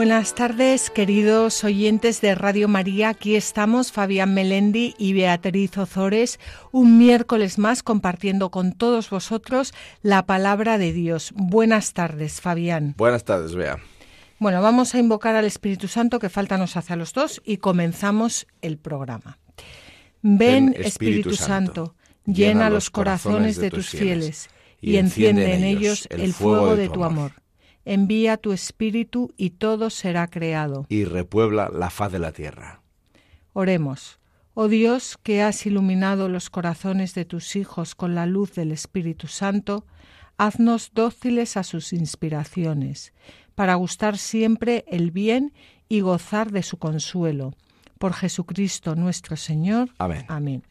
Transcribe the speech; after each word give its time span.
Buenas 0.00 0.34
tardes, 0.34 0.88
queridos 0.88 1.62
oyentes 1.62 2.22
de 2.22 2.34
Radio 2.34 2.68
María. 2.68 3.10
Aquí 3.10 3.36
estamos, 3.36 3.92
Fabián 3.92 4.32
Melendi 4.32 4.94
y 4.96 5.12
Beatriz 5.12 5.76
Ozores, 5.76 6.40
un 6.72 6.96
miércoles 6.96 7.58
más 7.58 7.82
compartiendo 7.82 8.50
con 8.50 8.72
todos 8.72 9.10
vosotros 9.10 9.74
la 10.00 10.24
palabra 10.24 10.78
de 10.78 10.94
Dios. 10.94 11.32
Buenas 11.34 11.92
tardes, 11.92 12.40
Fabián. 12.40 12.94
Buenas 12.96 13.24
tardes, 13.24 13.54
Bea. 13.54 13.78
Bueno, 14.38 14.62
vamos 14.62 14.94
a 14.94 14.98
invocar 14.98 15.36
al 15.36 15.44
Espíritu 15.44 15.86
Santo, 15.86 16.18
que 16.18 16.30
falta 16.30 16.56
nos 16.56 16.78
hace 16.78 16.94
a 16.94 16.96
los 16.96 17.12
dos, 17.12 17.42
y 17.44 17.58
comenzamos 17.58 18.46
el 18.62 18.78
programa. 18.78 19.38
Ven, 20.22 20.74
Espíritu, 20.78 21.34
Santo, 21.34 21.94
llena 22.24 22.70
los 22.70 22.88
corazones 22.88 23.58
de 23.58 23.68
tus 23.68 23.90
fieles 23.90 24.48
y 24.80 24.96
enciende 24.96 25.54
en 25.54 25.62
ellos 25.62 26.08
el 26.10 26.32
fuego 26.32 26.74
de 26.74 26.88
tu 26.88 27.04
amor 27.04 27.32
envía 27.84 28.36
tu 28.36 28.52
espíritu 28.52 29.32
y 29.36 29.50
todo 29.50 29.90
será 29.90 30.28
creado. 30.28 30.86
Y 30.88 31.04
repuebla 31.04 31.70
la 31.72 31.90
faz 31.90 32.12
de 32.12 32.18
la 32.18 32.32
tierra. 32.32 32.82
Oremos. 33.52 34.18
Oh 34.54 34.68
Dios, 34.68 35.16
que 35.22 35.42
has 35.42 35.64
iluminado 35.64 36.28
los 36.28 36.50
corazones 36.50 37.14
de 37.14 37.24
tus 37.24 37.56
hijos 37.56 37.94
con 37.94 38.14
la 38.14 38.26
luz 38.26 38.54
del 38.54 38.72
Espíritu 38.72 39.26
Santo, 39.26 39.84
haznos 40.38 40.90
dóciles 40.92 41.56
a 41.56 41.62
sus 41.62 41.92
inspiraciones, 41.92 43.12
para 43.54 43.74
gustar 43.76 44.18
siempre 44.18 44.84
el 44.88 45.10
bien 45.10 45.52
y 45.88 46.00
gozar 46.00 46.50
de 46.50 46.62
su 46.62 46.78
consuelo. 46.78 47.54
Por 47.98 48.14
Jesucristo 48.14 48.96
nuestro 48.96 49.36
Señor. 49.36 49.90
Amén. 49.98 50.24
Amén. 50.28 50.62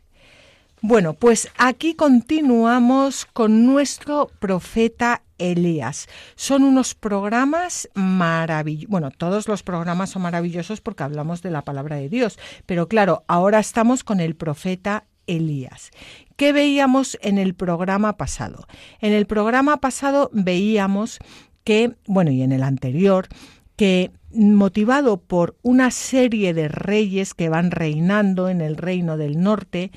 Bueno, 0.82 1.14
pues 1.14 1.50
aquí 1.58 1.94
continuamos 1.94 3.26
con 3.26 3.66
nuestro 3.66 4.32
profeta 4.40 5.22
Elías. 5.40 6.08
Son 6.36 6.64
unos 6.64 6.94
programas 6.94 7.90
maravillosos. 7.96 8.90
Bueno, 8.90 9.12
todos 9.12 9.48
los 9.48 9.64
programas 9.64 10.12
son 10.12 10.22
maravillosos 10.22 10.82
porque 10.82 11.04
hablamos 11.04 11.42
de 11.42 11.52
la 11.52 11.64
palabra 11.64 11.96
de 11.96 12.10
Dios, 12.10 12.38
pero 12.66 12.88
claro, 12.88 13.24
ahora 13.28 13.60
estamos 13.60 14.04
con 14.04 14.20
el 14.20 14.36
profeta 14.36 15.06
Elías. 15.26 15.92
¿Qué 16.36 16.54
veíamos 16.54 17.18
en 17.22 17.38
el 17.38 17.54
programa 17.54 18.18
pasado? 18.18 18.68
En 19.00 19.14
el 19.14 19.26
programa 19.26 19.78
pasado 19.78 20.30
veíamos 20.34 21.20
que, 21.64 21.96
bueno, 22.08 22.32
y 22.32 22.42
en 22.42 22.52
el 22.52 22.64
anterior, 22.64 23.28
que 23.76 24.12
motivado 24.32 25.22
por 25.22 25.58
una 25.62 25.92
serie 25.92 26.54
de 26.54 26.68
reyes 26.68 27.34
que 27.34 27.50
van 27.50 27.72
reinando 27.72 28.50
en 28.50 28.62
el 28.62 28.78
reino 28.78 29.18
del 29.18 29.40
norte, 29.40 29.92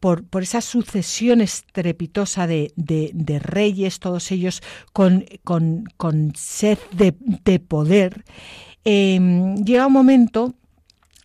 por, 0.00 0.24
esa 0.40 0.60
sucesión 0.60 1.40
estrepitosa 1.40 2.46
de, 2.46 3.40
reyes, 3.42 3.98
todos 3.98 4.30
ellos 4.30 4.62
con, 4.92 5.24
sed 6.34 6.78
de, 6.92 7.58
poder, 7.58 8.24
em, 8.84 9.56
llega 9.64 9.86
un 9.86 9.92
momento 9.92 10.54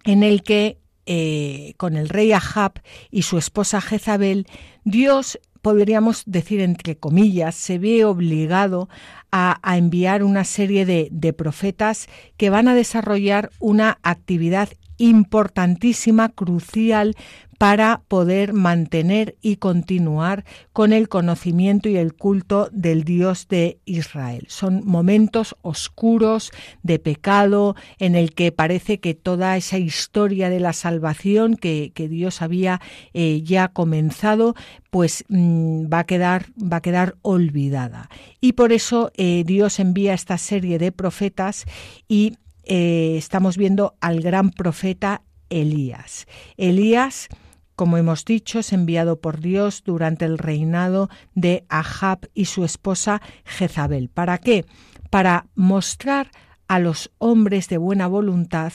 en 0.06 0.24
el 0.24 0.44
que 0.44 0.80
eh, 1.06 1.74
con 1.78 1.98
el 1.98 2.10
rey 2.10 2.32
Ahab 2.32 2.82
y 3.12 3.24
su 3.24 3.38
esposa 3.38 3.82
Jezabel, 3.82 4.48
Dios 4.86 5.40
podríamos 5.62 6.24
decir 6.26 6.60
entre 6.60 6.98
comillas, 6.98 7.56
se 7.56 7.80
ve 7.80 8.04
obligado 8.06 8.90
a, 9.32 9.60
enviar 9.78 10.24
una 10.24 10.44
serie 10.44 10.86
de, 10.86 11.08
de, 11.12 11.34
profetas 11.34 12.08
que 12.38 12.50
van 12.50 12.68
a 12.68 12.76
desarrollar 12.76 13.50
una 13.60 13.98
actividad 14.04 14.70
importantísima, 14.98 16.30
crucial 16.30 17.16
para 17.64 18.02
poder 18.10 18.52
mantener 18.52 19.38
y 19.42 19.56
continuar 19.56 20.44
con 20.74 20.92
el 20.92 21.08
conocimiento 21.08 21.88
y 21.88 21.96
el 21.96 22.14
culto 22.14 22.68
del 22.74 23.06
Dios 23.06 23.48
de 23.48 23.80
Israel. 23.86 24.44
Son 24.50 24.82
momentos 24.86 25.56
oscuros 25.62 26.52
de 26.82 27.00
pecado 27.00 27.78
en 28.00 28.16
el 28.16 28.34
que 28.34 28.52
parece 28.52 29.00
que 29.00 29.14
toda 29.14 29.56
esa 29.56 29.78
historia 29.78 30.50
de 30.50 30.60
la 30.60 30.74
salvación 30.74 31.56
que, 31.56 31.94
Dios 31.96 32.42
había 32.42 32.82
eh, 33.14 33.42
ya 33.46 33.70
comenzado, 33.70 34.56
pues 34.90 35.24
mm, 35.30 35.86
va, 35.86 36.00
a 36.00 36.04
quedar, 36.04 36.48
va 36.62 36.78
a 36.78 36.82
quedar 36.82 37.16
olvidada. 37.22 38.10
Y 38.42 38.54
por 38.54 38.74
eso 38.74 39.10
eh, 39.16 39.46
Dios 39.46 39.80
envía 39.80 40.14
esta 40.14 40.38
serie 40.38 40.80
de 40.80 40.92
profetas 40.92 41.64
y 42.10 42.34
eh, 42.66 43.16
estamos 43.18 43.56
viendo 43.56 43.96
al 44.02 44.20
gran 44.20 44.50
profeta 44.50 45.22
Elías. 45.50 46.28
Elías 46.58 47.30
como 47.76 47.98
hemos 47.98 48.26
dicho, 48.26 48.60
es 48.60 48.74
enviado 48.74 49.20
por 49.20 49.40
Dios 49.40 49.84
durante 49.84 50.26
el 50.26 50.38
reinado 50.38 51.10
de 51.34 51.66
Ahab 51.70 52.30
y 52.34 52.46
su 52.46 52.64
esposa 52.64 53.22
Jezabel. 53.46 54.10
¿Para 54.10 54.38
qué? 54.38 54.66
Para 55.10 55.48
mostrar 55.56 56.32
a 56.68 56.80
los 56.80 57.12
hombres 57.18 57.70
de 57.70 57.78
buena 57.78 58.08
voluntad 58.08 58.74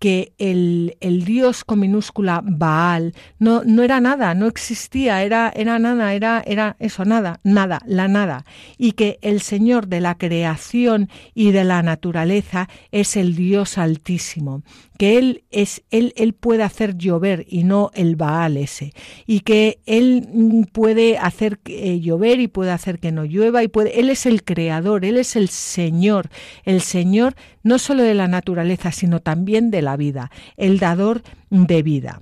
que 0.00 0.32
el, 0.38 0.96
el, 1.00 1.26
Dios 1.26 1.62
con 1.62 1.78
minúscula 1.78 2.40
Baal 2.42 3.12
no, 3.38 3.62
no 3.64 3.82
era 3.82 4.00
nada, 4.00 4.34
no 4.34 4.46
existía, 4.46 5.22
era, 5.22 5.52
era 5.54 5.78
nada, 5.78 6.14
era, 6.14 6.42
era 6.46 6.76
eso, 6.80 7.04
nada, 7.04 7.38
nada, 7.44 7.82
la 7.86 8.08
nada, 8.08 8.46
y 8.78 8.92
que 8.92 9.18
el 9.20 9.42
Señor 9.42 9.88
de 9.88 10.00
la 10.00 10.16
creación 10.16 11.10
y 11.34 11.52
de 11.52 11.64
la 11.64 11.82
naturaleza 11.82 12.70
es 12.90 13.14
el 13.14 13.36
Dios 13.36 13.76
altísimo, 13.76 14.62
que 14.98 15.18
él 15.18 15.44
es 15.50 15.82
él 15.90 16.14
él 16.16 16.32
puede 16.32 16.62
hacer 16.62 16.96
llover 16.96 17.46
y 17.48 17.64
no 17.64 17.90
el 17.94 18.16
Baal 18.16 18.56
ese. 18.56 18.92
Y 19.26 19.40
que 19.40 19.80
él 19.86 20.66
puede 20.72 21.16
hacer 21.16 21.58
eh, 21.64 22.00
llover 22.00 22.40
y 22.40 22.48
puede 22.48 22.70
hacer 22.70 22.98
que 22.98 23.12
no 23.12 23.24
llueva 23.24 23.62
y 23.62 23.68
puede 23.68 24.00
él 24.00 24.10
es 24.10 24.26
el 24.26 24.44
creador, 24.44 25.04
él 25.04 25.16
es 25.16 25.36
el 25.36 25.48
Señor, 25.48 26.28
el 26.64 26.80
Señor 26.80 27.34
no 27.62 27.78
solo 27.78 28.02
de 28.02 28.14
la 28.14 28.28
naturaleza, 28.28 28.92
sino 28.92 29.20
también 29.20 29.70
de 29.70 29.82
la 29.82 29.89
vida, 29.96 30.30
el 30.56 30.78
dador 30.78 31.22
de 31.50 31.82
vida. 31.82 32.20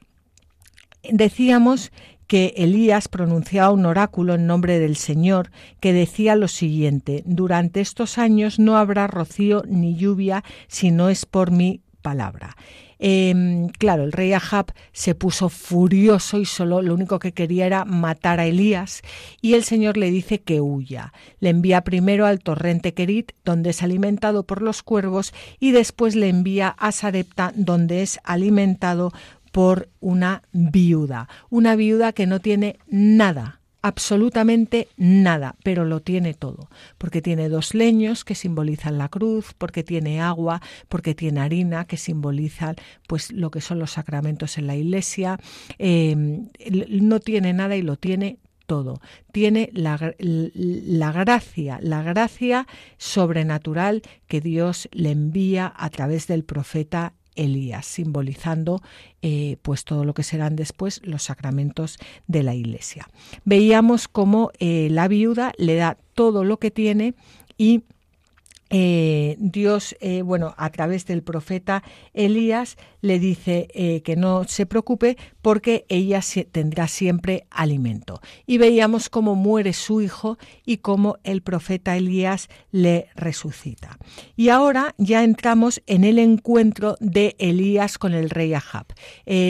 Decíamos 1.02 1.92
que 2.26 2.52
Elías 2.58 3.08
pronunciaba 3.08 3.70
un 3.70 3.86
oráculo 3.86 4.34
en 4.34 4.46
nombre 4.46 4.78
del 4.78 4.96
Señor 4.96 5.50
que 5.80 5.92
decía 5.92 6.36
lo 6.36 6.46
siguiente, 6.46 7.22
durante 7.24 7.80
estos 7.80 8.18
años 8.18 8.58
no 8.58 8.76
habrá 8.76 9.06
rocío 9.06 9.62
ni 9.66 9.96
lluvia 9.96 10.44
si 10.68 10.90
no 10.90 11.08
es 11.08 11.24
por 11.24 11.50
mí 11.50 11.80
palabra. 12.02 12.54
Em, 12.98 13.68
claro, 13.68 14.04
el 14.04 14.12
rey 14.12 14.32
Ahab 14.32 14.72
se 14.92 15.14
puso 15.14 15.48
furioso 15.48 16.38
y 16.38 16.44
solo 16.44 16.82
lo 16.82 16.94
único 16.94 17.18
que 17.18 17.32
quería 17.32 17.66
era 17.66 17.84
matar 17.84 18.40
a 18.40 18.46
Elías 18.46 19.02
y 19.40 19.54
el 19.54 19.64
Señor 19.64 19.96
le 19.96 20.10
dice 20.10 20.40
que 20.40 20.60
huya. 20.60 21.12
Le 21.40 21.50
envía 21.50 21.82
primero 21.82 22.26
al 22.26 22.40
torrente 22.40 22.94
Kerit, 22.94 23.32
donde 23.44 23.70
es 23.70 23.82
alimentado 23.82 24.42
por 24.44 24.62
los 24.62 24.82
cuervos, 24.82 25.32
y 25.60 25.70
después 25.70 26.16
le 26.16 26.28
envía 26.28 26.68
a 26.68 26.92
Sarepta, 26.92 27.52
donde 27.54 28.02
es 28.02 28.18
alimentado 28.24 29.12
por 29.52 29.88
una 30.00 30.42
viuda, 30.52 31.28
una 31.50 31.76
viuda 31.76 32.12
que 32.12 32.26
no 32.26 32.40
tiene 32.40 32.78
nada 32.88 33.57
absolutamente 33.82 34.88
nada, 34.96 35.56
pero 35.62 35.84
lo 35.84 36.00
tiene 36.00 36.34
todo, 36.34 36.68
porque 36.98 37.22
tiene 37.22 37.48
dos 37.48 37.74
leños 37.74 38.24
que 38.24 38.34
simbolizan 38.34 38.98
la 38.98 39.08
cruz, 39.08 39.54
porque 39.56 39.84
tiene 39.84 40.20
agua, 40.20 40.60
porque 40.88 41.14
tiene 41.14 41.40
harina 41.40 41.84
que 41.84 41.96
simbolizan 41.96 42.76
pues 43.06 43.32
lo 43.32 43.50
que 43.50 43.60
son 43.60 43.78
los 43.78 43.92
sacramentos 43.92 44.58
en 44.58 44.66
la 44.66 44.76
iglesia, 44.76 45.38
em, 45.78 46.48
no 46.90 47.20
tiene 47.20 47.52
nada 47.52 47.76
y 47.76 47.82
lo 47.82 47.96
tiene 47.96 48.38
todo. 48.66 49.00
Tiene 49.32 49.70
la, 49.72 50.14
la, 50.18 51.12
gracia, 51.12 51.80
la 51.82 52.02
gracia 52.02 52.66
sobrenatural 52.98 54.02
que 54.28 54.42
Dios 54.42 54.88
le 54.92 55.10
envía 55.10 55.72
a 55.74 55.88
través 55.88 56.26
del 56.26 56.44
profeta 56.44 57.14
Elías, 57.38 57.86
simbolizando 57.86 58.82
eh, 59.22 59.56
pues 59.62 59.84
todo 59.84 60.04
lo 60.04 60.12
que 60.12 60.22
serán 60.22 60.56
después 60.56 61.00
los 61.04 61.22
sacramentos 61.22 61.98
de 62.26 62.42
la 62.42 62.54
Iglesia. 62.54 63.08
Veíamos 63.44 64.08
cómo 64.08 64.50
eh, 64.58 64.88
la 64.90 65.08
viuda 65.08 65.52
le 65.56 65.76
da 65.76 65.96
todo 66.14 66.44
lo 66.44 66.58
que 66.58 66.70
tiene 66.70 67.14
y 67.56 67.82
eh, 68.70 69.36
Dios, 69.38 69.96
eh, 70.00 70.22
bueno, 70.22 70.54
a 70.58 70.70
través 70.70 71.06
del 71.06 71.22
profeta 71.22 71.82
Elías, 72.12 72.76
le 73.00 73.18
dice 73.18 73.68
eh, 73.72 74.02
que 74.02 74.16
no 74.16 74.44
se 74.44 74.66
preocupe 74.66 75.16
porque 75.40 75.86
ella 75.88 76.20
tendrá 76.50 76.88
siempre 76.88 77.46
alimento. 77.50 78.20
Y 78.46 78.58
veíamos 78.58 79.08
cómo 79.08 79.34
muere 79.34 79.72
su 79.72 80.02
hijo 80.02 80.36
y 80.66 80.78
cómo 80.78 81.18
el 81.24 81.42
profeta 81.42 81.96
Elías 81.96 82.48
le 82.70 83.08
resucita. 83.14 83.98
Y 84.36 84.50
ahora 84.50 84.94
ya 84.98 85.24
entramos 85.24 85.80
en 85.86 86.04
el 86.04 86.18
encuentro 86.18 86.96
de 87.00 87.36
Elías 87.38 87.98
con 87.98 88.12
el 88.14 88.30
rey 88.30 88.52
Ahab. 88.52 88.86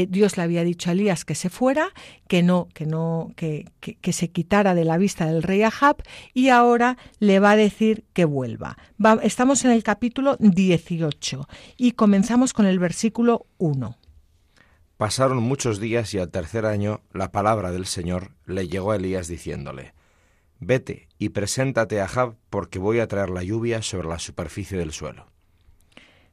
Dios 0.08 0.36
le 0.36 0.42
había 0.42 0.62
dicho 0.62 0.90
a 0.90 0.92
Elías 0.92 1.24
que 1.24 1.34
se 1.34 1.48
fuera, 1.48 1.88
que 2.28 2.42
no, 2.42 2.68
que 2.74 2.86
no, 2.86 3.32
que 3.34 4.12
se 4.12 4.30
quitara 4.30 4.74
de 4.74 4.84
la 4.84 4.98
vista 4.98 5.26
del 5.26 5.42
rey 5.42 5.62
Ahab 5.62 5.96
y 6.34 6.50
ahora 6.50 6.98
le 7.18 7.40
va 7.40 7.52
a 7.52 7.56
decir 7.56 8.04
que 8.12 8.24
vuelva 8.24 8.76
estamos 9.22 9.64
en 9.64 9.70
el 9.70 9.82
capítulo 9.82 10.36
18 10.38 11.48
y 11.76 11.92
comenzamos 11.92 12.52
con 12.52 12.66
el 12.66 12.78
versículo 12.78 13.46
1. 13.58 13.96
Pasaron 14.96 15.42
muchos 15.42 15.80
días 15.80 16.12
y 16.14 16.18
al 16.18 16.30
tercer 16.30 16.66
año 16.66 17.00
la 17.12 17.30
palabra 17.30 17.70
del 17.70 17.86
Señor 17.86 18.32
le 18.46 18.68
llegó 18.68 18.92
a 18.92 18.96
Elías 18.96 19.28
diciéndole, 19.28 19.94
Vete 20.60 21.08
y 21.18 21.28
preséntate 21.28 22.00
a 22.00 22.08
Jab 22.08 22.34
porque 22.50 22.78
voy 22.78 22.98
a 22.98 23.06
traer 23.06 23.30
la 23.30 23.44
lluvia 23.44 23.80
sobre 23.80 24.08
la 24.08 24.18
superficie 24.18 24.76
del 24.76 24.92
suelo. 24.92 25.26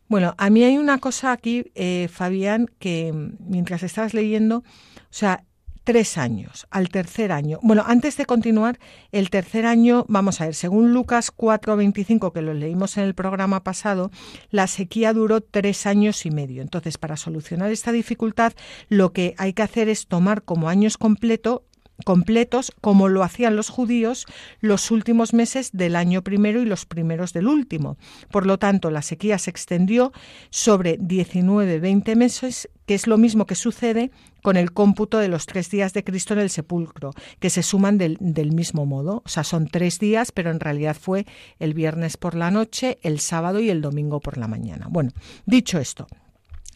Bueno, 0.08 0.34
a 0.38 0.50
mí 0.50 0.64
hay 0.64 0.78
una 0.78 1.00
cosa 1.00 1.32
aquí, 1.32 1.72
eh, 1.76 2.10
Fabián, 2.12 2.70
que 2.80 3.14
mientras 3.40 3.84
estabas 3.84 4.14
leyendo, 4.14 4.58
o 4.58 4.64
sea, 5.10 5.46
tres 5.86 6.18
años, 6.18 6.68
al 6.72 6.90
tercer 6.90 7.32
año. 7.32 7.60
Bueno, 7.62 7.84
antes 7.88 8.18
de 8.18 8.26
continuar, 8.26 8.80
el 9.14 9.30
tercer 9.30 9.66
año, 9.66 10.06
vamos 10.10 10.42
a 10.42 10.46
ver, 10.46 10.56
según 10.56 10.94
Lucas 10.94 11.32
4:25, 11.32 12.34
que 12.34 12.42
lo 12.42 12.54
leímos 12.54 12.98
en 12.98 13.04
el 13.04 13.14
programa 13.14 13.64
pasado, 13.64 14.12
la 14.50 14.68
sequía 14.68 15.14
duró 15.14 15.40
tres 15.40 15.86
años 15.86 16.26
y 16.26 16.32
medio. 16.32 16.62
Entonces, 16.62 16.98
para 16.98 17.16
solucionar 17.16 17.72
esta 17.72 17.94
dificultad, 17.94 18.54
lo 18.90 19.14
que 19.14 19.36
hay 19.38 19.54
que 19.54 19.62
hacer 19.62 19.88
es 19.88 20.08
tomar 20.08 20.44
como 20.44 20.68
años 20.68 20.98
completo 20.98 21.64
completos 22.04 22.74
como 22.82 23.08
lo 23.08 23.24
hacían 23.24 23.56
los 23.56 23.70
judíos 23.70 24.26
los 24.60 24.92
últimos 24.92 25.34
meses 25.34 25.70
del 25.72 25.96
año 25.96 26.22
primero 26.24 26.62
y 26.62 26.66
los 26.66 26.86
primeros 26.86 27.32
del 27.32 27.48
último. 27.48 27.98
Por 28.32 28.46
lo 28.46 28.58
tanto, 28.58 28.92
la 28.92 29.02
sequía 29.02 29.38
se 29.38 29.50
extendió 29.50 30.12
sobre 30.50 31.00
19-20 31.00 32.16
meses, 32.16 32.70
que 32.86 32.96
es 32.96 33.08
lo 33.08 33.18
mismo 33.18 33.46
que 33.46 33.56
sucede 33.56 34.12
con 34.42 34.58
el 34.58 34.74
cómputo 34.74 35.18
de 35.18 35.28
los 35.28 35.46
tres 35.46 35.72
días 35.72 35.94
de 35.94 36.04
Cristo 36.04 36.34
en 36.34 36.40
el 36.40 36.50
sepulcro, 36.50 37.12
que 37.40 37.50
se 37.50 37.64
suman 37.64 37.98
del, 37.98 38.18
del 38.20 38.52
mismo 38.52 38.86
modo. 38.86 39.24
O 39.26 39.30
sea, 39.30 39.44
son 39.44 39.68
tres 39.68 39.98
días, 40.00 40.32
pero 40.32 40.52
en 40.52 40.60
realidad 40.60 40.96
fue 41.00 41.26
el 41.60 41.74
viernes 41.74 42.18
por 42.18 42.36
la 42.36 42.52
noche, 42.52 43.00
el 43.02 43.20
sábado 43.20 43.60
y 43.60 43.70
el 43.70 43.82
domingo 43.82 44.20
por 44.20 44.38
la 44.38 44.48
mañana. 44.48 44.88
Bueno, 44.90 45.12
dicho 45.46 45.80
esto, 45.80 46.08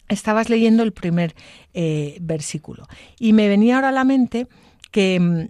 estabas 0.08 0.50
leyendo 0.50 0.82
el 0.82 0.92
primer 0.92 1.34
eh, 1.72 2.18
versículo 2.20 2.86
y 3.18 3.32
me 3.32 3.48
venía 3.48 3.76
ahora 3.76 3.90
a 3.90 3.92
la 3.92 4.04
mente 4.04 4.48
que 4.90 5.18
mm, 5.20 5.48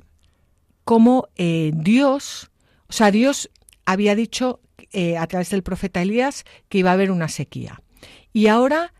como 0.84 1.28
eh, 1.36 1.72
Dios, 1.74 2.50
o 2.88 2.92
sea, 2.92 3.10
Dios 3.10 3.50
había 3.84 4.14
dicho 4.14 4.60
eh, 4.92 5.16
a 5.16 5.26
través 5.26 5.50
del 5.50 5.62
profeta 5.62 6.02
Elías 6.02 6.44
que 6.68 6.78
iba 6.78 6.90
a 6.90 6.94
haber 6.94 7.10
una 7.10 7.28
sequía. 7.28 7.80
Y 8.32 8.48
ahora 8.48 8.92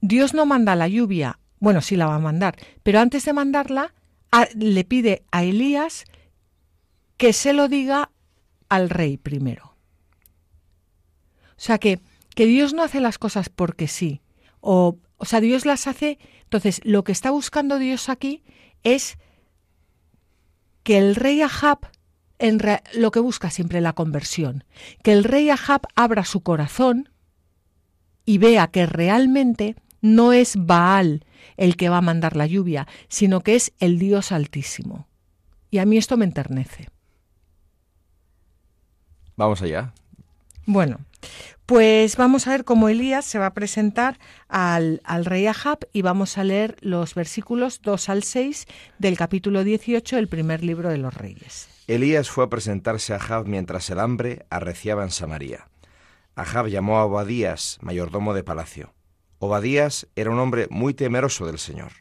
Dios 0.00 0.34
no 0.34 0.46
manda 0.46 0.76
la 0.76 0.88
lluvia, 0.88 1.38
bueno, 1.58 1.80
sí 1.80 1.96
la 1.96 2.06
va 2.06 2.16
a 2.16 2.20
mandar, 2.20 2.56
pero 2.82 3.00
antes 3.00 3.24
de 3.24 3.32
mandarla 3.32 3.94
le 4.54 4.84
pide 4.84 5.22
a 5.30 5.42
Elías 5.42 6.04
que 7.16 7.32
se 7.32 7.52
lo 7.52 7.68
diga 7.68 8.10
al 8.68 8.90
rey 8.90 9.16
primero. 9.16 9.74
O 11.50 11.60
sea 11.60 11.78
que, 11.78 12.00
que 12.34 12.46
Dios 12.46 12.74
no 12.74 12.82
hace 12.82 13.00
las 13.00 13.18
cosas 13.18 13.48
porque 13.48 13.88
sí, 13.88 14.20
o, 14.60 14.98
o 15.16 15.24
sea, 15.24 15.40
Dios 15.40 15.66
las 15.66 15.86
hace, 15.86 16.18
entonces 16.44 16.80
lo 16.84 17.04
que 17.04 17.12
está 17.12 17.30
buscando 17.30 17.78
Dios 17.78 18.08
aquí 18.08 18.44
es 18.84 19.18
que 20.88 20.96
el 20.96 21.16
rey 21.16 21.42
Ahab 21.42 21.80
en 22.38 22.58
lo 22.94 23.10
que 23.10 23.20
busca 23.20 23.50
siempre 23.50 23.82
la 23.82 23.92
conversión, 23.92 24.64
que 25.02 25.12
el 25.12 25.22
rey 25.22 25.50
Ahab 25.50 25.82
abra 25.94 26.24
su 26.24 26.40
corazón 26.40 27.10
y 28.24 28.38
vea 28.38 28.68
que 28.68 28.86
realmente 28.86 29.76
no 30.00 30.32
es 30.32 30.56
Baal 30.56 31.26
el 31.58 31.76
que 31.76 31.90
va 31.90 31.98
a 31.98 32.00
mandar 32.00 32.36
la 32.36 32.46
lluvia, 32.46 32.88
sino 33.08 33.42
que 33.42 33.54
es 33.54 33.74
el 33.80 33.98
Dios 33.98 34.32
Altísimo. 34.32 35.08
Y 35.70 35.76
a 35.76 35.84
mí 35.84 35.98
esto 35.98 36.16
me 36.16 36.24
enternece. 36.24 36.88
Vamos 39.36 39.60
allá. 39.60 39.92
Bueno, 40.64 41.00
pues 41.66 42.16
vamos 42.16 42.46
a 42.46 42.52
ver 42.52 42.64
cómo 42.64 42.88
Elías 42.88 43.26
se 43.26 43.38
va 43.38 43.46
a 43.46 43.54
presentar 43.54 44.18
al, 44.48 45.00
rey 45.24 45.46
Ahab 45.46 45.80
y 45.92 46.00
vamos 46.00 46.38
a 46.38 46.44
leer 46.44 46.76
los 46.80 47.14
versículos 47.14 47.82
2 47.82 48.08
al 48.08 48.22
6 48.22 48.66
del 48.98 49.18
capítulo 49.18 49.64
18 49.64 50.16
del 50.16 50.28
primer 50.28 50.64
libro 50.64 50.88
de 50.88 50.96
los 50.96 51.12
reyes. 51.12 51.68
Elías 51.86 52.30
fue 52.30 52.44
a 52.44 52.48
presentarse 52.48 53.12
a 53.12 53.16
Ahab 53.16 53.46
mientras 53.46 53.90
el 53.90 54.00
hambre 54.00 54.46
arreciaba 54.48 55.02
en 55.02 55.10
Samaria. 55.10 55.68
Ahab 56.36 56.68
llamó 56.68 56.98
a 56.98 57.04
Obadías, 57.04 57.78
mayordomo 57.82 58.32
de 58.32 58.44
palacio. 58.44 58.94
Obadías 59.38 60.08
era 60.16 60.30
un 60.30 60.38
hombre 60.38 60.68
muy 60.70 60.94
temeroso 60.94 61.46
del 61.46 61.58
Señor. 61.58 61.92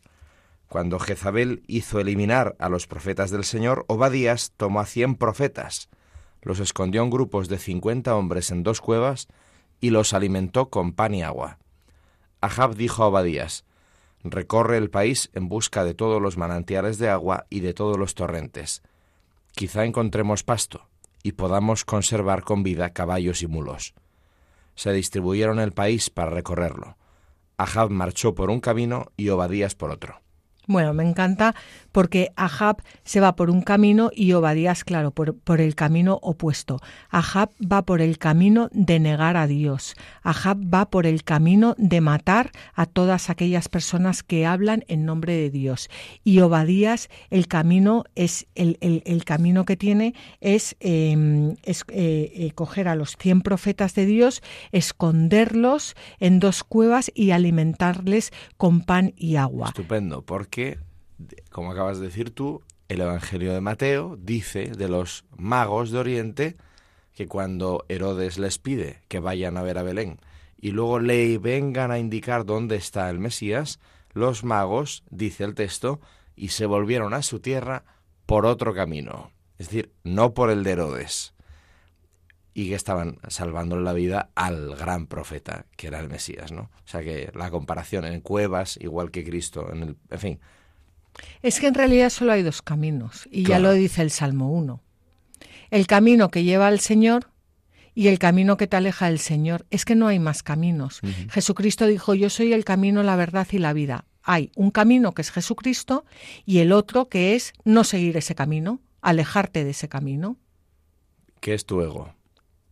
Cuando 0.70 1.00
Jezabel 1.00 1.64
hizo 1.68 2.00
eliminar 2.00 2.56
a 2.60 2.70
los 2.70 2.88
profetas 2.88 3.32
del 3.32 3.44
Señor, 3.44 3.86
Obadías 3.88 4.54
tomó 4.58 4.80
a 4.80 4.86
cien 4.86 5.16
profetas, 5.16 5.90
los 6.48 6.60
escondió 6.60 7.04
en 7.04 7.10
grupos 7.10 7.50
de 7.50 7.58
cincuenta 7.58 8.16
hombres 8.16 8.52
en 8.52 8.64
dos 8.64 8.80
cuevas 8.80 9.28
y 9.82 9.90
los 9.90 10.14
alimentó 10.14 10.70
con 10.70 10.94
pan 10.94 11.14
y 11.14 11.22
agua. 11.22 11.60
Ahab 12.42 12.76
dijo 12.76 13.04
a 13.04 13.08
Obadías, 13.08 13.66
Recorre 14.24 14.78
el 14.78 14.90
país 14.90 15.30
en 15.34 15.48
busca 15.48 15.84
de 15.84 15.94
todos 15.94 16.22
los 16.22 16.38
manantiales 16.38 16.98
de 16.98 17.10
agua 17.10 17.46
y 17.50 17.60
de 17.60 17.74
todos 17.74 17.98
los 17.98 18.16
torrentes. 18.16 18.82
Quizá 19.54 19.86
encontremos 19.86 20.44
pasto 20.44 20.88
y 21.22 21.34
podamos 21.34 21.86
conservar 21.86 22.44
con 22.44 22.64
vida 22.64 22.94
caballos 22.94 23.42
y 23.42 23.48
mulos. 23.48 23.94
Se 24.76 24.92
distribuyeron 24.94 25.60
el 25.60 25.72
país 25.72 26.10
para 26.10 26.32
recorrerlo. 26.32 26.98
Ahab 27.58 27.90
marchó 27.90 28.36
por 28.36 28.50
un 28.50 28.60
camino 28.60 29.12
y 29.18 29.30
Obadías 29.30 29.76
por 29.76 29.92
otro. 29.92 30.22
Bueno, 30.68 30.94
me 30.94 31.08
encanta 31.08 31.56
porque 31.98 32.32
Ahab 32.36 32.84
se 33.04 33.20
va 33.20 33.36
por 33.36 33.50
un 33.50 33.64
camino 33.64 34.12
y 34.14 34.34
Obadías, 34.34 34.84
claro, 34.84 35.10
por, 35.10 35.62
el 35.62 35.74
camino 35.74 36.20
opuesto. 36.22 36.80
Ahab 37.10 37.50
va 37.60 37.88
por 37.88 38.02
el 38.02 38.20
camino 38.20 38.70
de 38.72 39.00
negar 39.00 39.36
a 39.36 39.48
Dios. 39.48 39.96
Ahab 40.22 40.60
va 40.72 40.92
por 40.92 41.08
el 41.08 41.24
camino 41.24 41.74
de 41.80 42.00
matar 42.02 42.52
a 42.76 42.86
todas 42.86 43.32
aquellas 43.32 43.68
personas 43.68 44.22
que 44.22 44.46
hablan 44.46 44.86
en 44.88 45.06
nombre 45.06 45.34
de 45.34 45.50
Dios. 45.50 45.90
Y 46.24 46.42
Obadías, 46.42 47.10
el 47.32 47.48
camino 47.48 48.04
es 48.14 48.46
el, 48.54 49.24
camino 49.26 49.66
que 49.66 49.76
tiene 49.76 50.14
es, 50.40 50.76
em, 50.80 51.54
eh, 51.54 51.88
eh, 51.88 52.52
coger 52.54 52.90
a 52.90 52.96
los 52.96 53.18
cien 53.18 53.42
profetas 53.42 53.96
de 53.96 54.06
Dios, 54.06 54.44
esconderlos 54.72 55.96
en 56.20 56.40
dos 56.40 56.64
cuevas 56.64 57.12
y 57.16 57.32
alimentarles 57.32 58.32
con 58.56 58.82
pan 58.82 59.16
y 59.18 59.38
agua. 59.38 59.70
Estupendo, 59.70 60.22
porque 60.22 60.78
como 61.52 61.72
acabas 61.72 62.00
de 62.00 62.08
decir 62.08 62.32
tú, 62.32 62.62
el 62.88 63.02
Evangelio 63.02 63.54
de 63.54 63.62
Mateo 63.62 64.18
dice 64.18 64.72
de 64.72 64.88
los 64.88 65.26
magos 65.36 65.92
de 65.92 66.00
Oriente 66.00 66.58
que 67.14 67.28
cuando 67.28 67.86
Herodes 67.90 68.38
les 68.38 68.60
pide 68.60 69.02
que 69.08 69.20
vayan 69.20 69.58
a 69.58 69.64
ver 69.64 69.78
a 69.78 69.84
Belén 69.84 70.20
y 70.60 70.72
luego 70.72 71.00
le 71.00 71.38
vengan 71.38 71.92
a 71.92 72.00
indicar 72.00 72.46
dónde 72.46 72.76
está 72.76 73.10
el 73.10 73.20
Mesías, 73.20 73.80
los 74.14 74.44
magos, 74.44 75.04
dice 75.10 75.44
el 75.44 75.54
texto, 75.54 76.00
y 76.36 76.50
se 76.50 76.66
volvieron 76.66 77.14
a 77.14 77.22
su 77.22 77.40
tierra 77.40 77.84
por 78.26 78.46
otro 78.46 78.74
camino, 78.74 79.32
es 79.58 79.68
decir, 79.68 79.94
no 80.04 80.34
por 80.34 80.50
el 80.50 80.64
de 80.64 80.72
Herodes, 80.72 81.34
y 82.54 82.70
que 82.70 82.76
estaban 82.76 83.20
salvando 83.28 83.80
la 83.80 83.94
vida 83.94 84.32
al 84.34 84.76
gran 84.76 85.06
profeta, 85.06 85.68
que 85.76 85.88
era 85.88 86.00
el 86.00 86.10
Mesías, 86.10 86.52
¿no? 86.52 86.72
O 86.86 86.88
sea 86.88 87.04
que 87.04 87.32
la 87.36 87.52
comparación 87.52 88.06
en 88.06 88.22
cuevas, 88.22 88.78
igual 88.82 89.12
que 89.12 89.24
Cristo, 89.24 89.72
en 89.72 89.84
el, 89.84 89.98
en 90.10 90.20
fin, 90.20 90.40
es 91.42 91.60
que 91.60 91.68
en 91.68 91.74
realidad 91.74 92.10
solo 92.10 92.32
hay 92.32 92.44
dos 92.44 92.62
caminos, 92.62 93.28
y 93.32 93.44
ya 93.44 93.60
lo 93.60 93.72
dice 93.74 94.02
el 94.02 94.12
Salmo 94.12 94.52
1. 94.52 94.82
El 95.70 95.88
camino 95.88 96.30
que 96.30 96.44
lleva 96.44 96.68
al 96.68 96.80
Señor 96.80 97.30
y 97.98 98.10
el 98.10 98.20
camino 98.20 98.58
que 98.58 98.68
te 98.68 98.78
aleja 98.78 99.08
del 99.08 99.18
Señor. 99.18 99.66
Es 99.72 99.84
que 99.84 99.96
no 99.96 100.08
hay 100.08 100.20
más 100.20 100.44
caminos. 100.44 101.02
Jesucristo 101.32 101.88
dijo, 101.88 102.14
yo 102.14 102.30
soy 102.30 102.54
el 102.54 102.64
camino, 102.64 103.02
la 103.02 103.16
verdad 103.16 103.48
y 103.52 103.58
la 103.58 103.74
vida. 103.74 104.06
Hay 104.22 104.52
un 104.56 104.70
camino 104.70 105.14
que 105.14 105.24
es 105.24 105.32
Jesucristo 105.32 106.06
y 106.46 106.60
el 106.60 106.74
otro 106.74 107.10
que 107.10 107.34
es 107.34 107.54
no 107.64 107.84
seguir 107.84 108.16
ese 108.16 108.36
camino, 108.36 108.82
alejarte 109.02 109.64
de 109.64 109.72
ese 109.72 109.90
camino. 109.90 110.38
¿Qué 111.40 111.56
es 111.56 111.66
tu 111.66 111.82
ego? 111.82 112.14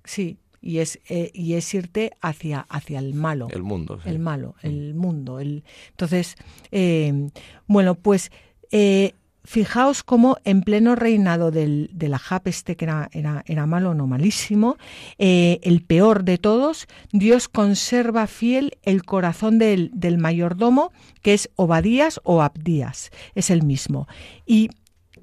Sí, 0.03 0.37
y 0.65 0.79
es, 0.79 0.99
eh, 1.07 1.29
y 1.33 1.53
es 1.53 1.71
irte 1.75 2.11
hacia, 2.21 2.65
hacia 2.67 2.97
el 2.97 3.13
malo. 3.13 3.47
El 3.51 3.61
mundo. 3.61 3.99
El 4.03 4.17
malo, 4.17 4.55
mm. 4.63 4.67
el 4.67 4.95
mundo. 4.95 5.39
El... 5.39 5.63
Entonces, 5.91 6.35
eh, 6.71 7.29
bueno, 7.67 7.93
pues 7.93 8.31
eh, 8.71 9.13
fijaos 9.43 10.01
cómo 10.01 10.37
en 10.43 10.61
pleno 10.61 10.95
reinado 10.95 11.51
del, 11.51 11.91
del 11.93 12.15
Ahab, 12.15 12.41
este 12.45 12.75
que 12.75 12.85
era, 12.85 13.09
era, 13.13 13.65
malo, 13.67 13.93
no 13.93 14.07
malísimo, 14.07 14.77
eh, 15.19 15.59
el 15.61 15.83
peor 15.83 16.23
de 16.23 16.39
todos, 16.39 16.87
Dios 17.11 17.47
conserva 17.47 18.25
fiel 18.25 18.77
el 18.81 19.03
corazón 19.03 19.59
del, 19.59 19.91
del 19.93 20.17
mayordomo, 20.17 20.91
que 21.21 21.35
es 21.35 21.51
Obadías 21.55 22.19
o 22.23 22.41
Abdías, 22.41 23.11
es 23.35 23.51
el 23.51 23.63
mismo. 23.63 24.07
Y 24.47 24.69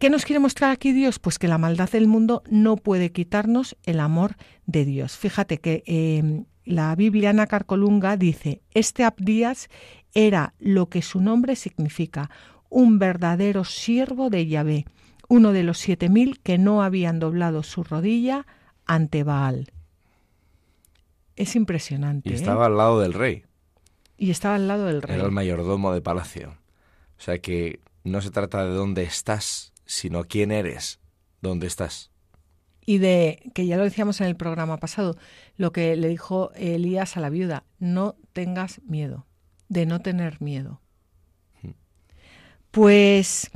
¿Qué 0.03 0.11
nos 0.11 0.25
quiere 0.25 0.41
mostrar 0.41 0.73
aquí 0.73 0.91
Dios? 0.91 1.21
Pues 1.21 1.39
que 1.39 1.47
la 1.47 1.59
maldad 1.59 1.89
del 1.89 2.09
mundo 2.09 2.43
no 2.51 2.75
puede 2.75 3.13
quitarnos 3.13 3.77
el 3.85 4.01
amor 4.01 4.35
de 4.67 4.85
Dios. 4.85 5.17
Fíjate 5.17 5.59
que 5.59 5.85
eh, 5.87 6.43
la 6.65 6.93
Biblia 6.97 7.31
Ana 7.31 7.47
Carcolunga 7.47 8.17
dice, 8.17 8.63
este 8.75 9.05
Abdías 9.05 9.69
era 10.13 10.55
lo 10.59 10.89
que 10.89 11.03
su 11.03 11.21
nombre 11.21 11.55
significa, 11.55 12.31
un 12.69 12.99
verdadero 12.99 13.63
siervo 13.63 14.29
de 14.29 14.49
Yahvé, 14.49 14.87
uno 15.29 15.53
de 15.53 15.63
los 15.63 15.79
siete 15.79 16.09
mil 16.09 16.41
que 16.41 16.59
no 16.59 16.83
habían 16.83 17.21
doblado 17.21 17.63
su 17.63 17.85
rodilla 17.85 18.45
ante 18.87 19.23
Baal. 19.23 19.71
Es 21.37 21.55
impresionante. 21.55 22.29
Y 22.29 22.35
estaba 22.35 22.67
al 22.67 22.77
lado 22.77 22.99
del 22.99 23.13
rey. 23.13 23.45
Y 24.19 24.33
estaba 24.33 24.57
al 24.57 24.67
lado 24.67 24.87
del 24.87 25.01
rey. 25.01 25.15
Era 25.15 25.27
el 25.27 25.31
mayordomo 25.31 25.95
de 25.95 26.01
palacio. 26.01 26.57
O 27.19 27.23
sea 27.23 27.39
que 27.39 27.79
no 28.03 28.21
se 28.21 28.33
trata 28.33 28.65
de 28.65 28.73
dónde 28.73 29.05
estás, 29.05 29.72
sino 29.85 30.25
quién 30.25 30.51
eres, 30.51 31.01
dónde 31.41 31.67
estás. 31.67 32.11
Y 32.85 32.99
de, 32.99 33.51
que 33.55 33.67
ya 33.67 33.77
lo 33.77 33.85
decíamos 33.85 34.21
en 34.21 34.27
el 34.27 34.37
programa 34.37 34.79
pasado, 34.79 35.17
lo 35.57 35.73
que 35.73 35.95
le 35.97 36.09
dijo 36.09 36.51
Elías 36.55 37.17
a 37.17 37.21
la 37.21 37.31
viuda, 37.31 37.65
no 37.79 38.17
tengas 38.33 38.81
miedo, 38.83 39.27
de 39.69 39.87
no 39.87 40.01
tener 40.01 40.41
miedo. 40.41 40.81
Pues 42.73 43.51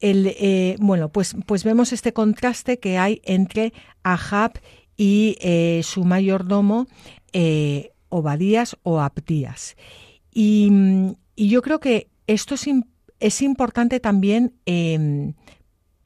el, 0.00 0.28
eh, 0.38 0.76
bueno, 0.78 1.10
pues, 1.10 1.34
pues 1.46 1.64
vemos 1.64 1.92
este 1.92 2.12
contraste 2.12 2.78
que 2.78 2.98
hay 2.98 3.20
entre 3.24 3.72
Ahab 4.02 4.52
y 4.96 5.36
eh, 5.40 5.80
su 5.82 6.04
mayordomo 6.04 6.86
eh, 7.32 7.90
Obadías 8.08 8.76
o 8.82 9.00
Abdías. 9.00 9.76
Y, 10.32 10.70
y, 11.34 11.48
yo 11.48 11.62
creo 11.62 11.80
que 11.80 12.08
esto 12.26 12.54
es, 12.54 12.66
es 13.24 13.40
importante 13.40 14.00
también 14.00 14.52
em, 14.66 15.32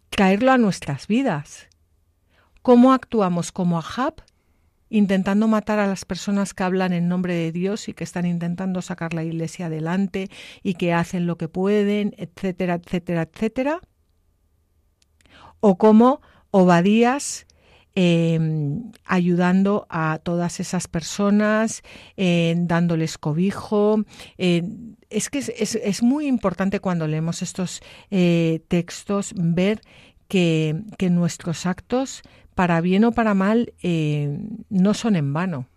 traerlo 0.08 0.52
a 0.52 0.56
nuestras 0.56 1.08
vidas. 1.08 1.66
¿Cómo 2.62 2.92
actuamos 2.92 3.50
como 3.50 3.76
Ahab 3.76 4.22
intentando 4.88 5.48
matar 5.48 5.80
a 5.80 5.88
las 5.88 6.04
personas 6.04 6.54
que 6.54 6.62
hablan 6.62 6.92
en 6.92 7.08
nombre 7.08 7.34
de 7.34 7.50
Dios 7.50 7.88
y 7.88 7.92
que 7.92 8.04
están 8.04 8.24
intentando 8.24 8.82
sacar 8.82 9.14
la 9.14 9.24
iglesia 9.24 9.66
adelante 9.66 10.30
y 10.62 10.74
que 10.74 10.92
hacen 10.92 11.26
lo 11.26 11.36
que 11.36 11.48
pueden, 11.48 12.14
etcétera, 12.18 12.74
etcétera, 12.74 13.22
etcétera. 13.22 13.80
O 15.58 15.76
como 15.76 16.20
Obadías 16.52 17.48
em, 17.96 18.92
ayudando 19.04 19.88
a 19.90 20.20
todas 20.22 20.60
esas 20.60 20.86
personas, 20.86 21.82
dándoles 22.16 23.18
cobijo. 23.18 24.04
Es 25.10 25.30
que 25.30 25.38
es, 25.38 26.02
muy 26.02 26.26
importante 26.26 26.80
cuando 26.80 27.06
leemos 27.06 27.42
estos 27.42 27.80
eh, 28.10 28.60
textos 28.68 29.32
ver 29.36 29.80
que, 30.28 30.76
que 30.98 31.10
nuestros 31.10 31.66
actos 31.66 32.22
para 32.58 32.80
bien 32.80 33.04
o 33.04 33.12
para 33.12 33.34
mal, 33.34 33.72
eh, 33.84 34.36
no 34.68 34.92
son 34.92 35.14
en 35.14 35.32
vano. 35.32 35.68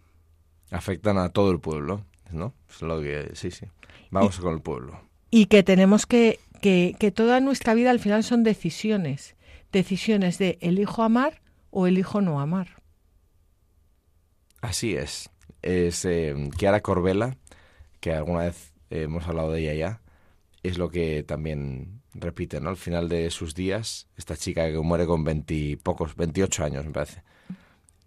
Afectan 0.71 1.19
a 1.19 1.29
todo 1.29 1.51
el 1.51 1.59
pueblo, 1.59 2.05
¿no? 2.31 2.55
Es 2.67 2.81
lo 2.81 2.99
que, 2.99 3.29
sí, 3.35 3.51
sí. 3.51 3.67
Vamos 4.09 4.39
con 4.39 4.55
el 4.55 4.61
pueblo. 4.61 4.99
Y 5.29 5.45
que 5.45 5.61
tenemos 5.61 6.07
que, 6.07 6.39
que, 6.59 6.95
que 6.97 7.11
toda 7.11 7.39
nuestra 7.39 7.75
vida 7.75 7.91
al 7.91 7.99
final 7.99 8.23
son 8.23 8.41
decisiones. 8.41 9.35
Decisiones 9.71 10.39
de 10.39 10.57
elijo 10.59 11.03
amar 11.03 11.43
o 11.69 11.85
elijo 11.85 12.19
no 12.19 12.41
amar. 12.41 12.81
Así 14.61 14.95
es. 14.95 15.29
Es 15.61 16.03
eh, 16.05 16.33
Kiara 16.57 16.81
Corbella, 16.81 17.37
que 17.99 18.11
alguna 18.11 18.45
vez 18.45 18.70
hemos 18.91 19.27
hablado 19.27 19.51
de 19.51 19.61
ella 19.61 19.73
ya, 19.73 20.01
es 20.63 20.77
lo 20.77 20.89
que 20.89 21.23
también 21.23 22.01
repite, 22.13 22.59
¿no? 22.59 22.69
Al 22.69 22.77
final 22.77 23.09
de 23.09 23.29
sus 23.31 23.55
días, 23.55 24.07
esta 24.17 24.37
chica 24.37 24.71
que 24.71 24.77
muere 24.79 25.05
con 25.05 25.23
veintipocos, 25.23 26.15
veintiocho 26.15 26.63
años, 26.63 26.85
me 26.85 26.91
parece. 26.91 27.23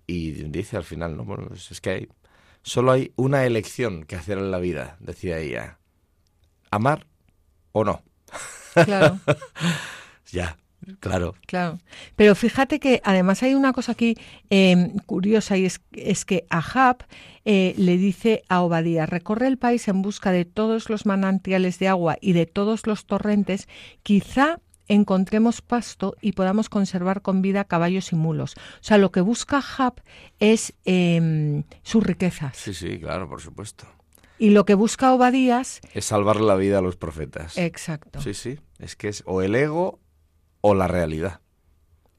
Y 0.06 0.30
dice 0.30 0.76
al 0.76 0.84
final, 0.84 1.16
¿no? 1.16 1.24
Bueno, 1.24 1.46
pues 1.48 1.70
es 1.70 1.80
que 1.80 1.90
hay, 1.90 2.08
solo 2.62 2.92
hay 2.92 3.12
una 3.16 3.44
elección 3.44 4.04
que 4.04 4.16
hacer 4.16 4.38
en 4.38 4.50
la 4.50 4.58
vida, 4.58 4.96
decía 5.00 5.38
ella. 5.38 5.78
Amar 6.70 7.06
o 7.72 7.84
no. 7.84 8.02
Claro. 8.74 9.18
ya, 10.32 10.58
Claro. 11.00 11.34
Claro. 11.46 11.78
Pero 12.16 12.34
fíjate 12.34 12.80
que 12.80 13.00
además 13.04 13.42
hay 13.42 13.54
una 13.54 13.72
cosa 13.72 13.92
aquí 13.92 14.16
em, 14.50 14.96
curiosa 15.06 15.56
y 15.56 15.66
es, 15.66 15.80
es 15.92 16.24
que 16.24 16.46
Ahab 16.50 17.04
eh, 17.44 17.74
le 17.76 17.96
dice 17.96 18.42
a 18.48 18.62
Obadías, 18.62 19.08
recorre 19.08 19.46
el 19.46 19.58
país 19.58 19.86
en 19.88 20.02
busca 20.02 20.32
de 20.32 20.44
todos 20.44 20.90
los 20.90 21.06
manantiales 21.06 21.78
de 21.78 21.88
agua 21.88 22.16
y 22.20 22.32
de 22.32 22.46
todos 22.46 22.86
los 22.86 23.06
torrentes, 23.06 23.68
quizá 24.02 24.60
encontremos 24.88 25.62
pasto 25.62 26.16
y 26.20 26.32
podamos 26.32 26.68
conservar 26.68 27.22
con 27.22 27.42
vida 27.42 27.64
caballos 27.64 28.12
y 28.12 28.16
mulos. 28.16 28.54
O 28.56 28.84
sea, 28.84 28.98
lo 28.98 29.12
que 29.12 29.20
busca 29.20 29.58
Ahab 29.58 30.02
es 30.40 30.74
eh, 30.84 31.64
sus 31.82 32.04
riquezas. 32.04 32.56
Sí, 32.56 32.74
sí, 32.74 32.98
claro, 32.98 33.28
por 33.28 33.40
supuesto. 33.40 33.86
Y 34.38 34.50
lo 34.50 34.64
que 34.64 34.74
busca 34.74 35.12
Obadías... 35.12 35.80
Es 35.94 36.06
salvar 36.06 36.40
la 36.40 36.56
vida 36.56 36.78
a 36.78 36.82
los 36.82 36.96
profetas. 36.96 37.56
Exacto. 37.56 38.20
Sí, 38.20 38.34
sí. 38.34 38.58
Es 38.78 38.96
que 38.96 39.08
es 39.08 39.22
o 39.26 39.42
el 39.42 39.54
ego 39.54 40.00
o 40.66 40.74
la 40.74 40.88
realidad. 40.88 41.40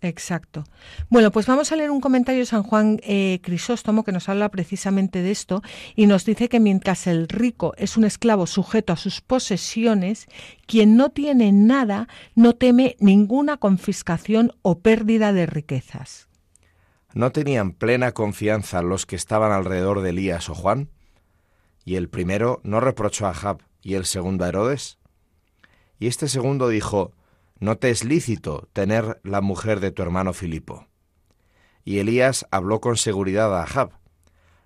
Exacto. 0.02 0.66
Bueno, 1.10 1.32
pues 1.32 1.48
vamos 1.48 1.72
a 1.72 1.76
leer 1.76 1.90
un 1.90 2.00
comentario 2.00 2.42
de 2.42 2.46
San 2.46 2.62
Juan 2.62 3.00
eh, 3.02 3.40
Crisóstomo 3.42 4.04
que 4.04 4.12
nos 4.12 4.30
habla 4.30 4.50
precisamente 4.50 5.24
de 5.24 5.32
esto 5.32 5.64
y 5.96 6.06
nos 6.06 6.26
dice 6.26 6.48
que 6.48 6.60
mientras 6.60 7.08
el 7.08 7.28
rico 7.28 7.74
es 7.78 7.98
un 7.98 8.04
esclavo 8.04 8.46
sujeto 8.46 8.94
a 8.94 8.98
sus 8.98 9.22
posesiones, 9.22 10.28
quien 10.68 10.96
no 10.96 11.10
tiene 11.10 11.52
nada 11.52 12.08
no 12.36 12.54
teme 12.54 12.98
ninguna 13.00 13.58
confiscación 13.58 14.52
o 14.62 14.78
pérdida 14.78 15.34
de 15.34 15.48
riquezas. 15.48 16.28
¿No 17.16 17.32
tenían 17.32 17.72
plena 17.72 18.12
confianza 18.12 18.84
los 18.84 19.08
que 19.08 19.16
estaban 19.16 19.52
alrededor 19.52 20.02
de 20.02 20.12
Elías 20.12 20.50
o 20.50 20.54
Juan? 20.54 20.92
Y 21.84 21.96
el 21.96 22.10
primero 22.10 22.62
no 22.64 22.80
reprochó 22.80 23.26
a 23.26 23.34
Jab 23.34 23.64
y 23.82 23.96
el 23.96 24.06
segundo 24.06 24.46
a 24.46 24.50
Herodes. 24.50 25.00
Y 25.98 26.06
este 26.06 26.28
segundo 26.28 26.70
dijo, 26.70 27.12
no 27.60 27.78
te 27.78 27.90
es 27.90 28.04
lícito 28.04 28.70
tener 28.74 29.20
la 29.24 29.42
mujer 29.42 29.80
de 29.80 29.92
tu 29.92 30.02
hermano 30.02 30.34
Filipo. 30.34 30.88
Y 31.84 32.00
Elías 32.00 32.46
habló 32.52 32.82
con 32.82 32.98
seguridad 32.98 33.56
a 33.58 33.64
Ahab, 33.64 33.92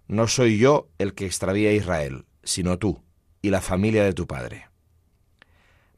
no 0.08 0.27
soy 0.27 0.58
yo 0.58 0.89
el 0.98 1.13
que 1.13 1.27
extravía 1.27 1.69
a 1.69 1.74
Israel, 1.74 2.25
sino 2.43 2.79
tú 2.79 3.03
y 3.43 3.51
la 3.51 3.62
familia 3.62 4.03
de 4.03 4.13
tu 4.13 4.25
padre. 4.25 4.67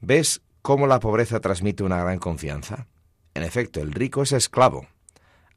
¿Ves 0.01 0.41
cómo 0.62 0.86
la 0.86 1.00
pobreza 1.00 1.39
transmite 1.39 1.83
una 1.83 2.03
gran 2.03 2.19
confianza? 2.19 2.88
En 3.33 3.43
efecto, 3.43 3.79
el 3.79 3.93
rico 3.93 4.24
es 4.24 4.33
esclavo, 4.33 4.88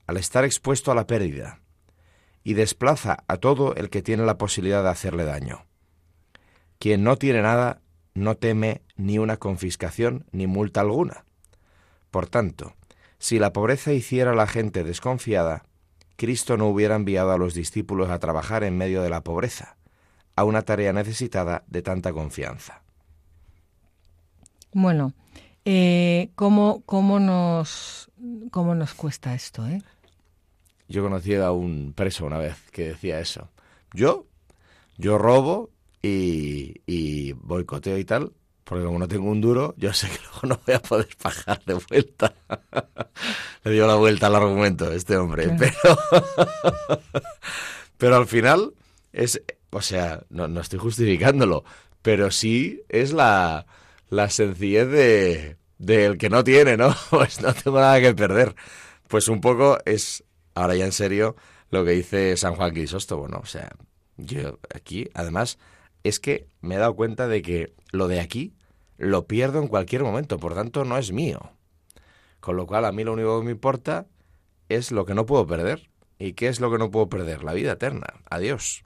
al 0.06 0.18
estar 0.18 0.44
expuesto 0.44 0.92
a 0.92 0.94
la 0.94 1.06
pérdida, 1.06 1.62
y 2.44 2.54
desplaza 2.54 3.24
a 3.26 3.38
todo 3.38 3.74
el 3.74 3.90
que 3.90 4.02
tiene 4.02 4.24
la 4.24 4.38
posibilidad 4.38 4.84
de 4.84 4.90
hacerle 4.90 5.24
daño. 5.24 5.66
Quien 6.78 7.02
no 7.02 7.16
tiene 7.16 7.42
nada 7.42 7.80
no 8.14 8.36
teme 8.36 8.82
ni 8.96 9.18
una 9.18 9.36
confiscación 9.36 10.24
ni 10.32 10.46
multa 10.46 10.80
alguna. 10.80 11.24
Por 12.10 12.26
tanto, 12.28 12.74
si 13.18 13.38
la 13.38 13.52
pobreza 13.52 13.92
hiciera 13.92 14.30
a 14.30 14.36
la 14.36 14.46
gente 14.46 14.84
desconfiada, 14.84 15.64
Cristo 16.16 16.56
no 16.56 16.68
hubiera 16.68 16.94
enviado 16.94 17.32
a 17.32 17.38
los 17.38 17.54
discípulos 17.54 18.10
a 18.10 18.20
trabajar 18.20 18.62
en 18.62 18.78
medio 18.78 19.02
de 19.02 19.10
la 19.10 19.22
pobreza, 19.22 19.76
a 20.36 20.44
una 20.44 20.62
tarea 20.62 20.92
necesitada 20.92 21.64
de 21.66 21.82
tanta 21.82 22.12
confianza. 22.12 22.82
Bueno, 24.72 25.12
eh, 25.64 26.30
¿cómo, 26.34 26.82
cómo, 26.86 27.18
nos, 27.18 28.10
¿cómo 28.50 28.74
nos 28.74 28.94
cuesta 28.94 29.34
esto? 29.34 29.66
Eh? 29.66 29.82
Yo 30.88 31.02
conocí 31.02 31.34
a 31.34 31.50
un 31.50 31.92
preso 31.94 32.26
una 32.26 32.38
vez 32.38 32.56
que 32.70 32.88
decía 32.88 33.18
eso. 33.20 33.48
Yo, 33.92 34.26
yo 34.98 35.18
robo 35.18 35.70
y, 36.04 36.82
y 36.86 37.32
boicoteo 37.32 37.96
y 37.96 38.04
tal, 38.04 38.32
porque 38.64 38.84
como 38.84 38.98
no 38.98 39.08
tengo 39.08 39.30
un 39.30 39.40
duro, 39.40 39.74
yo 39.78 39.92
sé 39.94 40.08
que 40.08 40.18
luego 40.22 40.40
no 40.42 40.60
voy 40.66 40.74
a 40.74 40.80
poder 40.80 41.08
pagar 41.20 41.64
de 41.64 41.74
vuelta. 41.74 42.34
Le 43.64 43.72
dio 43.72 43.86
la 43.86 43.94
vuelta 43.94 44.26
al 44.26 44.36
argumento 44.36 44.92
este 44.92 45.16
hombre, 45.16 45.56
pero, 45.58 45.98
pero 47.96 48.16
al 48.16 48.26
final 48.26 48.74
es, 49.12 49.40
o 49.70 49.80
sea, 49.80 50.22
no, 50.28 50.46
no 50.46 50.60
estoy 50.60 50.78
justificándolo, 50.78 51.64
pero 52.02 52.30
sí 52.30 52.82
es 52.90 53.14
la, 53.14 53.64
la 54.10 54.28
sencillez 54.28 54.88
de 54.88 55.56
del 55.78 56.18
que 56.18 56.30
no 56.30 56.44
tiene, 56.44 56.76
¿no? 56.76 56.94
Pues 57.10 57.40
no 57.40 57.52
tengo 57.54 57.78
nada 57.78 58.00
que 58.00 58.14
perder. 58.14 58.54
Pues 59.08 59.28
un 59.28 59.40
poco 59.40 59.78
es, 59.86 60.22
ahora 60.54 60.76
ya 60.76 60.84
en 60.84 60.92
serio, 60.92 61.36
lo 61.70 61.84
que 61.84 61.92
dice 61.92 62.36
San 62.36 62.54
Juan 62.56 62.72
Crisóstomo, 62.72 63.26
¿no? 63.26 63.38
O 63.38 63.46
sea, 63.46 63.70
yo 64.16 64.58
aquí, 64.74 65.08
además, 65.14 65.58
es 66.04 66.20
que 66.20 66.46
me 66.60 66.76
he 66.76 66.78
dado 66.78 66.94
cuenta 66.94 67.26
de 67.26 67.42
que 67.42 67.74
lo 67.90 68.06
de 68.08 68.20
aquí 68.20 68.54
lo 68.98 69.26
pierdo 69.26 69.60
en 69.60 69.68
cualquier 69.68 70.04
momento, 70.04 70.38
por 70.38 70.54
tanto 70.54 70.84
no 70.84 70.98
es 70.98 71.10
mío. 71.12 71.50
Con 72.40 72.56
lo 72.56 72.66
cual 72.66 72.84
a 72.84 72.92
mí 72.92 73.02
lo 73.02 73.14
único 73.14 73.40
que 73.40 73.46
me 73.46 73.50
importa 73.50 74.06
es 74.68 74.92
lo 74.92 75.06
que 75.06 75.14
no 75.14 75.26
puedo 75.26 75.46
perder. 75.46 75.90
¿Y 76.18 76.34
qué 76.34 76.48
es 76.48 76.60
lo 76.60 76.70
que 76.70 76.78
no 76.78 76.90
puedo 76.90 77.08
perder? 77.08 77.42
La 77.42 77.54
vida 77.54 77.72
eterna. 77.72 78.06
Adiós. 78.30 78.84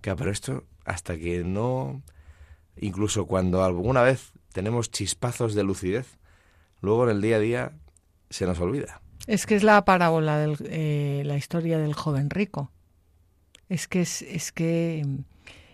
Claro, 0.00 0.18
pero 0.18 0.30
esto 0.30 0.64
hasta 0.84 1.16
que 1.16 1.44
no... 1.44 2.02
Incluso 2.76 3.26
cuando 3.26 3.62
alguna 3.62 4.02
vez 4.02 4.32
tenemos 4.52 4.90
chispazos 4.90 5.54
de 5.54 5.62
lucidez, 5.62 6.18
luego 6.80 7.04
en 7.04 7.10
el 7.10 7.22
día 7.22 7.36
a 7.36 7.40
día 7.40 7.72
se 8.30 8.46
nos 8.46 8.58
olvida. 8.58 9.00
Es 9.26 9.46
que 9.46 9.54
es 9.54 9.62
la 9.62 9.84
parábola 9.84 10.38
de 10.38 10.56
eh, 10.64 11.22
la 11.24 11.36
historia 11.36 11.78
del 11.78 11.94
joven 11.94 12.30
rico. 12.30 12.72
Es 13.68 13.86
que 13.88 14.00
es, 14.00 14.22
es 14.22 14.52
que 14.52 15.04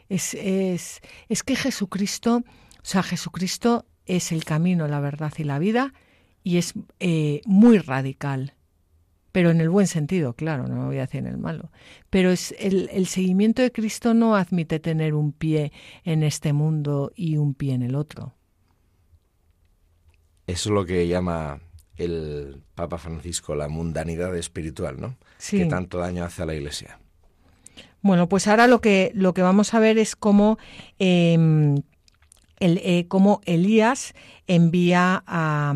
es, 0.08 0.34
es, 0.34 1.00
es 1.28 1.42
que 1.42 1.56
Jesucristo, 1.56 2.42
o 2.46 2.84
sea, 2.84 3.02
Jesucristo 3.02 3.86
es 4.06 4.32
el 4.32 4.44
camino, 4.44 4.88
la 4.88 5.00
verdad 5.00 5.32
y 5.36 5.44
la 5.44 5.58
vida, 5.58 5.92
y 6.42 6.58
es 6.58 6.74
eh, 7.00 7.42
muy 7.44 7.78
radical 7.78 8.54
pero 9.38 9.50
en 9.50 9.60
el 9.60 9.68
buen 9.68 9.86
sentido, 9.86 10.34
claro, 10.34 10.66
no 10.66 10.86
voy 10.86 10.98
a 10.98 11.02
decir 11.02 11.20
en 11.20 11.26
el 11.26 11.38
malo. 11.38 11.70
Pero 12.10 12.30
es 12.30 12.54
el, 12.58 12.88
el, 12.92 13.06
seguimiento 13.06 13.62
de 13.62 13.70
Cristo 13.70 14.14
no 14.14 14.34
admite 14.34 14.80
tener 14.80 15.14
un 15.14 15.32
pie 15.32 15.70
en 16.02 16.22
este 16.22 16.52
mundo 16.52 17.12
y 17.14 17.36
un 17.36 17.54
pie 17.54 17.74
en 17.74 17.82
el 17.82 17.94
otro. 17.94 18.34
Eso 20.46 20.70
es 20.70 20.74
lo 20.74 20.84
que 20.86 21.06
llama 21.06 21.60
el 21.96 22.62
Papa 22.74 22.98
Francisco 22.98 23.54
la 23.54 23.68
mundanidad 23.68 24.34
espiritual, 24.36 25.00
¿no? 25.00 25.16
Sí. 25.36 25.58
Que 25.58 25.66
tanto 25.66 25.98
daño 25.98 26.24
hace 26.24 26.42
a 26.42 26.46
la 26.46 26.54
Iglesia. 26.54 26.98
Bueno, 28.02 28.28
pues 28.28 28.46
ahora 28.46 28.66
lo 28.66 28.80
que, 28.80 29.10
lo 29.14 29.34
que 29.34 29.42
vamos 29.42 29.74
a 29.74 29.80
ver 29.80 29.98
es 29.98 30.16
cómo, 30.16 30.58
eh, 30.98 31.34
el, 32.60 32.80
eh, 32.82 33.06
cómo 33.08 33.40
Elías 33.44 34.14
envía 34.46 35.22
a, 35.26 35.74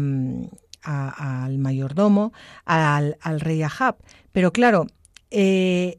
al 0.82 1.58
mayordomo, 1.58 2.32
al, 2.64 3.16
al, 3.20 3.40
rey 3.40 3.62
Ahab. 3.62 3.96
Pero 4.32 4.52
claro, 4.52 4.86
eh, 5.30 5.98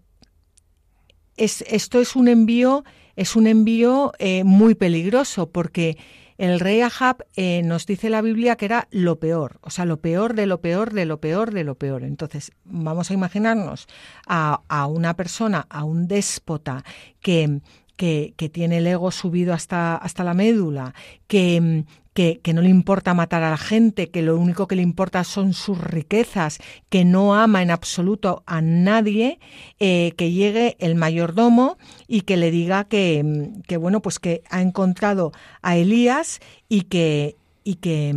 es, 1.37 1.63
esto 1.67 1.99
es 1.99 2.15
un 2.15 2.27
envío, 2.27 2.83
es 3.15 3.35
un 3.35 3.47
envío 3.47 4.13
eh, 4.19 4.43
muy 4.43 4.75
peligroso 4.75 5.49
porque 5.49 5.97
el 6.43 6.59
rey 6.59 6.81
Ahab 6.81 7.25
eh, 7.38 7.62
nos 7.63 7.85
dice 7.85 8.09
la 8.09 8.21
Biblia 8.21 8.57
que 8.57 8.65
era 8.65 8.89
lo 8.91 9.17
peor, 9.17 9.59
o 9.62 9.69
sea, 9.69 9.85
lo 9.85 10.01
peor 10.01 10.33
de 10.33 10.45
lo 10.45 10.59
peor 10.59 10.91
de 10.91 11.05
lo 11.05 11.21
peor 11.21 11.53
de 11.53 11.63
lo 11.63 11.75
peor. 11.75 12.03
Entonces, 12.03 12.51
vamos 12.65 13.09
a 13.09 13.13
imaginarnos 13.13 13.88
a, 14.27 14.59
a 14.67 14.88
una 14.88 15.15
persona, 15.15 15.65
a 15.69 15.85
un 15.85 16.09
déspota 16.09 16.83
que, 17.21 17.62
que, 17.95 18.33
que, 18.38 18.50
tiene 18.50 18.77
el 18.79 18.88
ego 18.88 19.12
subido 19.12 19.53
hasta, 19.53 19.95
hasta 19.95 20.23
la 20.23 20.33
médula, 20.33 20.93
que, 21.27 21.85
que, 22.13 22.39
que, 22.41 22.53
no 22.53 22.62
le 22.62 22.69
importa 22.69 23.13
matar 23.13 23.43
a 23.43 23.51
la 23.51 23.57
gente, 23.57 24.09
que 24.09 24.21
lo 24.21 24.38
único 24.38 24.67
que 24.67 24.75
le 24.75 24.81
importa 24.81 25.23
son 25.23 25.53
sus 25.53 25.79
riquezas, 25.79 26.59
que 26.89 27.05
no 27.05 27.35
ama 27.35 27.62
en 27.62 27.71
absoluto 27.71 28.43
a 28.45 28.62
nadie, 28.62 29.39
eh, 29.79 30.13
que 30.17 30.31
llegue 30.31 30.75
el 30.79 30.95
mayordomo 30.95 31.77
y 32.07 32.21
que 32.21 32.38
le 32.38 32.51
diga 32.51 32.85
que, 32.85 33.51
que, 33.67 33.77
bueno, 33.77 34.01
pues 34.01 34.19
que 34.19 34.43
ha 34.50 34.62
encontrado 34.62 35.31
a 35.62 35.77
Elías 35.77 36.39
y 36.69 36.81
que, 36.81 37.35
y 37.63 37.75
que 37.75 38.13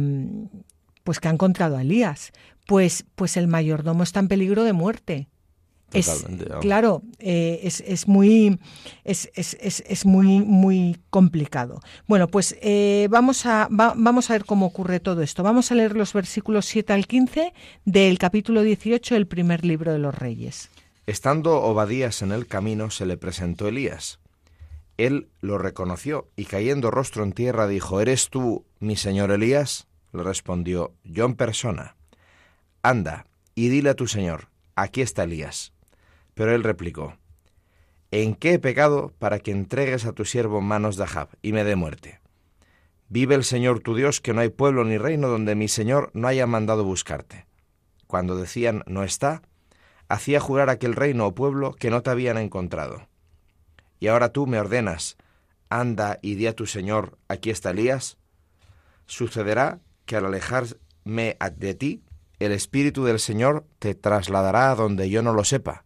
pues 1.07 1.21
que 1.21 1.29
ha 1.29 1.31
encontrado 1.31 1.79
a 1.79 1.83
Elías. 1.83 2.33
Pues, 2.67 3.07
pues 3.15 3.37
el 3.37 3.47
mayordomo 3.47 4.03
está 4.03 4.21
en 4.21 4.29
peligro 4.29 4.65
de 4.65 4.73
muerte. 4.73 5.29
Es, 5.93 6.27
claro, 6.61 7.03
eh, 7.21 7.61
es, 7.63 7.81
es, 7.81 8.09
muy, 8.09 8.59
es, 9.05 9.31
es, 9.35 9.55
es, 9.61 10.05
muy, 10.05 10.41
muy 10.41 10.99
complicado. 11.11 11.81
Bueno, 12.07 12.29
pues 12.29 12.57
eh, 12.61 13.07
vamos, 13.11 13.47
a, 13.47 13.69
va, 13.69 13.95
vamos 13.97 14.29
a 14.29 14.35
ver 14.35 14.45
cómo 14.45 14.67
ocurre 14.67 15.01
todo 15.01 15.23
esto. 15.23 15.43
Vamos 15.43 15.71
a 15.71 15.77
leer 15.77 15.97
los 15.97 16.13
versículos 16.13 16.67
7 16.67 16.93
al 16.93 17.07
15 17.07 17.55
del 17.85 18.19
capítulo 18.19 18.63
18 18.63 19.15
del 19.15 19.27
primer 19.27 19.65
libro 19.65 19.93
de 19.93 19.99
los 19.99 20.15
Reyes. 20.15 20.71
Estando 21.07 21.63
Obadías 21.63 22.21
en 22.23 22.33
el 22.33 22.49
camino, 22.49 22.91
se 22.91 23.07
le 23.07 23.17
presentó 23.17 23.69
Elías. 23.69 24.19
Él 24.97 25.29
lo 25.41 25.57
reconoció 25.57 26.29
y 26.37 26.47
cayendo 26.47 26.91
rostro 26.91 27.23
en 27.23 27.33
tierra 27.33 27.69
dijo, 27.69 28.01
¿Eres 28.01 28.29
tú 28.29 28.65
mi 28.81 28.97
señor 28.97 29.31
Elías? 29.31 29.87
Le 30.13 30.23
respondió, 30.23 30.95
yo 31.05 31.27
en 31.27 31.35
persona. 31.35 31.95
Anda 32.83 33.27
y 33.55 33.69
dile 33.69 33.91
a 33.91 33.95
tu 33.95 34.09
señor, 34.09 34.49
aquí 34.75 35.01
está 35.01 35.25
Elías. 35.25 35.73
Pero 36.37 36.55
él 36.55 36.63
replicó, 36.65 37.17
¿En 38.11 38.35
qué 38.35 38.53
he 38.53 38.59
pecado 38.59 39.15
para 39.19 39.39
que 39.39 39.51
entregues 39.51 40.05
a 40.05 40.13
tu 40.13 40.27
siervo 40.27 40.61
manos 40.61 40.97
de 40.97 41.05
Ahab 41.05 41.31
y 41.41 41.53
me 41.53 41.65
dé 41.65 41.77
muerte? 41.77 42.21
Vive 43.09 43.35
el 43.35 43.43
Señor 43.43 43.81
tu 43.81 43.95
Dios, 43.97 44.21
que 44.21 44.35
no 44.35 44.43
hay 44.43 44.51
pueblo 44.51 44.85
ni 44.85 44.99
reino 44.99 45.29
donde 45.29 45.55
mi 45.55 45.67
Señor 45.67 46.11
no 46.13 46.29
haya 46.29 46.47
mandado 46.47 46.85
buscarte. 46.85 47.47
Cuando 48.07 48.37
decían 48.37 48.85
no 48.87 49.03
está, 49.03 49.41
hacía 50.09 50.39
jurar 50.39 50.69
aquel 50.69 50.95
reino 50.95 51.27
o 51.27 51.35
pueblo 51.35 51.73
que 51.73 51.89
no 51.89 52.03
te 52.03 52.11
habían 52.11 52.37
encontrado. 52.37 53.09
Y 53.99 54.09
ahora 54.09 54.29
tú 54.29 54.47
me 54.47 54.61
ordenas, 54.61 55.17
anda 55.71 56.19
y 56.21 56.35
di 56.35 56.49
a 56.49 56.55
tu 56.55 56.67
Señor, 56.67 57.17
aquí 57.29 57.49
está 57.49 57.71
Elías. 57.71 58.19
Sucederá 59.07 59.81
que 60.05 60.17
al 60.17 60.27
alejarme 60.27 61.39
de 61.57 61.75
ti, 61.75 62.03
el 62.41 62.53
Espíritu 62.53 63.05
del 63.05 63.21
Señor 63.21 63.65
te 63.79 63.95
trasladará 63.95 64.71
a 64.71 64.75
donde 64.75 65.09
yo 65.09 65.23
no 65.23 65.33
lo 65.33 65.43
sepa 65.43 65.86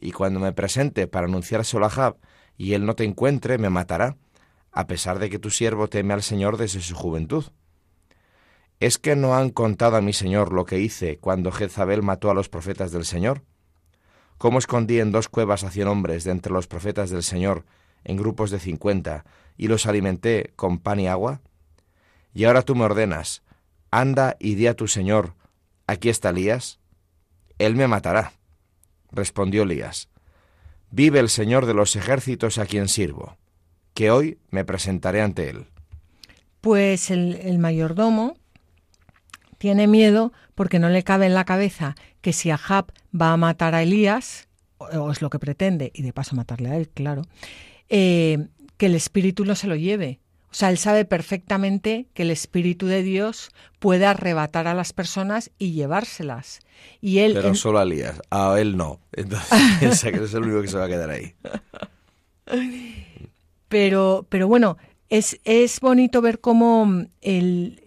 y 0.00 0.12
cuando 0.12 0.40
me 0.40 0.52
presente 0.52 1.06
para 1.06 1.26
anunciárselo 1.26 1.84
a 1.84 1.88
Ahab 1.88 2.16
y 2.56 2.74
él 2.74 2.86
no 2.86 2.94
te 2.94 3.04
encuentre, 3.04 3.58
me 3.58 3.70
matará, 3.70 4.16
a 4.72 4.86
pesar 4.86 5.18
de 5.18 5.30
que 5.30 5.38
tu 5.38 5.50
siervo 5.50 5.88
teme 5.88 6.14
al 6.14 6.22
Señor 6.22 6.56
desde 6.56 6.80
su 6.80 6.94
juventud. 6.94 7.44
¿Es 8.80 8.98
que 8.98 9.14
no 9.14 9.34
han 9.34 9.50
contado 9.50 9.96
a 9.96 10.00
mi 10.00 10.14
Señor 10.14 10.52
lo 10.52 10.64
que 10.64 10.78
hice 10.78 11.18
cuando 11.18 11.52
Jezabel 11.52 12.02
mató 12.02 12.30
a 12.30 12.34
los 12.34 12.48
profetas 12.48 12.92
del 12.92 13.04
Señor? 13.04 13.42
¿Cómo 14.38 14.58
escondí 14.58 15.00
en 15.00 15.12
dos 15.12 15.28
cuevas 15.28 15.64
a 15.64 15.70
cien 15.70 15.86
hombres 15.86 16.24
de 16.24 16.30
entre 16.30 16.52
los 16.52 16.66
profetas 16.66 17.10
del 17.10 17.22
Señor, 17.22 17.66
en 18.04 18.16
grupos 18.16 18.50
de 18.50 18.58
cincuenta, 18.58 19.26
y 19.58 19.68
los 19.68 19.84
alimenté 19.84 20.54
con 20.56 20.78
pan 20.78 20.98
y 20.98 21.08
agua? 21.08 21.42
Y 22.32 22.44
ahora 22.44 22.62
tú 22.62 22.74
me 22.74 22.84
ordenas, 22.84 23.42
anda 23.90 24.36
y 24.38 24.54
di 24.54 24.66
a 24.66 24.74
tu 24.74 24.88
Señor, 24.88 25.34
aquí 25.86 26.08
está 26.08 26.30
Elías. 26.30 26.80
Él 27.58 27.74
me 27.74 27.86
matará. 27.86 28.39
Respondió 29.12 29.62
Elías, 29.62 30.08
Vive 30.90 31.20
el 31.20 31.28
Señor 31.28 31.66
de 31.66 31.74
los 31.74 31.94
ejércitos 31.94 32.58
a 32.58 32.66
quien 32.66 32.88
sirvo, 32.88 33.36
que 33.94 34.10
hoy 34.10 34.38
me 34.50 34.64
presentaré 34.64 35.22
ante 35.22 35.48
él. 35.48 35.66
Pues 36.60 37.10
el, 37.10 37.36
el 37.36 37.58
mayordomo 37.58 38.36
tiene 39.58 39.86
miedo 39.86 40.32
porque 40.54 40.78
no 40.78 40.88
le 40.88 41.04
cabe 41.04 41.26
en 41.26 41.34
la 41.34 41.44
cabeza 41.44 41.94
que 42.20 42.32
si 42.32 42.50
Ahab 42.50 42.92
va 43.18 43.32
a 43.32 43.36
matar 43.36 43.74
a 43.74 43.82
Elías, 43.82 44.48
o 44.78 45.10
es 45.10 45.22
lo 45.22 45.30
que 45.30 45.38
pretende, 45.38 45.92
y 45.94 46.02
de 46.02 46.12
paso 46.12 46.34
matarle 46.34 46.70
a 46.70 46.76
él, 46.76 46.88
claro, 46.88 47.22
eh, 47.88 48.48
que 48.76 48.86
el 48.86 48.94
espíritu 48.94 49.44
no 49.44 49.54
se 49.54 49.68
lo 49.68 49.76
lleve. 49.76 50.18
O 50.50 50.54
sea, 50.54 50.70
él 50.70 50.78
sabe 50.78 51.04
perfectamente 51.04 52.08
que 52.12 52.22
el 52.22 52.30
Espíritu 52.30 52.86
de 52.86 53.04
Dios 53.04 53.50
puede 53.78 54.04
arrebatar 54.04 54.66
a 54.66 54.74
las 54.74 54.92
personas 54.92 55.52
y 55.58 55.72
llevárselas. 55.72 56.58
Y 57.00 57.18
él, 57.18 57.34
Pero 57.34 57.54
solo 57.54 57.78
a 57.78 57.84
Elías, 57.84 58.20
a 58.30 58.58
él 58.58 58.76
no. 58.76 58.98
Entonces 59.12 59.48
piensa 59.78 60.10
que 60.10 60.24
es 60.24 60.34
el 60.34 60.42
único 60.42 60.62
que 60.62 60.68
se 60.68 60.76
va 60.76 60.86
a 60.86 60.88
quedar 60.88 61.10
ahí. 61.10 61.34
Pero, 63.68 64.26
pero 64.28 64.48
bueno, 64.48 64.76
es, 65.08 65.38
es 65.44 65.78
bonito 65.78 66.20
ver 66.20 66.40
cómo 66.40 67.06
el 67.20 67.80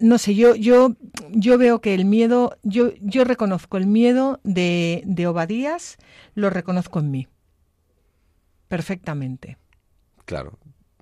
no 0.00 0.18
sé, 0.18 0.34
yo, 0.34 0.54
yo, 0.54 0.96
yo 1.30 1.56
veo 1.56 1.80
que 1.80 1.94
el 1.94 2.04
miedo, 2.04 2.58
yo, 2.62 2.92
yo 3.00 3.24
reconozco 3.24 3.76
el 3.78 3.86
miedo 3.86 4.40
de, 4.44 5.02
de 5.06 5.26
Obadías, 5.26 5.96
lo 6.34 6.50
reconozco 6.50 6.98
en 6.98 7.10
mí. 7.10 7.28
Perfectamente. 8.68 9.56
Claro, 10.24 10.58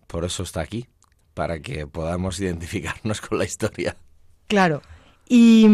por 0.07 0.25
eso 0.25 0.43
está 0.43 0.61
aquí, 0.61 0.87
para 1.35 1.61
que 1.61 1.87
podamos 1.87 2.41
identificarnos 2.41 3.21
con 3.21 3.39
la 3.39 3.45
historia. 3.45 3.97
Claro. 4.49 4.83
Y, 5.35 5.67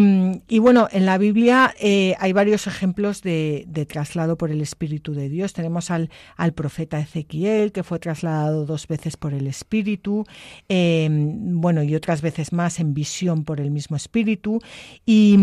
y 0.46 0.60
bueno, 0.60 0.88
en 0.92 1.04
la 1.04 1.18
Biblia 1.18 1.74
eh, 1.80 2.14
hay 2.20 2.32
varios 2.32 2.68
ejemplos 2.68 3.22
de, 3.22 3.66
traslado 3.88 4.38
por 4.38 4.52
el 4.52 4.60
Espíritu 4.60 5.14
de 5.14 5.28
Dios. 5.28 5.52
Tenemos 5.52 5.90
al, 5.90 6.10
al, 6.36 6.52
profeta 6.52 7.00
Ezequiel, 7.00 7.72
que 7.72 7.82
fue 7.82 7.98
trasladado 7.98 8.66
dos 8.66 8.86
veces 8.86 9.16
por 9.16 9.34
el 9.34 9.48
Espíritu, 9.48 10.24
eh, 10.68 11.08
bueno, 11.10 11.82
y 11.82 11.96
otras 11.96 12.22
veces 12.22 12.52
más 12.52 12.78
en 12.78 12.94
visión 12.94 13.42
por 13.42 13.60
el 13.60 13.72
mismo 13.72 13.96
Espíritu. 13.96 14.60
Y, 15.04 15.36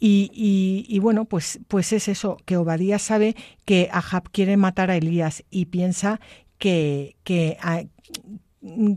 y, 0.00 0.84
y, 0.88 0.98
bueno, 0.98 1.26
pues, 1.26 1.60
pues 1.68 1.92
es 1.92 2.08
eso, 2.08 2.38
que 2.46 2.56
Obadías 2.56 3.02
sabe 3.02 3.36
que 3.64 3.88
Ahab 3.92 4.30
quiere 4.32 4.56
matar 4.56 4.90
a 4.90 4.96
Elías 4.96 5.44
y 5.50 5.66
piensa 5.66 6.20
que, 6.58 7.14
que, 7.22 7.56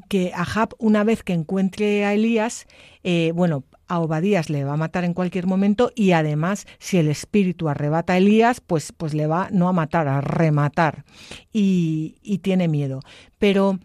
que 0.10 0.32
Ahab, 0.34 0.75
una 0.77 1.03
vez 1.03 1.23
que 1.23 1.34
encuentre 1.34 2.05
a 2.05 2.13
Elías, 2.13 2.67
eh, 3.03 3.32
bueno, 3.34 3.63
a 3.88 3.99
Obadías 3.99 4.49
le 4.49 4.63
va 4.63 4.73
a 4.73 4.77
matar 4.77 5.03
en 5.03 5.13
cualquier 5.13 5.47
momento 5.47 5.91
y 5.95 6.12
además, 6.12 6.67
si 6.77 6.97
el 6.97 7.08
espíritu 7.08 7.69
arrebata 7.69 8.13
a 8.13 8.17
Elías, 8.17 8.62
pues, 8.62 8.91
pues 8.91 9.13
le 9.13 9.27
va 9.27 9.49
no 9.51 9.67
a 9.67 9.73
matar, 9.73 10.08
a 10.08 10.21
rematar. 10.21 11.05
Y, 11.51 12.17
y 12.21 12.39
tiene 12.39 12.67
miedo. 12.67 13.01
Pero 13.39 13.79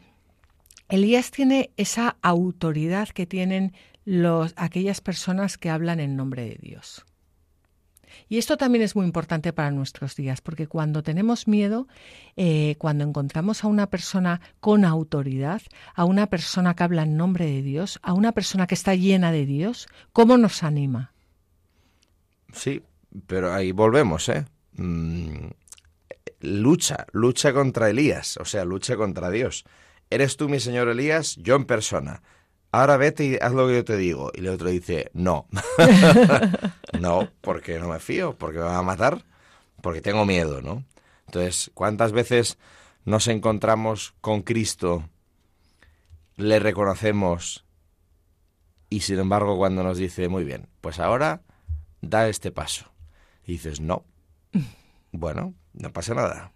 Elías 0.89 1.31
tiene 1.31 1.71
esa 1.77 2.17
autoridad 2.23 3.09
que 3.09 3.27
tienen 3.27 3.73
los, 4.05 4.53
aquellas 4.57 5.01
personas 5.01 5.57
que 5.57 5.71
hablan 5.71 6.01
en 6.01 6.17
nombre 6.17 6.45
de 6.45 6.59
Dios. 6.61 7.05
Y 8.29 8.39
esto 8.39 8.57
también 8.57 8.83
es 8.83 8.97
muy 8.97 9.05
importante 9.05 9.53
para 9.53 9.71
nuestros 9.71 10.17
días, 10.17 10.41
porque 10.41 10.67
cuando 10.67 11.03
tenemos 11.03 11.47
miedo, 11.47 11.87
eh, 12.37 12.77
cuando 12.79 13.05
encontramos 13.05 13.65
a 13.65 13.69
una 13.69 13.89
persona 13.89 14.41
con 14.61 14.85
autoridad, 14.85 15.63
a 15.95 16.05
una 16.05 16.27
persona 16.29 16.75
que 16.75 16.85
habla 16.85 17.03
en 17.03 17.17
nombre 17.17 17.47
de 17.47 17.63
Dios, 17.63 17.99
a 18.03 18.13
una 18.13 18.33
persona 18.33 18.67
que 18.67 18.75
está 18.75 18.95
llena 18.95 19.33
de 19.33 19.47
Dios, 19.47 19.87
¿cómo 20.13 20.39
nos 20.39 20.63
anima? 20.63 21.13
Sí, 22.53 22.83
pero 23.27 23.53
ahí 23.53 23.73
volvemos, 23.73 24.29
¿eh? 24.29 24.45
Mm, 24.77 25.49
lucha, 26.41 27.07
lucha 27.13 27.53
contra 27.53 27.91
Elías, 27.91 28.37
o 28.39 28.45
sea, 28.45 28.65
lucha 28.65 28.97
contra 28.97 29.31
Dios. 29.31 29.65
¿Eres 30.11 30.37
tú 30.37 30.49
mi 30.49 30.61
señor 30.61 30.89
Elías? 30.89 31.37
Yo 31.37 31.57
en 31.57 31.65
persona 31.65 32.23
ahora 32.81 32.97
vete 32.97 33.25
y 33.25 33.37
haz 33.37 33.53
lo 33.53 33.67
que 33.67 33.75
yo 33.75 33.85
te 33.85 33.97
digo. 33.97 34.31
Y 34.35 34.41
el 34.41 34.49
otro 34.49 34.69
dice, 34.69 35.11
no. 35.15 35.47
no, 37.01 37.29
porque 37.41 37.79
no 37.79 37.89
me 37.89 38.01
fío, 38.01 38.37
porque 38.37 38.59
me 38.59 38.65
va 38.65 38.79
a 38.79 38.83
matar, 38.83 39.25
porque 39.81 40.01
tengo 40.01 40.25
miedo, 40.27 40.61
¿no? 40.63 40.85
Entonces, 41.27 41.71
¿cuántas 41.75 42.13
veces 42.13 42.59
nos 43.05 43.29
encontramos 43.29 44.15
con 44.21 44.43
Cristo, 44.43 45.09
le 46.37 46.59
reconocemos 46.59 47.65
y 48.89 49.01
sin 49.01 49.19
embargo 49.19 49.57
cuando 49.57 49.83
nos 49.83 49.99
dice, 49.99 50.29
muy 50.29 50.45
bien, 50.45 50.69
pues 50.81 50.99
ahora 51.01 51.43
da 52.01 52.29
este 52.29 52.51
paso. 52.51 52.93
Y 53.47 53.53
dices, 53.53 53.81
no. 53.81 54.05
Bueno, 55.17 55.55
no 55.75 55.93
pasa 55.93 56.13
nada. 56.13 56.51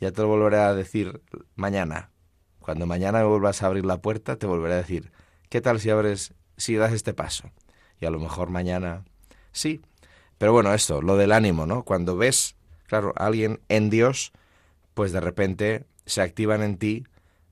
Ya 0.00 0.12
te 0.12 0.20
lo 0.20 0.28
volveré 0.28 0.58
a 0.58 0.74
decir 0.74 1.22
mañana. 1.54 2.10
Cuando 2.58 2.84
mañana 2.84 3.20
me 3.20 3.24
vuelvas 3.24 3.62
a 3.62 3.66
abrir 3.68 3.86
la 3.86 4.02
puerta, 4.02 4.36
te 4.36 4.46
volveré 4.46 4.74
a 4.74 4.82
decir, 4.82 5.12
¿Qué 5.50 5.60
tal 5.60 5.80
si 5.80 5.90
abres, 5.90 6.32
si 6.56 6.76
das 6.76 6.92
este 6.92 7.12
paso? 7.12 7.50
Y 8.00 8.06
a 8.06 8.10
lo 8.10 8.20
mejor 8.20 8.50
mañana 8.50 9.04
sí. 9.50 9.82
Pero 10.38 10.52
bueno, 10.52 10.72
esto, 10.72 11.02
lo 11.02 11.16
del 11.16 11.32
ánimo, 11.32 11.66
¿no? 11.66 11.82
Cuando 11.82 12.16
ves, 12.16 12.54
claro, 12.86 13.12
a 13.16 13.26
alguien 13.26 13.60
en 13.68 13.90
Dios, 13.90 14.32
pues 14.94 15.10
de 15.10 15.20
repente 15.20 15.84
se 16.06 16.22
activan 16.22 16.62
en 16.62 16.78
ti 16.78 17.04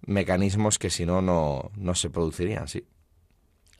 mecanismos 0.06 0.78
que 0.78 0.90
si 0.90 1.04
no, 1.04 1.20
no 1.20 1.94
se 1.94 2.08
producirían, 2.08 2.68
sí. 2.68 2.86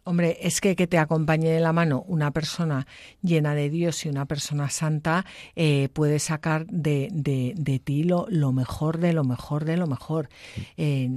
Hombre, 0.02 0.38
es 0.40 0.61
que 0.61 0.74
que 0.74 0.87
te 0.87 0.96
acompañe 0.96 1.50
de 1.50 1.61
la 1.61 1.74
mano 1.74 2.02
una 2.09 2.31
persona 2.31 2.87
llena 3.22 3.54
de 3.54 3.68
Dios 3.68 4.04
y 4.04 4.09
una 4.09 4.24
persona 4.24 4.70
santa 4.70 5.26
eh, 5.54 5.90
puede 5.92 6.18
sacar 6.18 6.66
de, 6.66 7.09
de, 7.12 7.52
de 7.57 7.78
ti 7.78 8.04
lo, 8.04 8.26
lo, 8.31 8.52
mejor 8.52 8.98
de 8.98 9.12
lo 9.12 9.22
mejor 9.22 9.66
de 9.66 9.76
lo 9.76 9.87
mejor. 9.87 10.31
Eh, 10.78 11.11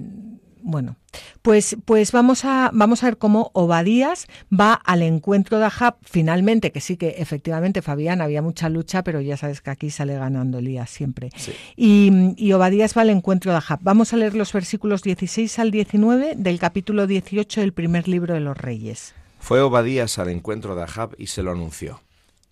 bueno, 0.63 0.95
pues, 1.41 1.77
pues 1.85 2.11
vamos, 2.11 2.45
a, 2.45 2.69
vamos 2.73 3.03
a 3.03 3.07
ver 3.07 3.17
cómo 3.17 3.51
Obadías 3.53 4.27
va 4.51 4.73
al 4.73 5.01
encuentro 5.01 5.59
de 5.59 5.65
Ahab 5.65 5.97
finalmente, 6.01 6.71
que 6.71 6.81
sí 6.81 6.97
que 6.97 7.15
efectivamente, 7.17 7.81
Fabián, 7.81 8.21
había 8.21 8.41
mucha 8.41 8.69
lucha, 8.69 9.03
pero 9.03 9.21
ya 9.21 9.37
sabes 9.37 9.61
que 9.61 9.69
aquí 9.69 9.89
sale 9.89 10.15
ganando 10.15 10.59
Elías 10.59 10.89
siempre. 10.89 11.29
Y, 11.75 12.33
y, 12.37 12.53
Obadías 12.53 12.95
va 12.95 13.01
al 13.01 13.09
encuentro 13.09 13.51
de 13.51 13.57
Ahab. 13.57 13.79
Vamos 13.81 14.13
a 14.13 14.17
leer 14.17 14.35
los 14.35 14.53
versículos 14.53 15.03
16 15.03 15.59
al 15.59 15.71
19 15.71 16.35
del 16.37 16.59
capítulo 16.59 17.07
18 17.07 17.61
del 17.61 17.73
primer 17.73 18.07
libro 18.07 18.33
de 18.33 18.39
los 18.39 18.57
Reyes. 18.57 19.13
Fue 19.39 19.61
Obadías 19.61 20.19
al 20.19 20.29
encuentro 20.29 20.75
de 20.75 20.83
Ahab 20.83 21.15
y 21.17 21.27
se 21.27 21.43
lo 21.43 21.51
anunció. 21.51 22.01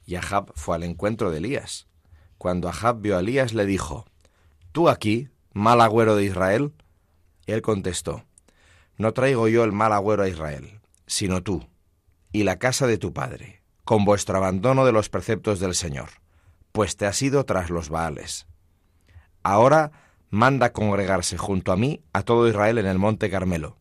Y 0.06 0.16
Ahab 0.16 0.52
fue 0.56 0.76
al 0.76 0.84
encuentro 0.84 1.30
de 1.30 1.38
Elías. 1.38 1.88
Cuando 2.40 2.70
Ahab 2.70 3.02
vio 3.02 3.16
a 3.16 3.20
Elías 3.20 3.54
le 3.54 3.66
dijo, 3.66 4.06
¿Tú 4.72 4.88
aquí, 4.90 5.30
mal 5.54 5.82
agüero 5.82 6.16
de 6.16 6.26
Israel? 6.26 6.74
Él 7.52 7.62
contestó, 7.62 8.24
No 8.98 9.14
traigo 9.14 9.48
yo 9.48 9.64
el 9.64 9.72
mal 9.72 9.94
agüero 9.94 10.24
a 10.24 10.28
Israel, 10.30 10.80
sino 11.06 11.42
tú, 11.42 11.68
y 12.32 12.44
la 12.44 12.60
casa 12.60 12.88
de 12.88 12.98
tu 12.98 13.14
padre, 13.14 13.62
con 13.84 14.06
vuestro 14.06 14.38
abandono 14.38 14.86
de 14.86 14.92
los 14.92 15.10
preceptos 15.10 15.60
del 15.60 15.76
Señor, 15.76 16.10
pues 16.72 16.96
te 16.96 17.06
has 17.06 17.22
ido 17.22 17.46
tras 17.46 17.70
los 17.70 17.90
Baales. 17.90 18.48
Ahora 19.42 19.92
manda 20.30 20.74
congregarse 20.74 21.38
junto 21.38 21.72
a 21.72 21.78
mí 21.78 22.02
a 22.14 22.22
todo 22.22 22.48
Israel 22.48 22.78
en 22.78 22.86
el 22.86 23.00
monte 23.00 23.30
Carmelo, 23.30 23.78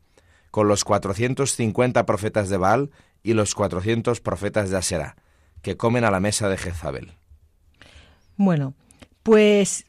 con 0.50 0.68
los 0.68 0.84
cuatrocientos 0.84 1.54
cincuenta 1.54 2.06
profetas 2.06 2.48
de 2.48 2.56
Baal 2.56 2.90
y 3.22 3.34
los 3.34 3.54
cuatrocientos 3.54 4.20
profetas 4.20 4.70
de 4.70 4.78
Asera, 4.78 5.16
que 5.62 5.76
comen 5.76 6.04
a 6.04 6.10
la 6.10 6.20
mesa 6.20 6.48
de 6.48 6.56
Jezabel. 6.56 7.18
Bueno, 8.36 8.74
pues 9.22 9.84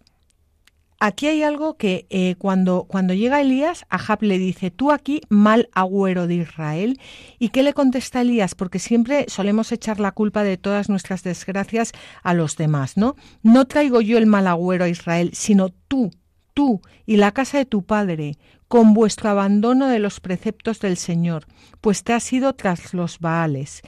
aquí 0.99 1.27
hay 1.27 1.43
algo 1.43 1.77
que 1.77 2.05
eh, 2.09 2.35
cuando, 2.37 2.83
cuando 2.83 3.13
llega 3.13 3.41
Elías, 3.41 3.85
Ahab 3.89 4.21
le 4.21 4.37
dice, 4.37 4.69
tú 4.71 4.91
aquí, 4.91 5.21
mal 5.29 5.69
agüero 5.73 6.27
de 6.27 6.35
Israel. 6.35 6.99
¿Y 7.39 7.49
qué 7.49 7.63
le 7.63 7.73
contesta 7.73 8.21
Elías? 8.21 8.55
Porque 8.55 8.79
siempre 8.79 9.25
solemos 9.29 9.71
echar 9.71 9.99
la 9.99 10.11
culpa 10.11 10.43
de 10.43 10.57
todas 10.57 10.89
nuestras 10.89 11.23
desgracias 11.23 11.93
a 12.23 12.33
los 12.33 12.57
demás, 12.57 12.97
¿no? 12.97 13.15
No 13.41 13.65
traigo 13.65 14.01
yo 14.01 14.17
el 14.17 14.25
mal 14.25 14.47
agüero 14.47 14.85
a 14.85 14.89
Israel, 14.89 15.31
sino 15.33 15.69
tú, 15.69 16.11
tú 16.53 16.81
y 17.05 17.17
la 17.17 17.31
casa 17.31 17.57
de 17.57 17.65
tu 17.65 17.83
padre, 17.83 18.37
con 18.67 18.93
vuestro 18.93 19.29
abandono 19.29 19.87
de 19.87 19.99
los 19.99 20.19
preceptos 20.19 20.79
del 20.79 20.97
Señor, 20.97 21.45
pues 21.81 22.03
te 22.03 22.13
has 22.13 22.31
ido 22.31 22.53
tras 22.53 22.93
los 22.93 23.19
Baales. 23.19 23.81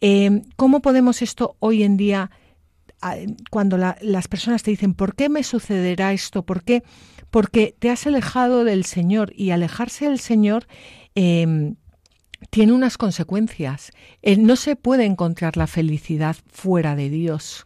Eh, 0.00 0.42
¿Cómo 0.56 0.80
podemos 0.80 1.20
esto 1.20 1.56
hoy 1.58 1.82
en 1.82 1.96
día 1.96 2.30
cuando 3.50 3.76
las 3.76 4.28
personas 4.28 4.62
te 4.62 4.70
dicen, 4.70 4.94
¿por 4.94 5.14
qué 5.14 5.28
me 5.28 5.42
sucederá 5.42 6.12
esto? 6.12 6.44
¿Por 6.44 6.64
qué? 6.64 6.82
Porque 7.30 7.74
te 7.78 7.90
has 7.90 8.06
alejado 8.06 8.64
del 8.64 8.84
Señor 8.84 9.32
y 9.34 9.50
alejarse 9.50 10.06
del 10.06 10.18
Señor 10.18 10.66
em, 11.14 11.76
tiene 12.50 12.72
unas 12.72 12.98
consecuencias. 12.98 13.92
Eh, 14.22 14.36
no 14.36 14.56
se 14.56 14.76
puede 14.76 15.04
encontrar 15.04 15.56
la 15.56 15.66
felicidad 15.66 16.36
fuera 16.48 16.96
de 16.96 17.10
Dios. 17.10 17.64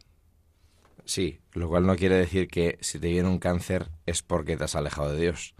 Sí, 1.05 1.41
lo 1.53 1.69
cual 1.69 1.87
no 1.87 1.97
quiere 1.97 2.17
decir 2.17 2.49
que 2.49 2.79
si 2.81 2.99
te 2.99 3.09
viene 3.09 3.29
un 3.29 3.39
cáncer 3.39 3.91
es 4.07 4.23
porque 4.23 4.57
te 4.57 4.65
has 4.65 4.75
alejado 4.75 5.13
de 5.13 5.21
Dios. 5.21 5.55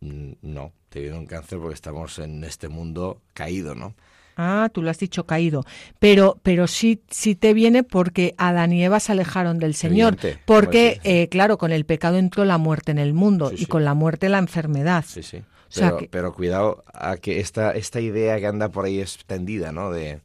No, 0.00 0.72
te 0.88 1.00
viene 1.00 1.18
un 1.18 1.26
cáncer 1.26 1.58
porque 1.58 1.74
estamos 1.74 2.18
en 2.18 2.44
este 2.44 2.68
mundo 2.68 3.22
caído, 3.34 3.74
¿no? 3.74 3.94
Ah, 4.36 4.68
tú 4.72 4.82
lo 4.82 4.90
has 4.90 4.98
dicho 4.98 5.24
caído. 5.24 5.64
Pero, 5.98 6.38
pero 6.42 6.66
sí, 6.66 7.02
sí 7.10 7.34
te 7.34 7.54
viene 7.54 7.82
porque 7.82 8.34
Adán 8.36 8.72
y 8.72 8.84
Eva 8.84 9.00
se 9.00 9.12
alejaron 9.12 9.58
del 9.58 9.74
Señor. 9.74 10.16
porque, 10.44 11.00
eh, 11.04 11.28
claro, 11.28 11.58
con 11.58 11.72
el 11.72 11.84
pecado 11.84 12.18
entró 12.18 12.44
la 12.44 12.58
muerte 12.58 12.92
en 12.92 12.98
el 12.98 13.14
mundo 13.14 13.50
y 13.56 13.66
con 13.66 13.84
la 13.84 13.94
muerte 13.94 14.28
la 14.28 14.38
enfermedad. 14.38 15.04
Sí, 15.06 15.22
sí. 15.22 15.42
Pero, 15.74 15.98
pero, 16.10 16.32
cuidado 16.32 16.84
a 16.92 17.16
que 17.16 17.40
esta, 17.40 17.72
esta 17.72 18.00
idea 18.00 18.38
que 18.38 18.46
anda 18.46 18.68
por 18.68 18.84
ahí 18.84 19.00
extendida, 19.00 19.72
¿no? 19.72 19.90
De 19.90 20.20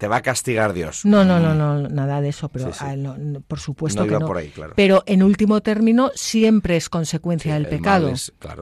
te 0.00 0.08
va 0.08 0.16
a 0.16 0.22
castigar 0.22 0.72
Dios. 0.72 1.04
No, 1.04 1.26
no, 1.26 1.38
no, 1.38 1.54
no 1.54 1.86
nada 1.90 2.22
de 2.22 2.30
eso, 2.30 2.48
pero 2.48 2.70
ah, 2.80 2.96
por 3.46 3.60
supuesto 3.60 4.06
que 4.06 4.18
no. 4.18 4.32
Pero 4.74 5.02
en 5.04 5.22
último 5.22 5.60
término 5.60 6.10
siempre 6.14 6.76
es 6.76 6.88
consecuencia 6.88 7.52
del 7.52 7.66
pecado. 7.66 8.10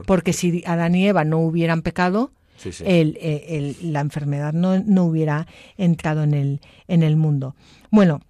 Porque 0.05 0.33
si 0.33 0.63
Adán 0.65 0.95
y 0.95 1.07
Eva 1.07 1.23
no 1.23 1.39
hubieran 1.39 1.81
pecado, 1.81 2.33
eh, 2.65 3.75
la 3.81 4.01
enfermedad 4.01 4.53
no, 4.53 5.03
hubiera 5.03 5.47
entrado 5.77 6.23
en 6.23 6.33
el, 6.33 6.61
en 6.87 7.03
el 7.03 7.15
mundo. 7.15 7.55
Bueno, 7.91 8.21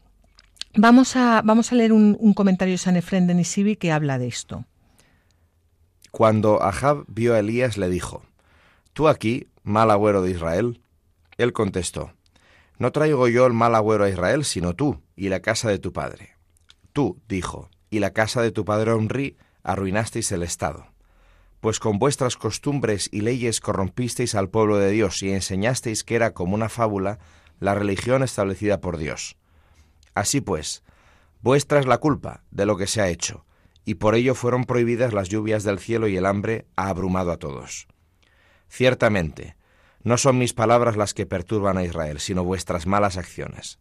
vamos 0.76 1.16
a, 1.16 1.42
vamos 1.44 1.72
a 1.72 1.76
leer 1.76 1.94
un, 1.94 2.34
comentario 2.34 2.74
de 2.74 2.78
San 2.78 2.96
Efrén 2.96 3.28
de 3.28 3.34
Nisibi 3.34 3.76
que 3.76 3.92
habla 3.92 4.18
de 4.18 4.28
esto. 4.28 4.66
Cuando 6.12 6.62
Ahab 6.62 7.06
vio 7.08 7.36
a 7.36 7.40
Elías 7.40 7.78
le 7.78 7.90
dijo, 7.90 8.24
¿Tú 8.94 9.08
aquí, 9.08 9.48
mal 9.64 9.92
agüero 9.92 10.22
de 10.22 10.32
Israel? 10.32 10.82
Él 11.38 11.54
contestó, 11.54 12.14
No 12.78 12.92
traigo 12.92 13.28
yo 13.28 13.46
el 13.46 13.54
mal 13.54 13.76
agüero 13.76 14.06
a 14.06 14.10
Israel, 14.10 14.44
sino 14.44 14.74
tú 14.74 15.02
y 15.16 15.30
la 15.30 15.42
casa 15.42 15.70
de 15.70 15.80
tu 15.80 15.94
padre. 15.94 16.32
Tú, 16.94 17.20
dijo, 17.28 17.70
y 17.92 18.00
la 18.00 18.12
casa 18.12 18.42
de 18.42 18.52
tu 18.52 18.66
padre 18.66 18.92
Omri 18.92 19.38
arruinasteis 19.64 20.32
el 20.32 20.44
Estado 20.44 20.88
pues 21.60 21.80
con 21.80 22.00
vuestras 22.00 22.38
costumbres 22.38 23.10
y 23.12 23.22
leyes 23.22 23.60
corrompisteis 23.60 24.36
al 24.36 24.50
pueblo 24.50 24.78
de 24.78 24.92
Dios 24.92 25.22
y 25.24 25.32
enseñasteis 25.32 26.04
que 26.04 26.16
era 26.16 26.34
como 26.34 26.56
una 26.56 26.70
fábula 26.70 27.20
la 27.60 27.76
religión 27.76 28.24
establecida 28.24 28.80
por 28.80 28.98
Dios. 28.98 29.36
Así 30.16 30.42
pues, 30.42 30.84
vuestra 31.42 31.80
es 31.80 31.86
la 31.86 31.98
culpa 31.98 32.44
de 32.52 32.66
lo 32.66 32.78
que 32.78 32.88
se 32.88 33.02
ha 33.02 33.10
hecho, 33.10 33.46
y 33.84 33.96
por 33.96 34.16
ello 34.16 34.36
fueron 34.36 34.64
prohibidas 34.64 35.14
las 35.14 35.30
lluvias 35.30 35.64
del 35.64 35.80
cielo 35.80 36.08
y 36.08 36.16
el 36.16 36.26
hambre 36.26 36.66
ha 36.78 36.90
abrumado 36.90 37.32
a 37.32 37.38
todos. 37.38 37.88
Ciertamente, 38.70 39.58
no 40.04 40.18
son 40.18 40.38
mis 40.38 40.54
palabras 40.54 40.96
las 40.96 41.14
que 41.14 41.26
perturban 41.26 41.78
a 41.78 41.84
Israel, 41.84 42.20
sino 42.20 42.46
vuestras 42.46 42.88
malas 42.88 43.18
acciones. 43.18 43.80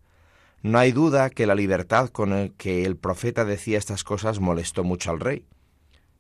No 0.62 0.79
hay 0.79 0.91
duda 0.91 1.31
que 1.31 1.47
la 1.47 1.55
libertad 1.55 2.09
con 2.09 2.51
que 2.57 2.85
el 2.85 2.97
profeta 2.97 3.45
decía 3.45 3.79
estas 3.79 4.03
cosas 4.03 4.41
molestó 4.41 4.83
mucho 4.83 5.12
al 5.12 5.21
rey 5.21 5.47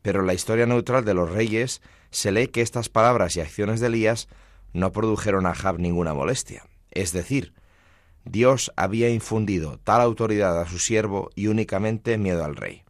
pero 0.02 0.20
en 0.20 0.26
la 0.26 0.34
historia 0.34 0.66
neutral 0.66 1.04
de 1.04 1.14
los 1.14 1.30
reyes 1.30 1.82
se 2.10 2.32
lee 2.32 2.48
que 2.48 2.62
estas 2.62 2.88
palabras 2.88 3.36
y 3.36 3.40
acciones 3.40 3.80
de 3.80 3.88
Elías 3.88 4.28
no 4.72 4.92
produjeron 4.92 5.46
a 5.46 5.54
Jab 5.54 5.78
ninguna 5.78 6.14
molestia. 6.14 6.66
Es 6.90 7.12
decir, 7.12 7.52
Dios 8.24 8.72
había 8.76 9.08
infundido 9.10 9.78
tal 9.78 10.00
autoridad 10.00 10.60
a 10.60 10.66
su 10.66 10.78
siervo 10.78 11.30
y 11.34 11.46
únicamente 11.46 12.18
miedo 12.18 12.44
al 12.44 12.56
rey. 12.56 12.82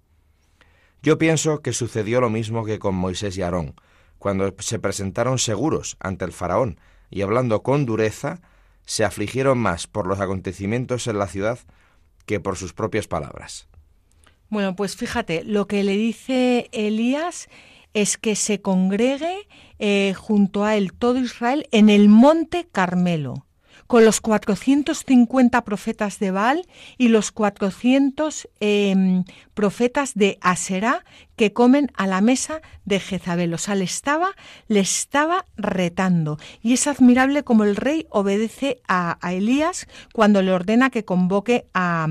Yo 1.02 1.18
pienso 1.18 1.60
que 1.60 1.72
sucedió 1.72 2.20
lo 2.20 2.30
mismo 2.30 2.64
que 2.64 2.78
con 2.78 2.94
Moisés 2.94 3.36
y 3.38 3.42
Aarón, 3.42 3.74
cuando 4.18 4.52
se 4.58 4.80
presentaron 4.80 5.38
seguros 5.38 5.96
ante 6.00 6.24
el 6.24 6.32
faraón, 6.32 6.80
y 7.08 7.22
hablando 7.22 7.62
con 7.62 7.86
dureza, 7.86 8.40
se 8.84 9.04
afligieron 9.04 9.58
más 9.58 9.86
por 9.86 10.06
los 10.06 10.18
acontecimientos 10.20 11.06
en 11.06 11.18
la 11.18 11.28
ciudad 11.28 11.60
que 12.26 12.40
por 12.40 12.56
sus 12.56 12.72
propias 12.72 13.06
palabras. 13.06 13.68
Bueno, 14.50 14.74
pues 14.76 14.96
fíjate, 14.96 15.44
lo 15.44 15.66
que 15.66 15.84
le 15.84 15.96
dice 15.96 16.68
Elías 16.72 17.48
es 17.92 18.16
que 18.16 18.34
se 18.34 18.60
congregue 18.60 19.48
eh, 19.78 20.14
junto 20.16 20.64
a 20.64 20.76
él 20.76 20.92
todo 20.92 21.18
Israel 21.18 21.66
en 21.70 21.90
el 21.90 22.08
monte 22.08 22.66
Carmelo 22.70 23.47
con 23.88 24.04
los 24.04 24.20
450 24.20 25.64
profetas 25.64 26.18
de 26.18 26.30
Baal 26.30 26.66
y 26.98 27.08
los 27.08 27.32
400 27.32 28.46
em, 28.60 29.24
profetas 29.54 30.12
de 30.14 30.36
Aserá 30.42 31.06
que 31.36 31.54
comen 31.54 31.90
a 31.96 32.06
la 32.06 32.20
mesa 32.20 32.60
de 32.84 33.00
Jezabel. 33.00 33.54
O 33.54 33.58
sea, 33.58 33.74
le 33.74 33.84
estaba, 33.84 34.28
le 34.68 34.80
estaba 34.80 35.46
retando. 35.56 36.38
Y 36.62 36.74
es 36.74 36.86
admirable 36.86 37.44
como 37.44 37.64
el 37.64 37.76
rey 37.76 38.06
obedece 38.10 38.82
a, 38.86 39.18
Elías 39.22 39.88
cuando 40.12 40.42
le 40.42 40.52
ordena 40.52 40.90
que 40.90 41.06
convoque 41.06 41.64
a, 41.72 42.08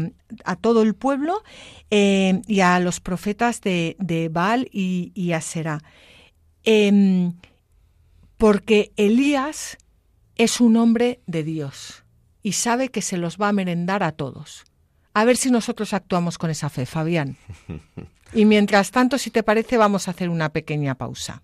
todo 0.62 0.82
el 0.82 0.96
pueblo 0.96 1.44
em, 1.92 2.42
y 2.48 2.62
a 2.62 2.80
los 2.80 3.00
profetas 3.00 3.62
de, 3.62 4.30
Baal 4.32 4.68
y, 4.72 5.12
y 5.14 5.34
Aserá. 5.34 5.84
Em, 6.64 7.34
porque 8.38 8.92
Elías 8.98 9.78
es 10.38 10.62
un 10.62 10.78
hombre 10.78 11.22
de 11.26 11.44
Dios 11.44 12.04
y 12.44 12.54
sabe 12.54 12.90
que 12.90 13.02
se 13.02 13.18
los 13.18 13.38
va 13.38 13.50
a 13.50 13.54
merendar 13.54 14.04
a 14.04 14.12
todos. 14.12 14.66
A 15.14 15.26
ver 15.26 15.38
si 15.38 15.50
nosotros 15.50 15.94
actuamos 15.94 16.38
con 16.38 16.50
esa 16.50 16.70
fe, 16.70 16.86
Fabián. 16.86 17.38
Y 18.34 18.44
mientras 18.44 18.92
tanto, 18.92 19.18
si 19.18 19.32
te 19.32 19.42
parece, 19.42 19.78
vamos 19.78 20.08
a 20.08 20.12
hacer 20.12 20.30
una 20.30 20.50
pequeña 20.50 20.96
pausa. 20.96 21.44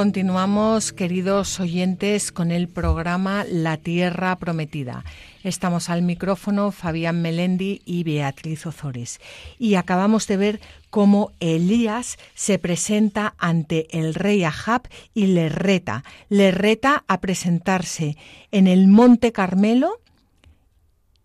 Continuamos, 0.00 0.94
queridos 0.94 1.60
oyentes, 1.60 2.32
con 2.32 2.52
el 2.52 2.68
programa 2.68 3.44
La 3.44 3.76
Tierra 3.76 4.34
Prometida. 4.36 5.04
Estamos 5.44 5.90
al 5.90 6.00
micrófono 6.00 6.72
Fabián 6.72 7.20
Melendi 7.20 7.82
y 7.84 8.02
Beatriz 8.02 8.64
Ozores. 8.64 9.20
Y 9.58 9.74
acabamos 9.74 10.26
de 10.26 10.38
ver 10.38 10.60
cómo 10.88 11.32
Elías 11.38 12.16
se 12.34 12.58
presenta 12.58 13.34
ante 13.36 13.88
el 13.90 14.14
rey 14.14 14.42
Ahab 14.42 14.88
y 15.12 15.26
le 15.26 15.50
reta. 15.50 16.02
Le 16.30 16.50
reta 16.50 17.04
a 17.06 17.20
presentarse 17.20 18.16
en 18.52 18.68
el 18.68 18.88
Monte 18.88 19.32
Carmelo 19.32 20.00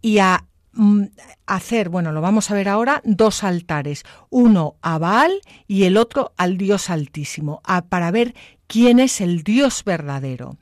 y 0.02 0.18
a 0.18 0.44
mm, 0.74 1.04
hacer, 1.46 1.88
bueno, 1.88 2.12
lo 2.12 2.20
vamos 2.20 2.52
a 2.52 2.56
ver 2.56 2.68
ahora, 2.68 3.02
dos 3.06 3.46
altares, 3.46 4.04
uno 4.30 4.76
a 4.82 4.98
Baal 4.98 5.40
y 5.66 5.84
el 5.84 5.96
otro 5.96 6.34
al 6.36 6.58
Dios 6.58 6.90
Altísimo, 6.90 7.62
para 7.88 8.12
ver 8.12 8.36
quién 8.68 9.00
es 9.00 9.22
el 9.22 9.44
Dios 9.44 9.84
verdadero. 9.84 10.58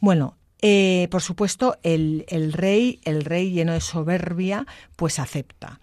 Bueno, 0.00 0.36
eh, 0.62 1.08
por 1.10 1.22
supuesto, 1.22 1.76
el, 1.82 2.24
el, 2.28 2.52
rey, 2.52 3.00
el 3.04 3.24
rey 3.24 3.50
lleno 3.50 3.72
de 3.72 3.80
soberbia, 3.80 4.66
pues 4.96 5.18
acepta. 5.18 5.80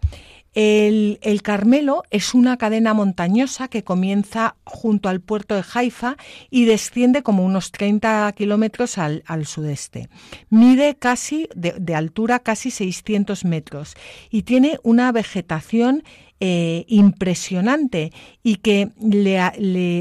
El, 0.54 1.20
el, 1.22 1.44
Carmelo 1.44 2.04
es 2.10 2.34
una 2.34 2.58
cadena 2.58 2.94
montañosa 2.94 3.70
que 3.70 3.86
comienza 3.86 4.58
junto 4.66 5.08
al 5.08 5.22
puerto 5.22 5.56
de 5.56 5.64
Haifa 5.74 6.18
y 6.50 6.66
desciende 6.66 7.24
como 7.24 7.46
unos 7.46 7.72
30 7.72 8.30
kilómetros 8.34 8.98
al, 8.98 9.24
al, 9.28 9.46
sudeste. 9.46 10.10
Mide 10.50 10.96
casi, 10.96 11.48
de, 11.56 11.76
de, 11.80 11.96
altura 11.96 12.40
casi 12.40 12.70
600 12.70 13.46
metros 13.46 13.96
y 14.30 14.42
tiene 14.42 14.78
una 14.84 15.14
vegetación 15.14 16.04
eh, 16.44 16.86
impresionante 16.88 18.12
y 18.42 18.56
que 18.56 18.90
le, 19.00 19.40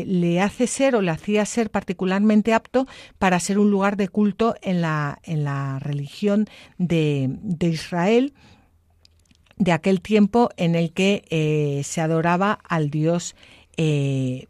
le, 0.07 0.40
hace 0.40 0.66
ser 0.66 0.96
o 0.96 1.03
le 1.03 1.11
hacía 1.11 1.44
ser 1.44 1.68
particularmente 1.70 2.55
apto 2.55 2.87
para 3.18 3.38
ser 3.38 3.59
un 3.59 3.70
lugar 3.70 3.98
de 3.98 4.09
culto 4.09 4.55
en 4.62 4.81
la, 4.81 5.18
en 5.22 5.44
la 5.44 5.79
religión 5.81 6.46
de, 6.79 7.29
de 7.42 7.68
Israel 7.68 8.33
de 9.59 9.72
aquel 9.72 10.00
tiempo 10.00 10.48
en 10.57 10.74
el 10.74 10.92
que 10.94 11.24
eh, 11.29 11.83
se 11.85 12.00
adoraba 12.00 12.59
al 12.66 12.88
dios 12.88 13.37
eh, 13.76 14.46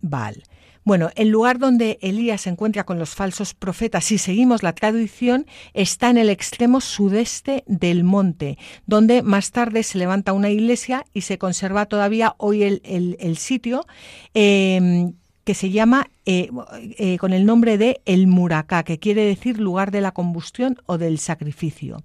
Baal. 0.00 0.44
Bueno, 0.84 1.10
el 1.14 1.28
lugar 1.28 1.58
donde 1.58 1.98
Elías 2.02 2.42
se 2.42 2.50
encuentra 2.50 2.84
con 2.84 2.98
los 2.98 3.10
falsos 3.10 3.54
profetas, 3.54 4.04
si 4.04 4.18
seguimos 4.18 4.62
la 4.62 4.74
tradición, 4.74 5.46
está 5.74 6.10
en 6.10 6.18
el 6.18 6.28
extremo 6.28 6.80
sudeste 6.80 7.62
del 7.66 8.02
monte, 8.02 8.58
donde 8.86 9.22
más 9.22 9.52
tarde 9.52 9.84
se 9.84 9.98
levanta 9.98 10.32
una 10.32 10.50
iglesia 10.50 11.04
y 11.14 11.20
se 11.20 11.38
conserva 11.38 11.86
todavía 11.86 12.34
hoy 12.38 12.62
el, 12.62 13.36
sitio. 13.36 13.86
Em, 14.34 15.14
que 15.44 15.54
se 15.54 15.70
llama 15.70 16.08
eh, 16.24 16.50
eh, 16.98 17.18
con 17.18 17.32
el 17.32 17.44
nombre 17.46 17.76
de 17.76 18.00
El 18.04 18.28
Muracá, 18.28 18.84
que 18.84 19.00
quiere 19.00 19.24
decir 19.24 19.58
lugar 19.58 19.90
de 19.90 20.00
la 20.00 20.12
combustión 20.12 20.76
o 20.86 20.98
del 20.98 21.18
sacrificio. 21.18 22.04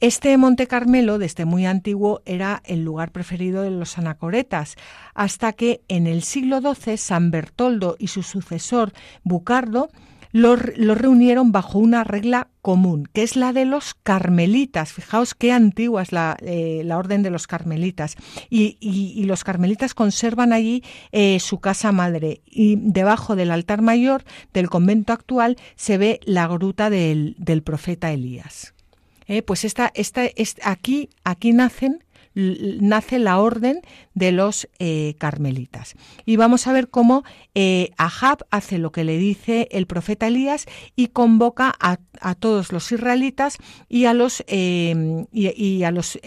Este 0.00 0.36
Monte 0.36 0.66
Carmelo, 0.66 1.18
desde 1.18 1.44
muy 1.44 1.66
antiguo, 1.66 2.22
era 2.26 2.62
el 2.64 2.84
lugar 2.84 3.12
preferido 3.12 3.62
de 3.62 3.70
los 3.70 3.96
anacoretas, 3.96 4.76
hasta 5.14 5.52
que 5.52 5.82
en 5.88 6.06
el 6.06 6.22
siglo 6.22 6.60
XII 6.60 6.96
San 6.96 7.30
Bertoldo 7.30 7.96
y 7.98 8.08
su 8.08 8.22
sucesor 8.22 8.92
Bucardo 9.22 9.88
lo, 10.34 10.56
reunieron 10.56 11.52
bajo 11.52 11.78
una 11.78 12.02
regla 12.02 12.48
común, 12.60 13.08
que 13.12 13.22
es 13.22 13.36
la 13.36 13.52
de 13.52 13.64
los 13.66 13.94
carmelitas. 13.94 14.92
Fijaos 14.92 15.32
qué 15.32 15.52
antigua 15.52 16.02
es 16.02 16.10
la, 16.10 16.36
eh, 16.40 16.84
orden 16.92 17.22
de 17.22 17.30
los 17.30 17.46
carmelitas. 17.46 18.16
Y, 18.50 19.22
los 19.26 19.44
carmelitas 19.44 19.94
conservan 19.94 20.52
allí 20.52 20.82
eh, 21.12 21.38
su 21.38 21.60
casa 21.60 21.92
madre. 21.92 22.42
Y 22.46 22.76
debajo 22.80 23.36
del 23.36 23.52
altar 23.52 23.80
mayor 23.80 24.24
del 24.52 24.68
convento 24.68 25.12
actual 25.12 25.56
se 25.76 25.98
ve 25.98 26.18
la 26.24 26.48
gruta 26.48 26.90
del 26.90 27.62
profeta 27.64 28.10
Elías. 28.10 28.73
Eh, 29.26 29.42
pues 29.42 29.64
esta, 29.64 29.90
esta, 29.94 30.22
aquí, 30.62 31.10
aquí 31.24 31.52
nacen 31.52 32.04
nace 32.36 33.20
la 33.20 33.38
orden 33.38 33.80
de 34.14 34.32
los 34.32 34.68
eh, 34.80 35.14
carmelitas. 35.18 35.94
Y 36.26 36.34
vamos 36.34 36.66
a 36.66 36.72
ver 36.72 36.88
cómo 36.88 37.22
eh, 37.54 37.90
Ahab 37.96 38.44
hace 38.50 38.78
lo 38.78 38.90
que 38.90 39.04
le 39.04 39.18
dice 39.18 39.68
el 39.70 39.86
profeta 39.86 40.26
Elías 40.26 40.66
y 40.96 41.08
convoca 41.08 41.72
a, 41.78 41.98
todos 42.34 42.72
los 42.72 42.90
israelitas 42.90 43.58
y 43.88 44.06
a 44.06 44.14
los, 44.14 44.42
y, 44.48 45.82
a 45.84 45.90
los 45.92 46.18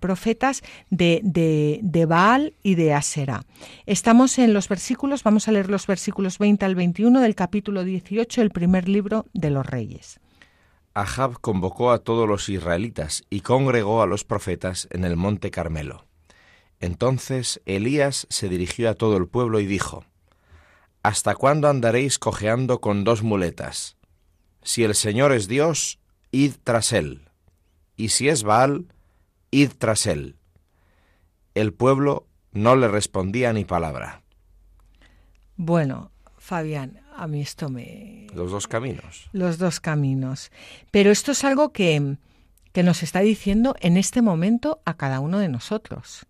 profetas 0.00 0.62
de, 0.90 1.20
de, 1.24 1.80
de, 1.82 2.04
Baal 2.04 2.52
y 2.62 2.74
de 2.74 2.92
Asera. 2.92 3.46
Estamos 3.86 4.38
en 4.38 4.52
los 4.52 4.68
versículos, 4.68 5.22
vamos 5.22 5.48
a 5.48 5.52
leer 5.52 5.70
los 5.70 5.86
versículos 5.86 6.38
20 6.38 6.66
al 6.66 6.74
21 6.74 7.20
del 7.20 7.34
capítulo 7.34 7.84
18 7.84 8.42
del 8.42 8.50
primer 8.50 8.86
libro 8.86 9.24
de 9.32 9.48
los 9.48 9.64
Reyes. 9.64 10.20
Ahab 10.98 11.40
convocó 11.40 11.92
a 11.92 12.00
todos 12.00 12.28
los 12.28 12.48
israelitas 12.48 13.22
y 13.30 13.42
congregó 13.42 14.02
a 14.02 14.06
los 14.06 14.24
profetas 14.24 14.88
en 14.90 15.04
el 15.04 15.14
monte 15.14 15.52
Carmelo. 15.52 16.06
Entonces 16.80 17.60
Elías 17.66 18.26
se 18.30 18.48
dirigió 18.48 18.90
a 18.90 18.94
todo 18.94 19.16
el 19.16 19.28
pueblo 19.28 19.60
y 19.60 19.66
dijo, 19.66 20.04
¿Hasta 21.04 21.36
cuándo 21.36 21.68
andaréis 21.68 22.18
cojeando 22.18 22.80
con 22.80 23.04
dos 23.04 23.22
muletas? 23.22 23.96
Si 24.62 24.82
el 24.82 24.96
Señor 24.96 25.30
es 25.30 25.46
Dios, 25.46 26.00
id 26.32 26.54
tras 26.64 26.92
él, 26.92 27.28
y 27.96 28.08
si 28.08 28.28
es 28.28 28.42
Baal, 28.42 28.92
id 29.52 29.70
tras 29.78 30.04
él. 30.06 30.34
El 31.54 31.72
pueblo 31.72 32.26
no 32.50 32.74
le 32.74 32.88
respondía 32.88 33.52
ni 33.52 33.64
palabra. 33.64 34.22
Bueno, 35.56 36.10
Fabián, 36.38 37.00
a 37.18 37.26
mí 37.26 37.40
esto 37.40 37.68
me... 37.68 38.26
Los 38.34 38.50
dos 38.50 38.66
caminos. 38.68 39.28
Los 39.32 39.58
dos 39.58 39.80
caminos. 39.80 40.50
Pero 40.90 41.10
esto 41.10 41.32
es 41.32 41.44
algo 41.44 41.72
que, 41.72 42.16
que 42.72 42.82
nos 42.82 43.02
está 43.02 43.20
diciendo 43.20 43.74
en 43.80 43.96
este 43.96 44.22
momento 44.22 44.80
a 44.84 44.96
cada 44.96 45.20
uno 45.20 45.38
de 45.38 45.48
nosotros. 45.48 46.26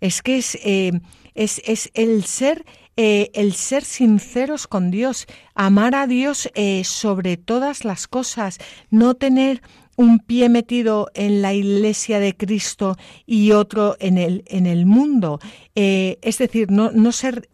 Es 0.00 0.22
que 0.22 0.38
es, 0.38 0.56
eh, 0.62 1.00
es, 1.34 1.60
es, 1.64 1.90
el 1.94 2.24
ser 2.24 2.64
eh, 3.00 3.30
el 3.34 3.52
ser 3.54 3.84
sinceros 3.84 4.66
con 4.66 4.90
Dios, 4.90 5.26
amar 5.54 5.94
a 5.94 6.08
Dios 6.08 6.50
eh, 6.56 6.82
sobre 6.82 7.36
todas 7.36 7.84
las 7.84 8.08
cosas, 8.08 8.58
no 8.90 9.14
tener 9.14 9.62
un 9.94 10.18
pie 10.18 10.48
metido 10.48 11.08
en 11.14 11.40
la 11.40 11.54
iglesia 11.54 12.18
de 12.18 12.36
Cristo 12.36 12.96
y 13.24 13.52
otro 13.52 13.96
en 14.00 14.18
el, 14.18 14.42
en 14.48 14.66
el 14.66 14.84
mundo. 14.84 15.38
Eh, 15.76 16.18
es 16.22 16.38
decir, 16.38 16.72
no, 16.72 16.90
no, 16.90 17.12
ser, 17.12 17.48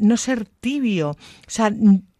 no 0.00 0.16
ser 0.16 0.46
tibio. 0.46 1.10
O 1.10 1.16
sea, 1.46 1.72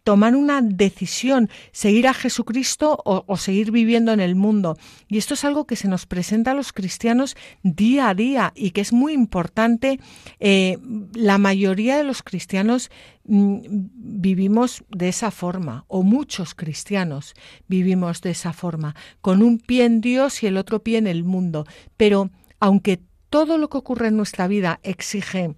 tomar 0.09 0.35
una 0.35 0.63
decisión, 0.63 1.51
seguir 1.71 2.07
a 2.07 2.15
Jesucristo 2.15 2.99
o, 3.05 3.37
seguir 3.37 3.69
viviendo 3.69 4.11
en 4.11 4.19
el 4.19 4.33
mundo. 4.33 4.75
Y 5.07 5.19
esto 5.19 5.35
es 5.35 5.45
algo 5.45 5.67
que 5.67 5.75
se 5.75 5.87
nos 5.87 6.07
presenta 6.07 6.49
a 6.49 6.53
los 6.55 6.73
cristianos 6.73 7.37
día 7.61 8.09
a 8.09 8.15
día 8.15 8.51
y 8.55 8.71
que 8.71 8.81
es 8.81 8.91
muy 8.91 9.13
importante. 9.13 9.99
Eh, 10.39 10.79
la 11.13 11.37
mayoría 11.37 11.95
de 11.95 12.03
los 12.03 12.23
cristianos 12.23 12.89
mm, 13.25 13.59
vivimos 13.67 14.83
de 14.89 15.09
esa 15.09 15.29
forma, 15.29 15.85
o 15.87 16.01
muchos 16.01 16.55
cristianos 16.55 17.35
vivimos 17.67 18.21
de 18.21 18.31
esa 18.31 18.51
forma, 18.51 18.95
con 19.21 19.43
un 19.43 19.59
pie 19.59 19.85
en 19.85 20.01
Dios 20.01 20.41
y 20.41 20.47
el 20.47 20.57
otro 20.57 20.81
pie 20.81 20.97
en 20.97 21.05
el 21.05 21.23
mundo. 21.23 21.67
Pero 21.97 22.31
aunque 22.59 22.99
todo 23.29 23.59
lo 23.59 23.69
que 23.69 23.77
ocurre 23.77 24.07
en 24.07 24.17
nuestra 24.17 24.47
vida 24.47 24.79
exige 24.81 25.53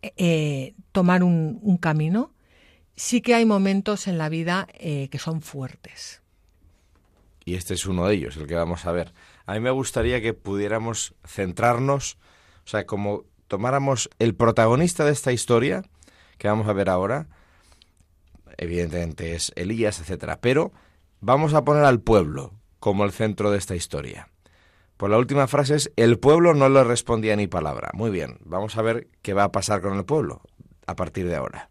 eh, 0.00 0.72
tomar 0.92 1.22
un 1.22 1.76
camino, 1.76 2.33
sí 2.96 3.20
que 3.20 3.34
hay 3.34 3.44
momentos 3.44 4.06
en 4.06 4.18
la 4.18 4.28
vida 4.28 4.68
eh, 4.74 5.08
que 5.08 5.18
son 5.18 5.42
fuertes. 5.42 6.22
Y 7.44 7.56
este 7.56 7.74
es 7.74 7.86
uno 7.86 8.06
de 8.06 8.14
ellos, 8.14 8.36
el 8.36 8.46
que 8.46 8.54
vamos 8.54 8.86
a 8.86 8.92
ver. 8.92 9.12
A 9.46 9.54
mí 9.54 9.60
me 9.60 9.70
gustaría 9.70 10.20
que 10.20 10.32
pudiéramos 10.32 11.14
centrarnos, 11.26 12.16
o 12.64 12.68
sea, 12.68 12.86
como 12.86 13.24
tomáramos 13.48 14.08
el 14.18 14.34
protagonista 14.34 15.04
de 15.04 15.12
esta 15.12 15.32
historia, 15.32 15.82
que 16.38 16.48
vamos 16.48 16.68
a 16.68 16.72
ver 16.72 16.88
ahora, 16.88 17.28
evidentemente 18.56 19.34
es 19.34 19.52
Elías, 19.56 20.00
etcétera, 20.00 20.40
pero 20.40 20.72
vamos 21.20 21.52
a 21.52 21.64
poner 21.64 21.84
al 21.84 22.00
pueblo 22.00 22.54
como 22.80 23.04
el 23.04 23.12
centro 23.12 23.50
de 23.50 23.58
esta 23.58 23.76
historia. 23.76 24.30
Por 24.96 25.10
la 25.10 25.18
última 25.18 25.46
frase 25.46 25.74
es, 25.74 25.92
el 25.96 26.18
pueblo 26.18 26.54
no 26.54 26.68
le 26.68 26.82
respondía 26.84 27.36
ni 27.36 27.46
palabra. 27.46 27.90
Muy 27.92 28.10
bien, 28.10 28.38
vamos 28.44 28.78
a 28.78 28.82
ver 28.82 29.08
qué 29.20 29.34
va 29.34 29.44
a 29.44 29.52
pasar 29.52 29.82
con 29.82 29.98
el 29.98 30.04
pueblo 30.04 30.40
a 30.86 30.94
partir 30.94 31.26
de 31.26 31.36
ahora 31.36 31.68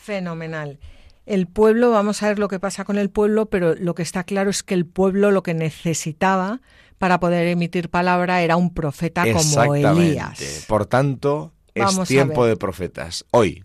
fenomenal. 0.00 0.78
El 1.26 1.46
pueblo, 1.46 1.90
vamos 1.90 2.22
a 2.22 2.28
ver 2.28 2.38
lo 2.38 2.48
que 2.48 2.58
pasa 2.58 2.84
con 2.84 2.98
el 2.98 3.10
pueblo, 3.10 3.46
pero 3.46 3.74
lo 3.74 3.94
que 3.94 4.02
está 4.02 4.24
claro 4.24 4.50
es 4.50 4.62
que 4.62 4.74
el 4.74 4.86
pueblo 4.86 5.30
lo 5.30 5.42
que 5.42 5.54
necesitaba 5.54 6.60
para 6.98 7.20
poder 7.20 7.46
emitir 7.46 7.88
palabra 7.88 8.42
era 8.42 8.56
un 8.56 8.74
profeta 8.74 9.24
como 9.32 9.74
Elías. 9.74 10.64
Por 10.66 10.86
tanto, 10.86 11.52
es 11.74 12.08
tiempo 12.08 12.46
de 12.46 12.56
profetas. 12.56 13.24
Hoy. 13.30 13.64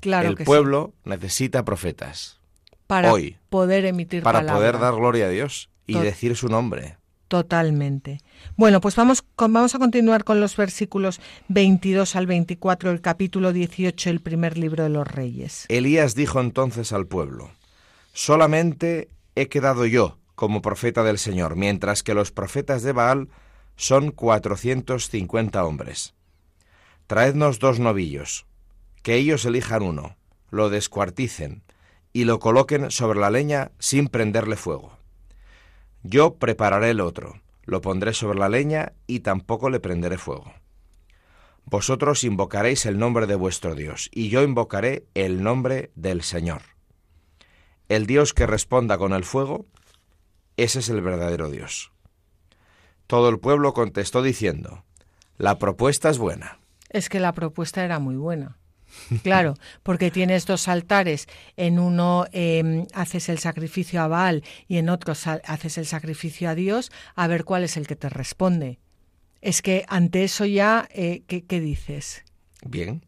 Claro 0.00 0.30
el 0.30 0.36
pueblo 0.36 0.92
necesita 1.04 1.64
profetas. 1.64 2.40
Para 2.86 3.12
poder 3.48 3.86
emitir 3.86 4.22
para 4.22 4.44
poder 4.44 4.78
dar 4.78 4.94
gloria 4.94 5.26
a 5.26 5.28
Dios 5.30 5.70
y 5.86 5.98
decir 5.98 6.36
su 6.36 6.48
nombre. 6.48 6.98
Totalmente. 7.28 8.20
Bueno, 8.56 8.80
pues 8.80 8.96
vamos, 8.96 9.24
vamos 9.36 9.74
a 9.74 9.78
continuar 9.78 10.24
con 10.24 10.40
los 10.40 10.56
versículos 10.56 11.20
22 11.48 12.16
al 12.16 12.26
24 12.26 12.90
del 12.90 13.00
capítulo 13.00 13.52
18 13.52 14.10
del 14.10 14.20
primer 14.20 14.58
libro 14.58 14.84
de 14.84 14.90
los 14.90 15.08
Reyes. 15.08 15.66
Elías 15.68 16.14
dijo 16.14 16.40
entonces 16.40 16.92
al 16.92 17.06
pueblo, 17.06 17.50
solamente 18.12 19.08
he 19.34 19.48
quedado 19.48 19.86
yo 19.86 20.18
como 20.34 20.62
profeta 20.62 21.02
del 21.02 21.18
Señor, 21.18 21.56
mientras 21.56 22.02
que 22.02 22.14
los 22.14 22.30
profetas 22.30 22.82
de 22.82 22.92
Baal 22.92 23.28
son 23.76 24.10
cuatrocientos 24.10 25.08
cincuenta 25.08 25.64
hombres. 25.64 26.14
Traednos 27.06 27.58
dos 27.58 27.80
novillos, 27.80 28.46
que 29.02 29.14
ellos 29.16 29.44
elijan 29.44 29.82
uno, 29.82 30.16
lo 30.50 30.70
descuarticen 30.70 31.62
y 32.12 32.24
lo 32.24 32.38
coloquen 32.38 32.90
sobre 32.90 33.18
la 33.18 33.30
leña 33.30 33.72
sin 33.78 34.08
prenderle 34.08 34.56
fuego. 34.56 34.96
Yo 36.06 36.34
prepararé 36.34 36.90
el 36.90 37.00
otro, 37.00 37.40
lo 37.64 37.80
pondré 37.80 38.12
sobre 38.12 38.38
la 38.38 38.50
leña 38.50 38.92
y 39.06 39.20
tampoco 39.20 39.70
le 39.70 39.80
prenderé 39.80 40.18
fuego. 40.18 40.52
Vosotros 41.64 42.24
invocaréis 42.24 42.84
el 42.84 42.98
nombre 42.98 43.26
de 43.26 43.36
vuestro 43.36 43.74
Dios, 43.74 44.10
y 44.12 44.28
yo 44.28 44.42
invocaré 44.42 45.06
el 45.14 45.42
nombre 45.42 45.90
del 45.94 46.20
Señor. 46.20 46.60
El 47.88 48.06
Dios 48.06 48.34
que 48.34 48.46
responda 48.46 48.98
con 48.98 49.14
el 49.14 49.24
fuego, 49.24 49.64
ese 50.58 50.80
es 50.80 50.90
el 50.90 51.00
verdadero 51.00 51.50
Dios. 51.50 51.90
Todo 53.06 53.30
el 53.30 53.38
pueblo 53.38 53.72
contestó 53.72 54.20
diciendo, 54.20 54.84
la 55.38 55.58
propuesta 55.58 56.10
es 56.10 56.18
buena. 56.18 56.58
Es 56.90 57.08
que 57.08 57.18
la 57.18 57.32
propuesta 57.32 57.82
era 57.82 57.98
muy 57.98 58.16
buena. 58.16 58.58
Claro, 59.22 59.54
porque 59.82 60.10
tienes 60.10 60.46
dos 60.46 60.68
altares, 60.68 61.28
en 61.56 61.78
uno 61.78 62.26
em, 62.32 62.86
haces 62.94 63.28
el 63.28 63.38
sacrificio 63.38 64.00
a 64.02 64.08
Baal 64.08 64.42
y 64.68 64.78
en 64.78 64.88
otro 64.88 65.12
haces 65.12 65.78
el 65.78 65.86
sacrificio 65.86 66.48
a 66.48 66.54
Dios, 66.54 66.90
a 67.14 67.26
ver 67.26 67.44
cuál 67.44 67.64
es 67.64 67.76
el 67.76 67.86
que 67.86 67.96
te 67.96 68.08
responde. 68.08 68.78
Es 69.40 69.60
que 69.60 69.84
ante 69.88 70.24
eso 70.24 70.46
ya, 70.46 70.88
eh, 70.90 71.22
¿qué, 71.26 71.60
dices? 71.60 72.24
Bien, 72.64 73.04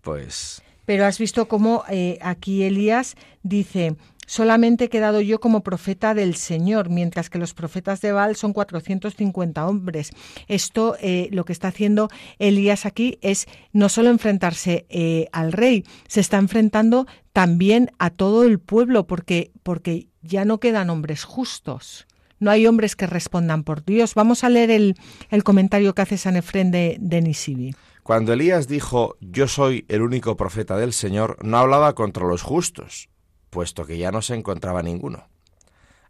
pues... 0.00 0.62
Pero 0.84 1.06
has 1.06 1.18
visto 1.18 1.46
cómo 1.46 1.84
eh, 1.88 2.18
aquí 2.20 2.64
Elías 2.64 3.14
dice, 3.44 3.94
solamente 4.30 4.84
he 4.84 4.88
quedado 4.88 5.20
yo 5.20 5.40
como 5.40 5.64
profeta 5.64 6.14
del 6.14 6.36
Señor, 6.36 6.88
mientras 6.88 7.30
que 7.30 7.38
los 7.38 7.52
profetas 7.52 8.00
de 8.00 8.12
Baal 8.12 8.36
son 8.36 8.52
450 8.52 9.66
hombres. 9.66 10.10
Esto 10.46 10.96
eh, 11.00 11.28
lo 11.32 11.44
que 11.44 11.52
está 11.52 11.66
haciendo 11.66 12.08
Elías 12.38 12.86
aquí 12.86 13.18
es 13.22 13.46
no 13.72 13.88
solo 13.88 14.08
enfrentarse 14.08 14.86
eh, 14.88 15.26
al 15.32 15.50
rey, 15.50 15.84
se 16.06 16.20
está 16.20 16.38
enfrentando 16.38 17.08
también 17.32 17.90
a 17.98 18.10
todo 18.10 18.44
el 18.44 18.60
pueblo, 18.60 19.08
porque, 19.08 19.50
porque 19.64 20.06
ya 20.22 20.44
no 20.44 20.60
quedan 20.60 20.90
hombres 20.90 21.24
justos. 21.24 22.06
No 22.38 22.52
hay 22.52 22.68
hombres 22.68 22.94
que 22.94 23.08
respondan 23.08 23.64
por 23.64 23.84
Dios. 23.84 24.14
Vamos 24.14 24.44
a 24.44 24.48
leer 24.48 24.70
el, 24.70 24.94
comentario 25.42 25.92
que 25.92 26.02
hace 26.02 26.16
San 26.16 26.36
Efrén 26.36 26.70
de, 26.70 26.98
de 27.00 27.20
Nisibi. 27.20 27.74
Cuando 28.04 28.32
Elías 28.32 28.68
dijo, 28.68 29.16
yo 29.20 29.48
soy 29.48 29.86
el 29.88 30.02
único 30.02 30.36
profeta 30.36 30.76
del 30.76 30.92
Señor, 30.92 31.36
no 31.44 31.58
hablaba 31.58 31.96
contra 31.96 32.26
los 32.26 32.42
justos, 32.42 33.08
puesto 33.50 33.84
que 33.84 33.98
ya 33.98 34.10
no 34.10 34.22
se 34.22 34.34
encontraba 34.34 34.82
ninguno. 34.82 35.28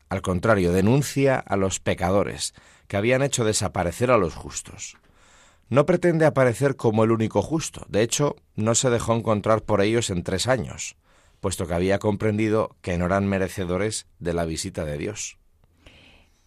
Al 0.09 0.23
contrario, 0.23 0.73
denuncia 0.73 1.39
a 1.39 1.57
los 1.57 1.81
pecadores, 1.81 2.55
que 2.87 2.97
habían 2.97 3.23
hecho 3.23 3.45
desaparecer 3.45 4.11
a 4.11 4.19
los 4.19 4.35
justos. 4.35 4.97
No 5.69 5.87
pretende 5.87 6.27
aparecer 6.27 6.75
como 6.75 7.05
el 7.05 7.13
único 7.13 7.43
justo, 7.43 7.87
de 7.89 8.03
hecho, 8.03 8.37
no 8.57 8.75
se 8.75 8.91
dejó 8.91 9.15
encontrar 9.15 9.63
por 9.63 9.81
ellos 9.81 10.11
en 10.11 10.25
tres 10.25 10.49
años, 10.49 10.97
puesto 11.41 11.67
que 11.67 11.75
había 11.75 12.01
comprendido 12.01 12.77
que 12.83 12.99
no 12.99 13.07
eran 13.07 13.27
merecedores 13.27 14.07
de 14.19 14.35
la 14.35 14.45
visita 14.45 14.85
de 14.85 14.99
Dios. 14.99 15.39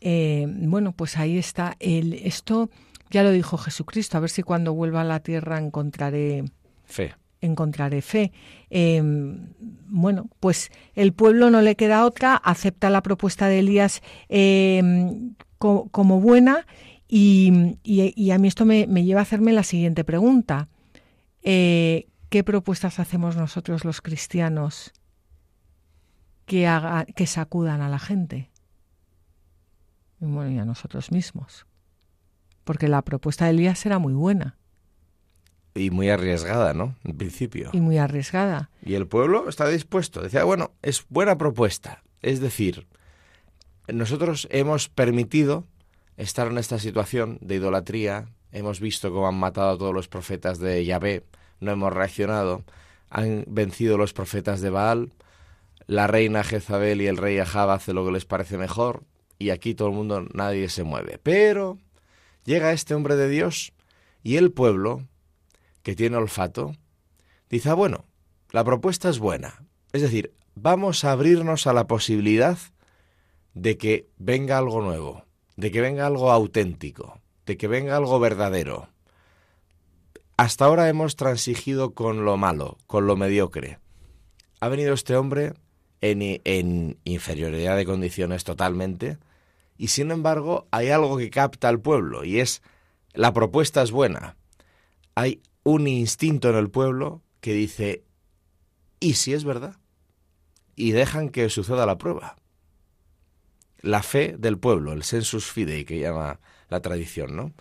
Eh, 0.02 0.46
bueno, 0.48 0.92
pues 0.92 1.16
ahí 1.18 1.38
está. 1.38 1.78
El, 1.80 2.14
esto 2.14 2.70
ya 3.10 3.24
lo 3.24 3.32
dijo 3.32 3.58
Jesucristo, 3.58 4.18
a 4.18 4.22
ver 4.22 4.30
si 4.30 4.44
cuando 4.44 4.74
vuelva 4.74 5.02
a 5.02 5.06
la 5.06 5.22
tierra 5.22 5.58
encontraré 5.58 6.44
fe 6.84 7.16
encontraré 7.46 8.02
fe. 8.02 8.32
Em, 8.70 9.50
bueno, 9.88 10.30
pues 10.40 10.72
el 10.96 11.14
pueblo 11.14 11.50
no 11.50 11.62
le 11.62 11.76
queda 11.76 12.06
otra, 12.06 12.36
acepta 12.36 12.90
la 12.90 13.04
propuesta 13.04 13.48
de 13.48 13.60
Elías 13.60 14.02
em, 14.30 15.36
como 15.58 16.20
buena 16.20 16.66
y, 17.08 17.52
a 18.32 18.38
mí 18.38 18.48
esto 18.48 18.66
me, 18.66 18.86
lleva 18.86 19.22
a 19.22 19.24
hacerme 19.24 19.54
la 19.54 19.64
siguiente 19.64 20.04
pregunta. 20.04 20.70
Eh, 21.42 22.08
¿Qué 22.30 22.44
propuestas 22.44 23.00
hacemos 23.00 23.36
nosotros 23.36 23.86
los 23.86 24.02
cristianos 24.02 24.92
que, 26.46 26.68
que 27.16 27.28
sacudan 27.28 27.82
a 27.82 27.90
la 27.90 28.00
gente? 28.00 28.50
Y 30.20 30.26
bueno, 30.26 30.52
y 30.52 30.58
a 30.58 30.66
nosotros 30.66 31.12
mismos. 31.12 31.68
Porque 32.64 32.88
la 32.88 33.04
propuesta 33.04 33.46
de 33.46 33.52
Elías 33.52 33.86
era 33.86 34.00
muy 34.00 34.14
buena 34.14 34.58
y 35.76 35.90
muy 35.90 36.10
arriesgada, 36.10 36.74
¿no? 36.74 36.96
En 37.04 37.18
principio. 37.18 37.70
Y 37.74 37.82
muy 37.82 37.98
arriesgada. 37.98 38.70
Y 38.86 38.94
el 38.94 39.08
pueblo 39.08 39.50
está 39.50 39.68
dispuesto. 39.68 40.22
Decía, 40.22 40.44
bueno, 40.44 40.72
es 40.82 41.06
buena 41.10 41.38
propuesta. 41.38 42.04
Es 42.22 42.40
decir, 42.40 42.88
nosotros 43.88 44.48
hemos 44.52 44.90
permitido 44.90 45.66
estar 46.18 46.48
en 46.48 46.58
esta 46.58 46.80
situación 46.80 47.38
de 47.42 47.56
idolatría. 47.56 48.30
Hemos 48.52 48.80
visto 48.80 49.12
cómo 49.12 49.28
han 49.28 49.36
matado 49.36 49.72
a 49.72 49.78
todos 49.78 49.94
los 49.94 50.08
profetas 50.08 50.60
de 50.60 50.86
Yahvé. 50.86 51.24
No 51.60 51.72
hemos 51.72 51.92
reaccionado. 51.92 52.64
Han 53.10 53.46
vencido 53.48 53.98
los 53.98 54.14
profetas 54.14 54.62
de 54.62 54.70
Baal. 54.70 55.12
La 55.88 56.08
reina 56.08 56.44
Jezabel 56.44 57.02
y 57.02 57.08
el 57.08 57.18
rey 57.18 57.40
Ahab 57.40 57.72
hacen 57.72 57.96
lo 57.96 58.06
que 58.06 58.12
les 58.12 58.26
parece 58.26 58.58
mejor. 58.58 59.04
Y 59.40 59.50
aquí 59.50 59.74
todo 59.74 59.90
el 59.90 59.96
mundo, 59.96 60.26
nadie 60.34 60.70
se 60.70 60.84
mueve. 60.84 61.20
Pero 61.22 61.80
llega 62.46 62.72
este 62.72 62.94
hombre 62.94 63.16
de 63.16 63.28
Dios 63.28 63.74
y 64.22 64.38
el 64.38 64.52
pueblo 64.52 65.04
que 65.84 65.96
tiene 65.96 66.18
olfato, 66.18 66.76
dice, 67.50 67.70
ah, 67.70 67.76
bueno, 67.76 68.06
la 68.52 68.64
propuesta 68.64 69.10
es 69.10 69.20
buena. 69.20 69.64
Es 69.92 70.02
decir, 70.02 70.34
vamos 70.56 71.04
a 71.04 71.12
abrirnos 71.12 71.68
a 71.68 71.74
la 71.74 71.88
posibilidad 71.88 72.58
de 73.54 73.78
que 73.78 74.10
venga 74.18 74.58
algo 74.58 74.82
nuevo, 74.82 75.26
de 75.58 75.72
que 75.72 75.82
venga 75.82 76.08
algo 76.08 76.32
auténtico, 76.32 77.20
de 77.46 77.58
que 77.58 77.68
venga 77.68 77.96
algo 77.96 78.20
verdadero. 78.20 78.90
Hasta 80.38 80.66
ahora 80.66 80.90
hemos 80.90 81.16
transigido 81.16 81.94
con 81.94 82.26
lo 82.26 82.38
malo, 82.38 82.78
con 82.88 83.06
lo 83.06 83.16
mediocre. 83.16 83.80
Ha 84.60 84.70
venido 84.70 84.94
este 84.94 85.16
hombre 85.16 85.54
en, 86.02 86.42
en 86.44 86.98
inferioridad 87.04 87.78
de 87.78 87.86
condiciones 87.86 88.44
totalmente, 88.44 89.18
y 89.78 89.90
sin 89.90 90.12
embargo 90.12 90.68
hay 90.72 90.90
algo 90.90 91.18
que 91.18 91.30
capta 91.30 91.70
al 91.70 91.82
pueblo, 91.82 92.24
y 92.24 92.40
es 92.40 92.62
la 93.14 93.34
propuesta 93.34 93.84
es 93.84 93.92
buena. 93.92 94.38
Hay 95.16 95.42
un 95.64 95.88
instinto 95.88 96.50
en 96.50 96.56
el 96.56 96.70
pueblo 96.70 97.22
que 97.40 97.54
dice, 97.54 98.04
¿y 99.00 99.14
si 99.16 99.34
es 99.34 99.44
verdad? 99.44 99.78
Y 100.76 100.92
dejan 100.92 101.30
que 101.30 101.50
suceda 101.50 101.86
la 101.86 101.98
prueba. 101.98 102.36
La 103.82 104.04
fe 104.04 104.36
del 104.38 104.58
pueblo, 104.58 104.94
el 104.94 105.04
sensus 105.04 105.52
fidei 105.52 105.86
que 105.86 106.00
llama 106.00 106.40
la 106.70 106.82
tradición, 106.82 107.36
¿no? 107.36 107.54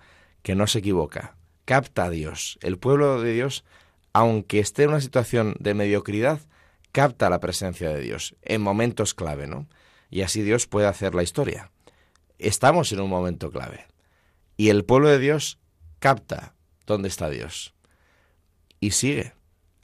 Que 0.43 0.55
no 0.55 0.67
se 0.67 0.81
equivoca, 0.81 1.37
capta 1.65 2.05
a 2.05 2.11
Dios. 2.11 2.59
El 2.63 2.79
pueblo 2.79 3.21
de 3.21 3.33
Dios, 3.33 3.65
aunque 4.13 4.61
esté 4.61 4.85
en 4.85 4.91
una 4.91 5.01
situación 5.01 5.57
de 5.59 5.75
mediocridad, 5.75 6.41
capta 6.93 7.31
la 7.31 7.41
presencia 7.41 7.89
de 7.91 8.01
Dios 8.01 8.37
en 8.43 8.63
momentos 8.63 9.15
clave, 9.15 9.47
¿no? 9.47 9.69
Y 10.11 10.23
así 10.23 10.43
Dios 10.43 10.67
puede 10.67 10.87
hacer 10.87 11.15
la 11.15 11.23
historia. 11.23 11.71
Estamos 12.39 12.93
en 12.93 13.01
un 13.01 13.11
momento 13.11 13.51
clave. 13.51 13.87
Y 14.57 14.69
el 14.69 14.85
pueblo 14.85 15.09
de 15.09 15.19
Dios 15.19 15.59
capta 15.99 16.55
dónde 16.87 17.09
está 17.09 17.31
Dios 17.31 17.75
y 18.83 18.91
sigue 18.91 19.33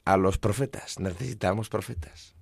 a 0.05 0.17
los 0.17 0.37
profetas. 0.37 0.99
Necesitamos 0.99 1.69
profetas. 1.69 2.35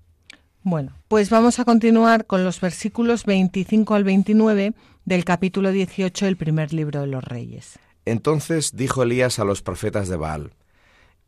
Bueno, 0.63 0.97
pues 1.07 1.29
vamos 1.29 1.59
a 1.59 1.65
continuar 1.65 2.25
con 2.25 2.43
los 2.43 2.59
versículos 2.59 3.23
25 3.23 3.93
al 3.93 4.03
29 4.03 4.73
del 5.05 5.23
capítulo 5.23 5.71
18 5.71 6.25
del 6.25 6.35
primer 6.35 6.73
libro 6.73 7.01
de 7.01 7.07
los 7.07 7.23
Reyes. 7.23 7.79
Entonces 8.05 8.75
dijo 8.75 9.03
Elías 9.03 9.39
a 9.39 9.45
los 9.45 9.61
profetas 9.61 10.09
de 10.09 10.17
Baal, 10.17 10.53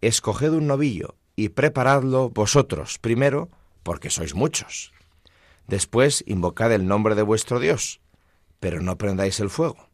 Escoged 0.01 0.51
un 0.51 0.67
novillo 0.67 1.15
y 1.35 1.49
preparadlo 1.49 2.29
vosotros 2.31 2.97
primero, 2.97 3.49
porque 3.83 4.09
sois 4.09 4.33
muchos. 4.33 4.91
Después 5.67 6.23
invocad 6.25 6.73
el 6.73 6.87
nombre 6.87 7.13
de 7.13 7.21
vuestro 7.21 7.59
Dios, 7.59 8.01
pero 8.59 8.81
no 8.81 8.97
prendáis 8.97 9.39
el 9.39 9.51
fuego. 9.51 9.88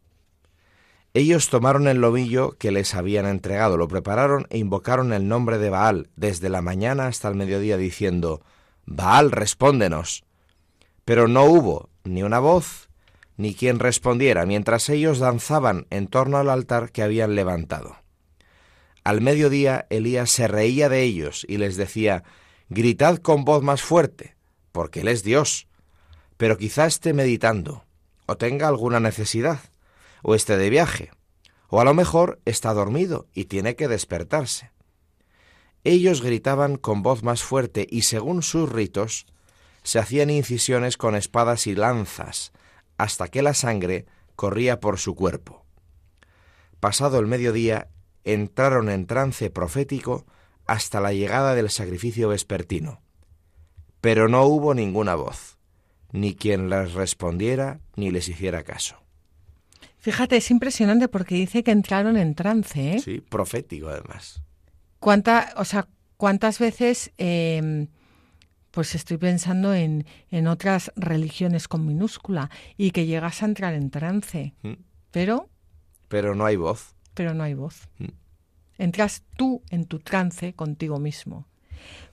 Ellos 1.16 1.48
tomaron 1.48 1.88
el 1.88 2.02
lobillo 2.02 2.58
que 2.58 2.72
les 2.72 2.94
habían 2.94 3.26
entregado, 3.26 3.78
lo 3.78 3.88
prepararon 3.88 4.48
e 4.50 4.58
invocaron 4.58 5.14
el 5.14 5.30
nombre 5.30 5.58
de 5.58 5.70
Baal 5.70 6.10
desde 6.18 6.50
la 6.50 6.62
mañana 6.62 7.08
hasta 7.08 7.30
el 7.30 7.36
mediodía, 7.36 7.78
diciendo, 7.78 8.42
Baal, 8.86 9.32
respóndenos. 9.32 10.26
Pero 11.06 11.30
no 11.30 11.46
hubo 11.46 11.90
ni 12.04 12.22
una 12.22 12.40
voz, 12.40 12.90
ni 13.38 13.56
quien 13.56 13.80
respondiera, 13.80 14.46
mientras 14.46 14.90
ellos 14.90 15.20
danzaban 15.20 15.88
en 15.90 16.08
torno 16.08 16.38
al 16.38 16.50
altar 16.50 16.92
que 16.92 17.02
habían 17.02 17.34
levantado. 17.34 17.96
Al 19.06 19.22
mediodía 19.22 19.88
Elías 19.90 20.30
se 20.30 20.50
reía 20.50 20.90
de 20.90 21.04
ellos 21.04 21.46
y 21.48 21.60
les 21.60 21.78
decía, 21.78 22.26
Gritad 22.68 23.20
con 23.20 23.46
voz 23.46 23.64
más 23.64 23.82
fuerte, 23.82 24.36
porque 24.74 25.00
Él 25.00 25.08
es 25.08 25.24
Dios, 25.24 25.70
pero 26.36 26.58
quizá 26.58 26.86
esté 26.86 27.14
meditando, 27.14 27.86
o 28.26 28.36
tenga 28.36 28.68
alguna 28.68 29.00
necesidad 29.00 29.60
o 30.28 30.34
esté 30.34 30.58
de 30.58 30.72
viaje, 30.72 31.12
o 31.70 31.80
a 31.80 31.84
lo 31.84 31.94
mejor 31.94 32.42
está 32.46 32.74
dormido 32.74 33.28
y 33.36 33.46
tiene 33.46 33.76
que 33.76 33.88
despertarse. 33.88 34.72
Ellos 35.84 36.24
gritaban 36.24 36.78
con 36.78 37.04
voz 37.04 37.22
más 37.22 37.44
fuerte 37.44 37.86
y 37.88 38.02
según 38.02 38.42
sus 38.42 38.68
ritos, 38.72 39.28
se 39.84 40.00
hacían 40.00 40.32
incisiones 40.32 40.98
con 40.98 41.14
espadas 41.14 41.68
y 41.68 41.76
lanzas, 41.76 42.54
hasta 42.98 43.28
que 43.28 43.44
la 43.44 43.54
sangre 43.54 44.08
corría 44.36 44.80
por 44.80 44.98
su 44.98 45.14
cuerpo. 45.14 45.64
Pasado 46.80 47.20
el 47.20 47.28
mediodía, 47.28 47.90
entraron 48.24 48.90
en 48.90 49.06
trance 49.06 49.52
profético 49.52 50.26
hasta 50.66 51.02
la 51.02 51.14
llegada 51.14 51.54
del 51.54 51.70
sacrificio 51.70 52.30
vespertino. 52.30 53.00
Pero 54.02 54.28
no 54.28 54.44
hubo 54.46 54.74
ninguna 54.74 55.14
voz, 55.14 55.60
ni 56.12 56.34
quien 56.34 56.68
les 56.72 56.94
respondiera 56.94 57.80
ni 57.96 58.10
les 58.10 58.28
hiciera 58.28 58.64
caso. 58.64 59.05
Fíjate, 60.06 60.38
es 60.38 60.52
impresionante 60.52 61.08
porque 61.08 61.34
dice 61.34 61.64
que 61.64 61.72
entraron 61.72 62.16
en 62.16 62.36
trance, 62.36 62.94
¿eh? 62.94 63.00
Sí, 63.00 63.22
profético 63.22 63.90
además. 63.90 64.40
¿Cuánta, 65.00 65.52
o 65.58 65.66
sea, 65.66 65.88
¿Cuántas 66.16 66.60
veces, 66.60 67.12
em, 67.18 67.88
pues 68.70 68.94
estoy 68.94 69.18
pensando 69.18 69.74
en, 69.74 70.06
en, 70.30 70.46
otras 70.46 70.92
religiones 70.96 71.68
con 71.68 71.88
minúscula 71.88 72.52
y 72.78 72.92
que 72.92 73.08
llegas 73.08 73.42
a 73.42 73.48
entrar 73.48 73.74
en 73.74 73.90
trance, 73.90 74.54
mm. 74.62 74.74
pero... 75.10 75.50
Pero 76.08 76.36
no 76.36 76.46
hay 76.46 76.56
voz. 76.56 76.94
Pero 77.16 77.34
no 77.34 77.42
hay 77.42 77.56
voz. 77.56 77.90
Mm. 77.98 78.10
Entras 78.78 79.24
tú 79.36 79.64
en 79.72 79.86
tu 79.86 79.98
trance 79.98 80.54
contigo 80.54 81.00
mismo. 81.00 81.48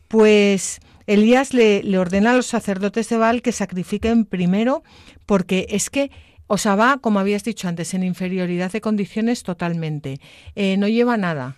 Pues 0.09 0.81
Elías 1.07 1.53
le, 1.53 1.83
le, 1.83 1.99
ordena 1.99 2.31
a 2.31 2.37
los 2.37 2.47
sacerdotes 2.47 3.11
de 3.11 3.19
Baal 3.19 3.43
que 3.43 3.53
sacrifiquen 3.53 4.25
primero, 4.25 4.83
porque 5.27 5.67
es 5.69 5.91
que 5.91 6.11
o 6.55 6.59
sea, 6.59 6.77
va, 6.77 6.99
como 6.99 7.19
habías 7.19 7.45
dicho 7.45 7.67
antes, 7.67 7.95
en 7.95 8.03
inferioridad 8.03 8.71
de 8.71 8.83
condiciones 8.83 9.43
totalmente. 9.43 10.21
Eh, 10.55 10.77
no 10.77 10.87
lleva 10.87 11.17
nada, 11.17 11.57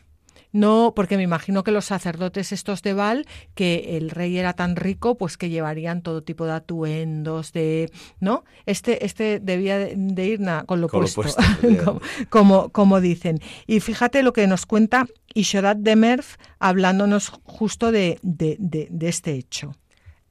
no, 0.52 0.92
porque 0.94 1.16
me 1.16 1.24
imagino 1.24 1.64
que 1.64 1.72
los 1.72 1.86
sacerdotes 1.86 2.52
estos 2.52 2.80
de 2.82 2.94
Val, 2.94 3.26
que 3.56 3.96
el 3.96 4.08
rey 4.08 4.38
era 4.38 4.52
tan 4.52 4.76
rico, 4.76 5.16
pues 5.16 5.36
que 5.36 5.48
llevarían 5.48 6.00
todo 6.00 6.22
tipo 6.22 6.46
de 6.46 6.52
atuendos, 6.52 7.52
de, 7.52 7.90
¿no? 8.20 8.44
Este, 8.66 9.04
este 9.04 9.40
debía 9.40 9.80
de 9.80 10.26
ir 10.26 10.40
con 10.66 10.80
lo 10.80 10.86
puesto, 10.86 11.22
como, 12.30 12.68
como, 12.68 13.00
dicen. 13.00 13.40
Y 13.66 13.80
fíjate 13.80 14.22
lo 14.22 14.32
que 14.32 14.46
nos 14.46 14.64
cuenta 14.64 15.06
Ishodat 15.34 15.78
de 15.78 15.96
Merv 15.96 16.24
hablándonos 16.60 17.32
justo 17.42 17.90
de, 17.90 18.20
de, 18.22 18.56
de 18.60 19.08
este 19.08 19.32
hecho. 19.32 19.74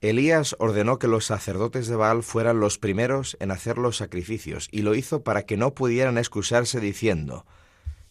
Elías 0.10 0.56
ordenó 0.60 0.99
que 0.99 1.08
los 1.08 1.26
sacerdotes 1.26 1.88
de 1.88 1.95
Baal 1.95 2.24
fueran 2.24 2.60
los 2.60 2.78
primeros 2.78 3.38
en 3.39 3.51
hacer 3.51 3.78
los 3.78 3.95
sacrificios, 3.95 4.68
y 4.70 4.82
lo 4.82 4.95
hizo 4.95 5.24
para 5.24 5.43
que 5.43 5.56
no 5.56 5.74
pudieran 5.74 6.18
excusarse 6.18 6.82
diciendo, 6.82 7.45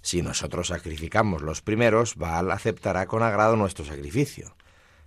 si 0.01 0.23
nosotros 0.23 0.69
sacrificamos 0.69 1.43
los 1.43 1.61
primeros, 1.61 2.17
Baal 2.17 2.51
aceptará 2.51 3.05
con 3.05 3.23
agrado 3.23 3.57
nuestro 3.57 3.85
sacrificio. 3.85 4.57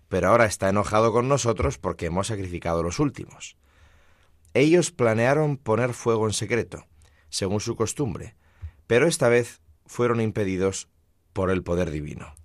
Pero 0.10 0.30
ahora 0.30 0.46
está 0.46 0.70
enojado 0.70 1.12
con 1.12 1.28
nosotros 1.28 1.80
porque 1.80 2.06
hemos 2.06 2.28
sacrificado 2.28 2.84
los 2.84 3.00
últimos. 3.00 3.58
Ellos 4.54 4.92
planearon 4.92 5.58
poner 5.58 5.94
fuego 5.94 6.28
en 6.28 6.34
secreto, 6.34 6.86
según 7.30 7.62
su 7.62 7.76
costumbre, 7.76 8.36
pero 8.86 9.08
esta 9.08 9.28
vez 9.28 9.60
fueron 9.88 10.22
impedidos 10.22 10.88
por 11.34 11.50
el 11.50 11.64
poder 11.64 11.90
divino. 11.90 12.36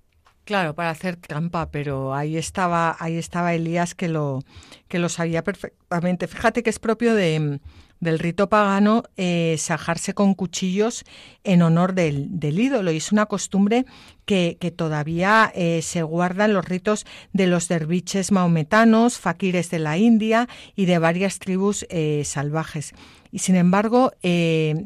Claro, 0.45 0.75
para 0.75 0.91
hacer 0.91 1.17
trampa, 1.17 1.71
pero 1.71 2.15
ahí 2.15 2.37
estaba, 2.37 2.97
ahí 2.99 3.17
estaba 3.17 3.55
Elías 3.55 3.95
que 3.95 4.09
lo, 4.09 4.43
que 4.89 4.99
lo 4.99 5.09
sabía 5.09 5.45
perfectamente. 5.45 6.27
Fíjate 6.27 6.63
que 6.63 6.71
es 6.71 6.79
propio 6.79 7.15
de, 7.15 7.61
del 8.01 8.19
rito 8.19 8.49
pagano 8.49 9.05
eh, 9.17 9.57
sajarse 9.59 10.15
con 10.15 10.35
cuchillos 10.35 11.05
en 11.45 11.63
honor 11.63 11.95
del, 11.95 12.31
ídolo. 12.43 12.91
Y 12.91 12.97
es 12.97 13.13
una 13.13 13.27
costumbre 13.27 13.85
que, 14.25 14.57
todavía 14.75 15.53
eh, 15.55 15.83
se 15.83 16.03
guarda 16.03 16.47
en 16.47 16.55
los 16.55 16.65
ritos 16.65 17.05
de 17.33 17.47
los 17.47 17.69
derviches 17.69 18.33
maometanos, 18.33 19.19
faquires 19.19 19.71
de 19.71 19.79
la 19.79 19.99
India 19.99 20.49
y 20.75 20.87
de 20.87 20.99
varias 20.99 21.39
tribus 21.39 21.87
eh, 21.91 22.23
salvajes. 22.25 22.95
Y 23.33 23.41
sin 23.41 23.55
embargo, 23.55 24.13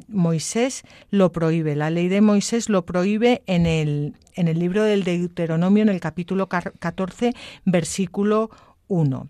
Moisés 0.08 0.82
lo 1.08 1.32
prohíbe. 1.32 1.76
La 1.76 1.88
ley 1.88 2.08
de 2.08 2.20
Moisés 2.20 2.68
lo 2.68 2.84
prohíbe 2.84 3.42
en 3.46 3.64
el, 3.64 4.14
en 4.34 4.48
el 4.48 4.58
libro 4.58 4.82
del 4.82 5.04
Deuteronomio, 5.04 5.82
en 5.82 5.88
el 5.88 6.00
capítulo 6.00 6.48
14, 6.48 7.34
versículo 7.64 8.50
1. 8.88 9.28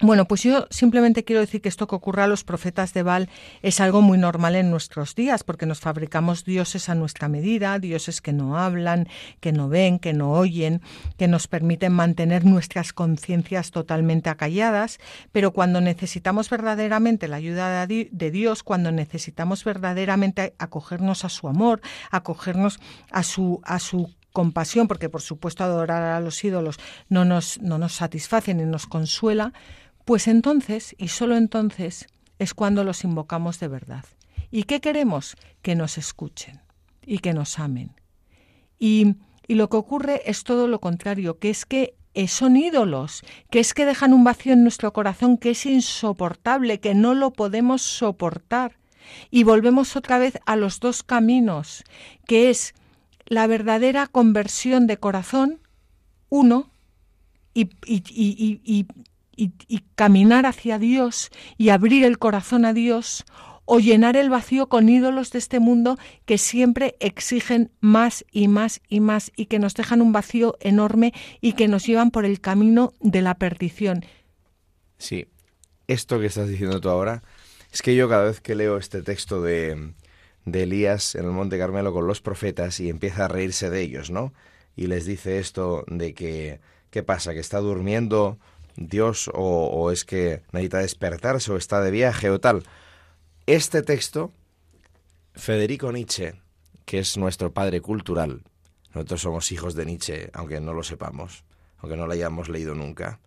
Bueno, 0.00 0.26
pues 0.26 0.44
yo 0.44 0.68
simplemente 0.70 1.24
quiero 1.24 1.40
decir 1.40 1.60
que 1.60 1.68
esto 1.68 1.88
que 1.88 1.96
ocurre 1.96 2.22
a 2.22 2.28
los 2.28 2.44
profetas 2.44 2.94
de 2.94 3.02
Baal 3.02 3.28
es 3.62 3.80
algo 3.80 4.00
muy 4.00 4.16
normal 4.16 4.54
en 4.54 4.70
nuestros 4.70 5.16
días, 5.16 5.42
porque 5.42 5.66
nos 5.66 5.80
fabricamos 5.80 6.44
dioses 6.44 6.88
a 6.88 6.94
nuestra 6.94 7.26
medida, 7.26 7.80
dioses 7.80 8.20
que 8.20 8.32
no 8.32 8.56
hablan, 8.56 9.08
que 9.40 9.50
no 9.50 9.68
ven, 9.68 9.98
que 9.98 10.12
no 10.12 10.30
oyen, 10.30 10.82
que 11.16 11.26
nos 11.26 11.48
permiten 11.48 11.92
mantener 11.92 12.44
nuestras 12.44 12.92
conciencias 12.92 13.72
totalmente 13.72 14.30
acalladas, 14.30 15.00
pero 15.32 15.52
cuando 15.52 15.80
necesitamos 15.80 16.48
verdaderamente 16.48 17.26
la 17.26 17.36
ayuda 17.36 17.84
de 17.88 18.30
Dios, 18.30 18.62
cuando 18.62 18.92
necesitamos 18.92 19.64
verdaderamente 19.64 20.54
acogernos 20.58 21.24
a 21.24 21.28
su 21.28 21.48
amor, 21.48 21.80
acogernos 22.12 22.78
a 23.10 23.24
su, 23.24 23.60
a 23.64 23.80
su 23.80 24.14
compasión, 24.32 24.86
porque 24.86 25.08
por 25.08 25.22
supuesto 25.22 25.64
adorar 25.64 26.04
a 26.04 26.20
los 26.20 26.44
ídolos 26.44 26.78
no 27.08 27.24
nos, 27.24 27.60
no 27.60 27.78
nos 27.78 27.94
satisface 27.94 28.54
ni 28.54 28.64
nos 28.64 28.86
consuela, 28.86 29.52
pues 30.08 30.26
entonces, 30.26 30.96
y 30.96 31.08
solo 31.08 31.36
entonces, 31.36 32.06
es 32.38 32.54
cuando 32.54 32.82
los 32.82 33.04
invocamos 33.04 33.60
de 33.60 33.68
verdad. 33.68 34.06
¿Y 34.50 34.62
qué 34.62 34.80
queremos? 34.80 35.36
Que 35.60 35.74
nos 35.74 35.98
escuchen 35.98 36.62
y 37.04 37.18
que 37.18 37.34
nos 37.34 37.58
amen. 37.58 37.92
Y, 38.78 39.16
y 39.46 39.56
lo 39.56 39.68
que 39.68 39.76
ocurre 39.76 40.22
es 40.24 40.44
todo 40.44 40.66
lo 40.66 40.80
contrario, 40.80 41.38
que 41.38 41.50
es 41.50 41.66
que 41.66 41.94
son 42.26 42.56
ídolos, 42.56 43.22
que 43.50 43.60
es 43.60 43.74
que 43.74 43.84
dejan 43.84 44.14
un 44.14 44.24
vacío 44.24 44.54
en 44.54 44.62
nuestro 44.62 44.94
corazón 44.94 45.36
que 45.36 45.50
es 45.50 45.66
insoportable, 45.66 46.80
que 46.80 46.94
no 46.94 47.12
lo 47.12 47.34
podemos 47.34 47.82
soportar. 47.82 48.78
Y 49.30 49.42
volvemos 49.42 49.94
otra 49.94 50.18
vez 50.18 50.38
a 50.46 50.56
los 50.56 50.80
dos 50.80 51.02
caminos, 51.02 51.84
que 52.26 52.48
es 52.48 52.72
la 53.26 53.46
verdadera 53.46 54.06
conversión 54.06 54.86
de 54.86 54.96
corazón, 54.96 55.60
uno, 56.30 56.70
y, 57.52 57.68
y, 57.84 58.60
y, 58.64 58.86
y, 59.38 59.80
caminar 59.94 60.46
hacia 60.46 60.78
Dios 60.78 61.30
y 61.56 61.68
abrir 61.68 62.04
el 62.04 62.18
corazón 62.18 62.64
a 62.64 62.72
Dios 62.72 63.24
o 63.64 63.78
llenar 63.78 64.16
el 64.16 64.30
vacío 64.30 64.68
con 64.68 64.88
ídolos 64.88 65.30
de 65.30 65.38
este 65.38 65.60
mundo 65.60 65.98
que 66.24 66.38
siempre 66.38 66.96
exigen 67.00 67.70
más 67.80 68.24
y 68.32 68.48
más 68.48 68.80
y 68.88 69.00
más 69.00 69.30
y 69.36 69.46
que 69.46 69.58
nos 69.58 69.74
dejan 69.74 70.02
un 70.02 70.12
vacío 70.12 70.56
enorme 70.60 71.12
y 71.40 71.52
que 71.52 71.68
nos 71.68 71.86
llevan 71.86 72.10
por 72.10 72.24
el 72.24 72.40
camino 72.40 72.92
de 73.00 73.22
la 73.22 73.34
perdición. 73.36 74.04
Sí, 74.96 75.28
esto 75.86 76.18
que 76.18 76.26
estás 76.26 76.48
diciendo 76.48 76.80
tú 76.80 76.88
ahora, 76.88 77.22
es 77.72 77.82
que 77.82 77.94
yo 77.94 78.08
cada 78.08 78.24
vez 78.24 78.40
que 78.40 78.54
leo 78.54 78.78
este 78.78 79.02
texto 79.02 79.42
de, 79.42 79.92
de 80.46 80.62
Elías 80.62 81.14
en 81.14 81.26
el 81.26 81.30
Monte 81.30 81.58
Carmelo 81.58 81.92
con 81.92 82.06
los 82.06 82.20
profetas 82.20 82.80
y 82.80 82.88
empieza 82.88 83.26
a 83.26 83.28
reírse 83.28 83.70
de 83.70 83.82
ellos, 83.82 84.10
¿no? 84.10 84.32
Y 84.74 84.86
les 84.86 85.04
dice 85.04 85.38
esto 85.38 85.84
de 85.88 86.14
que, 86.14 86.60
¿qué 86.90 87.02
pasa? 87.02 87.34
Que 87.34 87.40
está 87.40 87.58
durmiendo 87.58 88.38
Dios 88.78 89.30
o, 89.34 89.90
es 89.90 90.04
que 90.04 90.42
necesita 90.52 90.78
despertarse 90.78 91.52
o 91.52 91.56
está 91.56 91.80
de 91.80 91.90
viaje 91.90 92.30
o 92.30 92.38
tal. 92.38 92.62
Este 93.46 93.82
texto, 93.82 94.32
Federico 95.34 95.90
Nietzsche, 95.90 96.34
que 96.84 97.00
es 97.00 97.16
nuestro 97.16 97.52
padre 97.52 97.80
cultural, 97.80 98.42
nosotros 98.94 99.20
somos 99.20 99.52
hijos 99.52 99.74
de 99.74 99.86
Nietzsche, 99.86 100.30
aunque 100.32 100.60
no 100.60 100.72
lo 100.72 100.82
sepamos, 100.82 101.44
aunque 101.78 101.96
no 101.96 102.06
lo 102.06 102.12
hayamos 102.12 102.48
leído 102.48 102.74
nunca, 102.74 103.20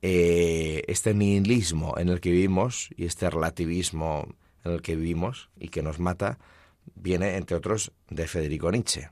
eh, 0.00 0.82
este 0.86 1.14
nihilismo 1.14 1.94
en 1.98 2.08
el 2.08 2.20
que 2.20 2.30
vivimos 2.30 2.90
y 2.96 3.04
este 3.04 3.30
relativismo 3.30 4.28
en 4.64 4.72
el 4.72 4.82
que 4.82 4.96
vivimos 4.96 5.50
y 5.58 5.68
que 5.68 5.82
nos 5.82 5.98
mata, 5.98 6.38
viene, 6.94 7.36
entre 7.36 7.56
otros, 7.56 7.92
de 8.10 8.26
Federico 8.28 8.70
Nietzsche, 8.70 9.10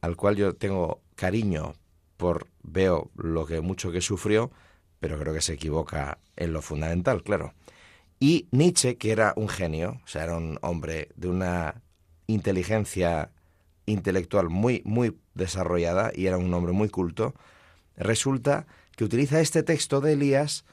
al 0.00 0.16
cual 0.16 0.36
yo 0.36 0.54
tengo 0.54 1.00
cariño 1.14 1.74
por 2.16 2.48
veo 2.62 3.10
lo 3.16 3.46
que 3.46 3.60
mucho 3.60 3.92
que 3.92 4.00
sufrió, 4.00 4.50
pero 5.00 5.18
creo 5.18 5.34
que 5.34 5.40
se 5.40 5.54
equivoca 5.54 6.18
en 6.36 6.52
lo 6.52 6.62
fundamental, 6.62 7.22
claro. 7.22 7.54
Y 8.20 8.48
Nietzsche, 8.50 8.96
que 8.96 9.12
era 9.12 9.32
un 9.36 9.48
genio, 9.48 10.00
o 10.04 10.06
sea, 10.08 10.24
era 10.24 10.36
un 10.36 10.58
hombre 10.62 11.08
de 11.16 11.28
una 11.28 11.82
inteligencia 12.26 13.30
intelectual 13.86 14.48
muy, 14.48 14.82
muy 14.84 15.16
desarrollada 15.34 16.12
y 16.14 16.26
era 16.26 16.36
un 16.36 16.52
hombre 16.52 16.72
muy 16.72 16.88
culto, 16.88 17.34
resulta 17.96 18.66
que 18.96 19.04
utiliza 19.04 19.40
este 19.40 19.62
texto 19.62 20.00
de 20.00 20.14
Elías 20.14 20.64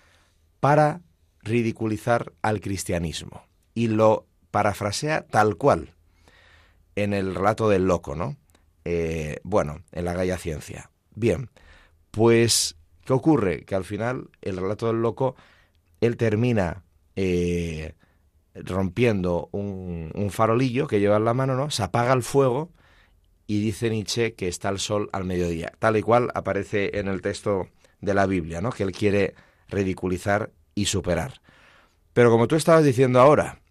para 0.60 1.02
ridiculizar 1.42 2.34
al 2.42 2.60
cristianismo 2.60 3.46
y 3.74 3.88
lo 3.88 4.26
parafrasea 4.52 5.28
tal 5.28 5.58
cual 5.58 5.94
en 6.96 7.14
el 7.14 7.36
relato 7.36 7.70
del 7.70 7.86
loco, 7.86 8.16
¿no? 8.16 8.36
Eh, 8.84 9.40
bueno, 9.44 9.84
en 9.92 10.06
la 10.06 10.14
Gaya 10.14 10.38
Ciencia. 10.38 10.92
Bien, 11.14 11.50
pues 12.12 12.78
¿Qué 13.06 13.14
ocurre? 13.14 13.64
Que 13.66 13.76
al 13.76 13.86
final 13.86 14.30
el 14.42 14.58
relato 14.58 14.88
del 14.88 15.02
loco, 15.02 15.36
él 16.02 16.18
termina 16.18 16.84
eh, 17.16 17.94
rompiendo 18.56 19.50
un, 19.52 20.12
un, 20.14 20.32
farolillo 20.32 20.88
que 20.88 21.00
lleva 21.00 21.18
en 21.18 21.26
la 21.26 21.34
mano, 21.34 21.56
¿no? 21.56 21.70
Se 21.70 21.84
apaga 21.84 22.14
el 22.14 22.24
fuego 22.24 22.72
y 23.48 23.62
dice 23.62 23.90
Nietzsche 23.90 24.34
que 24.34 24.48
está 24.48 24.70
el 24.70 24.80
sol 24.80 25.10
al 25.14 25.24
mediodía, 25.24 25.72
tal 25.80 25.98
y 25.98 26.02
cual 26.02 26.32
aparece 26.34 27.00
en 27.00 27.08
el 27.08 27.22
texto 27.22 27.70
de 28.02 28.14
la 28.14 28.26
Biblia, 28.26 28.62
¿no? 28.62 28.72
Que 28.72 28.84
él 28.84 28.92
quiere 28.92 29.36
ridiculizar 29.70 30.52
y 30.74 30.86
superar. 30.86 31.42
Pero 32.14 32.32
como 32.32 32.48
tú 32.48 32.56
estabas 32.56 32.84
diciendo 32.84 33.20
ahora, 33.20 33.62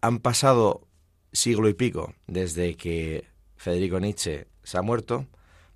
han 0.00 0.18
pasado 0.18 0.86
siglo 1.32 1.68
y 1.68 1.74
pico 1.74 2.14
desde 2.26 2.76
que 2.76 3.26
Federico 3.56 4.00
Nietzsche 4.00 4.46
se 4.62 4.78
ha 4.78 4.82
muerto. 4.82 5.26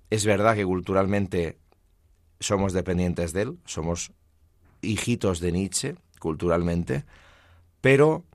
Es 0.09 0.25
verdad 0.25 0.55
que 0.55 0.65
culturalmente 0.65 1.57
somos 2.39 2.73
dependientes 2.73 3.33
de 3.33 3.43
él, 3.43 3.59
somos 3.65 4.11
hijitos 4.81 5.39
de 5.39 5.51
Nietzsche 5.51 5.95
culturalmente, 6.19 7.05
pero 7.81 8.25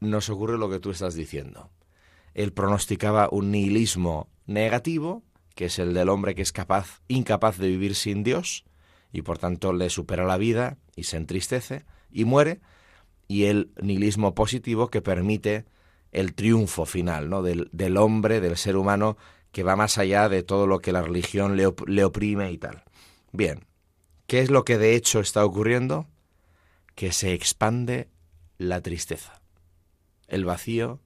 nos 0.00 0.28
ocurre 0.28 0.58
lo 0.58 0.70
que 0.70 0.80
tú 0.80 0.90
estás 0.90 1.14
diciendo. 1.14 1.70
Él 2.34 2.52
pronosticaba 2.52 3.28
un 3.30 3.50
nihilismo 3.50 4.28
negativo, 4.46 5.22
que 5.54 5.66
es 5.66 5.78
el 5.78 5.94
del 5.94 6.08
hombre 6.08 6.34
que 6.34 6.42
es 6.42 6.52
capaz, 6.52 7.00
incapaz 7.08 7.58
de 7.58 7.68
vivir 7.68 7.94
sin 7.94 8.22
Dios, 8.22 8.64
y 9.12 9.22
por 9.22 9.38
tanto 9.38 9.72
le 9.72 9.88
supera 9.88 10.24
la 10.24 10.36
vida 10.36 10.76
y 10.94 11.04
se 11.04 11.16
entristece 11.16 11.84
y 12.10 12.24
muere, 12.24 12.60
y 13.28 13.44
el 13.44 13.72
nihilismo 13.80 14.34
positivo 14.34 14.88
que 14.88 15.02
permite 15.02 15.64
el 16.12 16.34
triunfo 16.34 16.84
final 16.84 17.28
¿no? 17.28 17.42
del, 17.42 17.68
del 17.72 17.96
hombre, 17.96 18.40
del 18.40 18.56
ser 18.56 18.76
humano, 18.76 19.16
que 19.52 19.62
va 19.62 19.74
más 19.74 19.98
allá 19.98 20.28
de 20.28 20.42
todo 20.42 20.66
lo 20.66 20.80
que 20.80 20.92
la 20.92 21.02
religión 21.02 21.56
le, 21.56 21.72
le 21.86 22.04
oprime 22.04 22.52
y 22.52 22.58
tal. 22.58 22.84
Bien, 23.32 23.64
¿qué 24.26 24.40
es 24.40 24.50
lo 24.50 24.64
que 24.64 24.78
de 24.78 24.94
hecho 24.94 25.20
está 25.20 25.44
ocurriendo? 25.44 26.06
Que 26.94 27.12
se 27.12 27.32
expande 27.32 28.08
la 28.58 28.80
tristeza, 28.80 29.40
el 30.28 30.44
vacío 30.44 31.00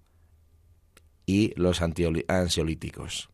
y 1.27 1.53
los 1.57 1.81
ansiolíticos. 1.83 3.31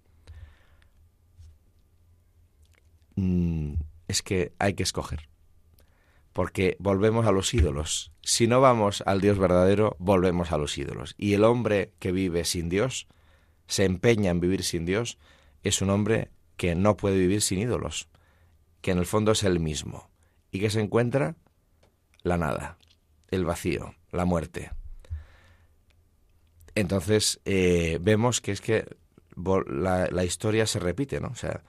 Mm, 3.16 3.74
es 4.08 4.22
que 4.22 4.52
hay 4.58 4.74
que 4.74 4.82
escoger 4.82 5.28
porque 6.36 6.76
volvemos 6.78 7.24
a 7.24 7.32
los 7.32 7.54
ídolos. 7.54 8.12
Si 8.20 8.46
no 8.46 8.60
vamos 8.60 9.02
al 9.06 9.22
Dios 9.22 9.38
verdadero, 9.38 9.96
volvemos 9.98 10.52
a 10.52 10.58
los 10.58 10.76
ídolos. 10.76 11.14
Y 11.16 11.32
el 11.32 11.44
hombre 11.44 11.94
que 11.98 12.12
vive 12.12 12.44
sin 12.44 12.68
Dios, 12.68 13.06
se 13.68 13.86
empeña 13.86 14.32
en 14.32 14.40
vivir 14.40 14.62
sin 14.62 14.84
Dios, 14.84 15.16
es 15.62 15.80
un 15.80 15.88
hombre 15.88 16.28
que 16.58 16.74
no 16.74 16.98
puede 16.98 17.16
vivir 17.16 17.40
sin 17.40 17.60
ídolos, 17.60 18.10
que 18.86 18.92
en 18.92 18.98
el 18.98 19.06
fondo 19.06 19.32
es 19.32 19.42
el 19.42 19.58
mismo, 19.58 20.08
y 20.52 20.60
que 20.60 20.70
se 20.70 20.78
encuentra 20.80 21.34
la 22.22 22.36
nada, 22.36 22.78
el 23.32 23.44
vacío, 23.44 23.96
la 24.12 24.24
muerte. 24.24 24.70
Entonces 26.76 27.40
eh, 27.46 27.98
vemos 28.00 28.40
que 28.40 28.52
es 28.52 28.60
que 28.60 28.86
la, 29.66 30.06
la 30.06 30.24
historia 30.24 30.68
se 30.68 30.78
repite, 30.78 31.20
¿no? 31.20 31.30
O 31.30 31.34
sea, 31.34 31.64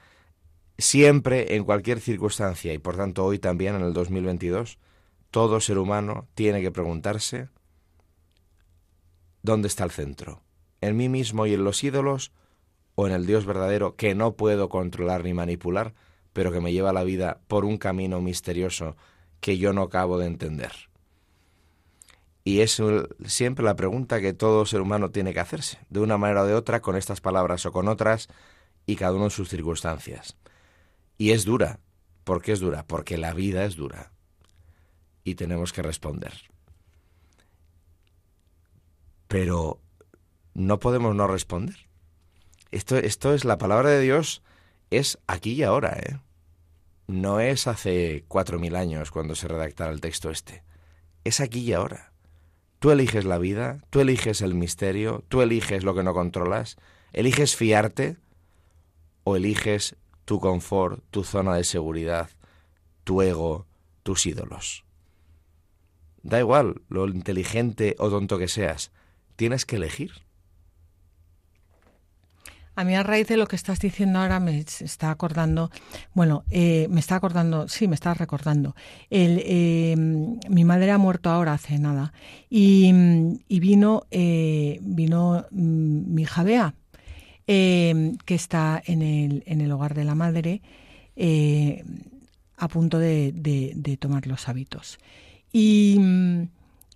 siempre, 0.78 1.56
en 1.56 1.64
cualquier 1.64 2.02
circunstancia, 2.02 2.72
y 2.72 2.78
por 2.78 2.98
tanto 2.98 3.26
hoy 3.26 3.40
también, 3.40 3.74
en 3.74 3.82
el 3.82 3.94
2022, 3.94 4.78
todo 5.32 5.60
ser 5.60 5.80
humano 5.80 6.28
tiene 6.36 6.62
que 6.62 6.70
preguntarse 6.70 7.50
¿dónde 9.42 9.70
está 9.70 9.86
el 9.86 9.92
centro? 9.92 10.44
¿En 10.82 10.96
mí 10.96 11.10
mismo 11.10 11.48
y 11.48 11.56
en 11.56 11.64
los 11.64 11.84
ídolos 11.84 12.32
o 12.94 13.08
en 13.08 13.14
el 13.14 13.26
Dios 13.26 13.48
verdadero 13.48 13.96
que 13.96 14.14
no 14.14 14.36
puedo 14.36 14.70
controlar 14.70 15.24
ni 15.24 15.34
manipular, 15.34 15.96
pero 16.38 16.52
que 16.52 16.62
me 16.62 16.72
lleva 16.72 16.94
la 16.94 17.04
vida 17.04 17.40
por 17.48 17.66
un 17.66 17.80
camino 17.80 18.22
misterioso 18.22 18.96
que 19.40 19.58
yo 19.58 19.74
no 19.74 19.82
acabo 19.82 20.20
de 20.20 20.28
entender? 20.28 20.72
Y 22.44 22.60
es 22.60 22.80
siempre 23.26 23.66
la 23.66 23.76
pregunta 23.76 24.22
que 24.22 24.34
todo 24.34 24.68
ser 24.68 24.82
humano 24.82 25.10
tiene 25.10 25.34
que 25.34 25.40
hacerse, 25.40 25.80
de 25.90 26.00
una 26.00 26.20
manera 26.20 26.44
o 26.44 26.46
de 26.46 26.54
otra, 26.54 26.80
con 26.80 26.96
estas 26.96 27.22
palabras 27.22 27.66
o 27.66 27.72
con 27.72 27.88
otras, 27.88 28.28
y 28.86 28.98
cada 28.98 29.16
uno 29.16 29.24
en 29.24 29.32
sus 29.32 29.50
circunstancias. 29.50 30.38
Y 31.18 31.32
es 31.32 31.44
dura. 31.44 31.80
¿Por 32.24 32.44
qué 32.44 32.52
es 32.52 32.60
dura? 32.60 32.86
Porque 32.86 33.18
la 33.18 33.34
vida 33.34 33.66
es 33.66 33.76
dura. 33.76 34.12
Y 35.24 35.34
tenemos 35.34 35.74
que 35.74 35.82
responder. 35.82 36.34
Pero 39.28 39.82
no 40.54 40.78
podemos 40.78 41.16
no 41.16 41.26
responder. 41.26 41.88
Esto, 42.70 42.96
esto 42.96 43.34
es 43.34 43.44
la 43.44 43.58
palabra 43.58 43.90
de 43.90 44.02
Dios, 44.02 44.44
es 44.92 45.18
aquí 45.26 45.54
y 45.54 45.64
ahora, 45.64 45.98
¿eh? 45.98 46.20
No 47.08 47.40
es 47.40 47.68
hace 47.68 48.26
cuatro 48.28 48.60
mil 48.60 48.76
años 48.76 49.12
cuando 49.12 49.34
se 49.34 49.48
redactara 49.48 49.92
el 49.92 50.02
texto 50.02 50.30
este. 50.30 50.64
Es 51.24 51.40
aquí 51.40 51.62
y 51.62 51.72
ahora. 51.72 52.12
Tú 52.80 52.92
eliges 52.92 53.24
la 53.24 53.38
vida, 53.38 53.80
tú 53.90 54.02
eliges 54.02 54.42
el 54.42 54.54
misterio, 54.54 55.24
tú 55.30 55.42
eliges 55.42 55.84
lo 55.84 55.96
que 55.96 56.04
no 56.04 56.14
controlas, 56.14 56.76
eliges 57.14 57.56
fiarte 57.56 58.18
o 59.24 59.38
eliges 59.38 59.96
tu 60.26 60.42
confort, 60.42 61.02
tu 61.10 61.24
zona 61.24 61.56
de 61.56 61.64
seguridad, 61.64 62.30
tu 63.06 63.22
ego, 63.22 63.66
tus 64.04 64.26
ídolos. 64.26 64.84
Da 66.24 66.40
igual 66.40 66.82
lo 66.90 67.08
inteligente 67.08 67.96
o 68.00 68.10
tonto 68.10 68.38
que 68.38 68.50
seas, 68.50 68.92
tienes 69.38 69.66
que 69.66 69.78
elegir. 69.78 70.27
A 72.78 72.84
mí 72.86 72.96
a 72.96 73.04
raíz 73.04 73.28
de 73.28 73.36
lo 73.36 73.48
que 73.48 73.58
estás 73.58 73.80
diciendo 73.80 74.20
ahora 74.20 74.40
me 74.40 74.60
está 74.60 75.12
acordando, 75.12 75.72
bueno, 76.14 76.44
eh, 76.50 76.88
me 76.90 77.02
está 77.02 77.16
acordando, 77.16 77.68
sí, 77.68 77.88
me 77.88 77.96
está 77.96 78.14
recordando. 78.14 78.76
Em, 79.10 80.40
mi 80.48 80.64
madre 80.64 80.92
ha 80.92 80.98
muerto 80.98 81.30
ahora 81.30 81.54
hace 81.54 81.78
nada 81.80 82.14
y, 82.50 82.94
vino, 83.50 84.04
eh, 84.12 84.80
vino 84.82 85.46
mm, 85.52 86.14
mi 86.14 86.22
hija 86.22 86.44
Bea, 86.44 86.76
Em, 87.50 88.18
que 88.26 88.36
está 88.36 88.84
en 88.86 89.02
el, 89.02 89.44
en 89.46 89.62
el 89.62 89.72
hogar 89.72 89.94
de 89.94 90.04
la 90.04 90.16
madre 90.16 90.62
eh, 91.16 91.82
a 92.58 92.68
punto 92.68 93.00
de, 93.00 93.32
de, 93.34 93.98
tomar 93.98 94.28
los 94.28 94.50
hábitos. 94.50 94.98
Y, 95.54 95.98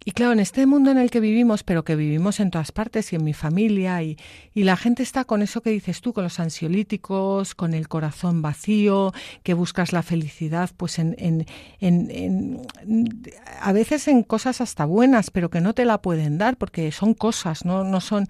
y 0.03 0.11
claro, 0.11 0.33
en 0.33 0.39
este 0.39 0.65
mundo 0.65 0.89
en 0.89 0.97
el 0.97 1.11
que 1.11 1.19
vivimos, 1.19 1.63
pero 1.63 1.83
que 1.83 1.95
vivimos 1.95 2.39
en 2.39 2.49
todas 2.49 2.71
partes 2.71 3.13
y 3.13 3.17
en 3.17 3.23
mi 3.23 3.33
familia, 3.33 4.01
y, 4.01 4.17
y, 4.53 4.63
la 4.63 4.75
gente 4.75 5.03
está 5.03 5.25
con 5.25 5.43
eso 5.43 5.61
que 5.61 5.69
dices 5.69 6.01
tú, 6.01 6.11
con 6.11 6.23
los 6.23 6.39
ansiolíticos, 6.39 7.53
con 7.53 7.75
el 7.75 7.87
corazón 7.87 8.41
vacío, 8.41 9.13
que 9.43 9.53
buscas 9.53 9.93
la 9.93 10.01
felicidad, 10.01 10.71
pues 10.75 10.97
en, 10.97 11.15
en, 11.19 11.45
en, 11.79 12.61
a 13.61 13.71
veces 13.73 14.07
en 14.07 14.23
cosas 14.23 14.59
hasta 14.59 14.85
buenas, 14.85 15.29
pero 15.29 15.51
que 15.51 15.61
no 15.61 15.73
te 15.73 15.85
la 15.85 16.01
pueden 16.01 16.39
dar 16.39 16.57
porque 16.57 16.91
son 16.91 17.13
cosas, 17.13 17.63
no, 17.63 17.83
no 17.83 18.01
son. 18.01 18.27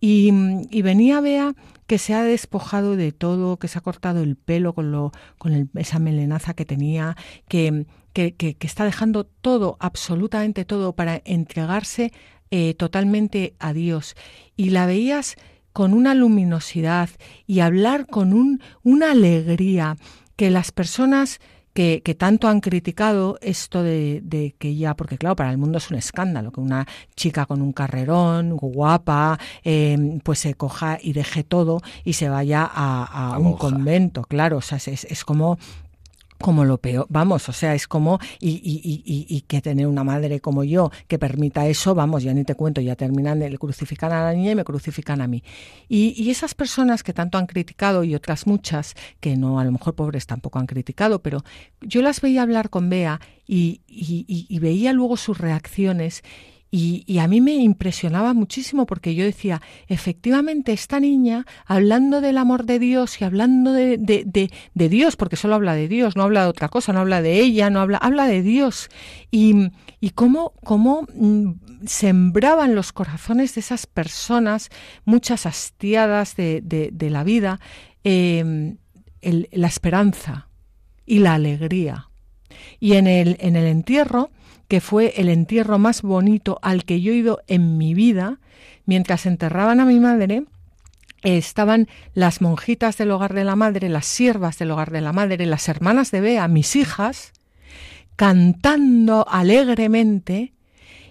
Y, 0.00 0.32
y 0.70 0.80
venía 0.80 1.20
Bea 1.20 1.54
que 1.86 1.98
se 1.98 2.14
ha 2.14 2.22
despojado 2.22 2.96
de 2.96 3.12
todo, 3.12 3.58
que 3.58 3.68
se 3.68 3.76
ha 3.76 3.80
cortado 3.82 4.22
el 4.22 4.36
pelo 4.36 4.74
con, 4.74 4.92
lo, 4.92 5.12
con 5.38 5.68
esa 5.74 5.98
melenaza 5.98 6.54
que 6.54 6.64
tenía, 6.64 7.16
que 7.48 7.84
que, 8.12 8.56
está 8.60 8.84
dejando 8.84 9.24
todo, 9.24 9.76
absolutamente 9.80 10.64
todo, 10.64 10.94
para 10.94 11.22
entregarse 11.24 12.12
eh, 12.50 12.74
totalmente 12.74 13.54
a 13.58 13.72
Dios. 13.72 14.16
Y 14.56 14.70
la 14.70 14.86
veías 14.86 15.36
con 15.72 15.94
una 15.94 16.14
luminosidad 16.14 17.10
y 17.46 17.60
hablar 17.60 18.06
con 18.06 18.32
un, 18.32 18.60
una 18.82 19.12
alegría 19.12 19.96
que 20.36 20.50
las 20.50 20.72
personas 20.72 21.40
que, 21.72 22.02
que, 22.04 22.16
tanto 22.16 22.48
han 22.48 22.60
criticado 22.60 23.38
esto 23.40 23.84
de, 23.84 24.20
de, 24.24 24.56
que 24.58 24.74
ya, 24.74 24.94
porque 24.96 25.18
claro, 25.18 25.36
para 25.36 25.52
el 25.52 25.58
mundo 25.58 25.78
es 25.78 25.88
un 25.90 25.96
escándalo 25.96 26.50
que 26.50 26.60
una 26.60 26.86
chica 27.14 27.46
con 27.46 27.62
un 27.62 27.72
carrerón, 27.72 28.56
guapa, 28.56 29.38
eh, 29.62 30.18
pues 30.24 30.40
se 30.40 30.54
coja 30.54 30.98
y 31.00 31.12
deje 31.12 31.44
todo 31.44 31.80
y 32.02 32.14
se 32.14 32.28
vaya 32.28 32.68
a, 32.70 33.34
a 33.34 33.38
un 33.38 33.56
convento, 33.56 34.22
claro, 34.22 34.56
o 34.56 34.62
sea, 34.62 34.78
es, 34.78 35.04
es 35.04 35.24
como 35.24 35.58
como 36.40 36.64
lo 36.64 36.78
peor, 36.78 37.06
vamos, 37.08 37.48
o 37.48 37.52
sea, 37.52 37.74
es 37.74 37.86
como, 37.86 38.18
y, 38.40 38.50
y, 38.50 38.80
y, 38.82 39.26
y, 39.28 39.40
que 39.42 39.60
tener 39.60 39.86
una 39.86 40.04
madre 40.04 40.40
como 40.40 40.64
yo 40.64 40.90
que 41.06 41.18
permita 41.18 41.66
eso, 41.66 41.94
vamos, 41.94 42.22
ya 42.22 42.32
ni 42.32 42.44
te 42.44 42.54
cuento, 42.54 42.80
ya 42.80 42.96
terminan 42.96 43.40
de 43.40 43.56
crucificar 43.58 44.12
a 44.12 44.24
la 44.24 44.32
niña 44.32 44.52
y 44.52 44.54
me 44.54 44.64
crucifican 44.64 45.20
a 45.20 45.26
mí. 45.26 45.42
Y, 45.88 46.30
esas 46.30 46.54
personas 46.54 47.02
que 47.02 47.12
tanto 47.12 47.38
han 47.38 47.46
criticado 47.46 48.04
y 48.04 48.14
otras 48.14 48.46
muchas 48.46 48.94
que 49.18 49.36
no, 49.36 49.58
a 49.58 49.64
lo 49.64 49.72
mejor 49.72 49.94
pobres 49.94 50.26
tampoco 50.26 50.58
han 50.58 50.66
criticado, 50.66 51.20
pero 51.20 51.44
yo 51.80 52.02
las 52.02 52.20
veía 52.20 52.42
hablar 52.42 52.70
con 52.70 52.88
Bea 52.88 53.20
y, 53.46 53.80
y 53.88 54.58
veía 54.60 54.92
luego 54.92 55.16
sus 55.16 55.38
reacciones 55.38 56.22
y, 56.72 57.18
a 57.18 57.26
mí 57.26 57.40
me 57.40 57.54
impresionaba 57.54 58.32
muchísimo 58.32 58.86
porque 58.86 59.16
yo 59.16 59.24
decía, 59.24 59.60
efectivamente, 59.88 60.72
esta 60.72 61.00
niña, 61.00 61.44
hablando 61.66 62.20
del 62.20 62.38
amor 62.38 62.64
de 62.64 62.78
Dios 62.78 63.20
y 63.20 63.24
hablando 63.24 63.72
de, 63.72 63.98
de, 63.98 64.88
Dios, 64.88 65.16
porque 65.16 65.34
solo 65.34 65.56
habla 65.56 65.74
de 65.74 65.88
Dios, 65.88 66.14
no 66.14 66.22
habla 66.22 66.42
de 66.42 66.48
otra 66.48 66.68
cosa, 66.68 66.92
no 66.92 67.00
habla 67.00 67.22
de 67.22 67.40
ella, 67.40 67.70
no 67.70 67.80
habla, 67.80 67.98
habla 67.98 68.28
de 68.28 68.42
Dios. 68.42 68.88
Y, 69.32 69.72
y 70.00 70.10
cómo, 70.10 70.52
cómo 70.62 71.08
mm, 71.12 71.86
sembraban 71.86 72.76
los 72.76 72.92
corazones 72.92 73.56
de 73.56 73.62
esas 73.62 73.86
personas, 73.86 74.68
muchas 75.04 75.46
hastiadas 75.46 76.36
de, 76.36 76.60
de 76.62 77.10
la 77.10 77.24
vida, 77.24 77.58
em, 78.04 78.76
la 79.22 79.66
esperanza 79.66 80.46
y 81.04 81.18
la 81.18 81.34
alegría. 81.34 82.10
Y 82.78 82.92
en 82.92 83.08
el, 83.08 83.36
en 83.40 83.56
el 83.56 83.66
entierro, 83.66 84.30
que 84.70 84.80
fue 84.80 85.14
el 85.16 85.28
entierro 85.28 85.80
más 85.80 86.00
bonito 86.00 86.60
al 86.62 86.84
que 86.84 87.00
yo 87.00 87.12
he 87.12 87.16
ido 87.16 87.42
en 87.48 87.76
mi 87.76 87.92
vida, 87.92 88.38
mientras 88.86 89.26
enterraban 89.26 89.80
a 89.80 89.84
mi 89.84 89.98
madre, 89.98 90.44
estaban 91.22 91.88
las 92.14 92.40
monjitas 92.40 92.96
del 92.96 93.10
hogar 93.10 93.34
de 93.34 93.42
la 93.42 93.56
madre, 93.56 93.88
las 93.88 94.06
siervas 94.06 94.58
del 94.58 94.70
hogar 94.70 94.92
de 94.92 95.00
la 95.00 95.12
madre, 95.12 95.44
las 95.44 95.68
hermanas 95.68 96.12
de 96.12 96.20
Bea, 96.20 96.46
mis 96.46 96.76
hijas, 96.76 97.32
cantando 98.14 99.26
alegremente 99.28 100.54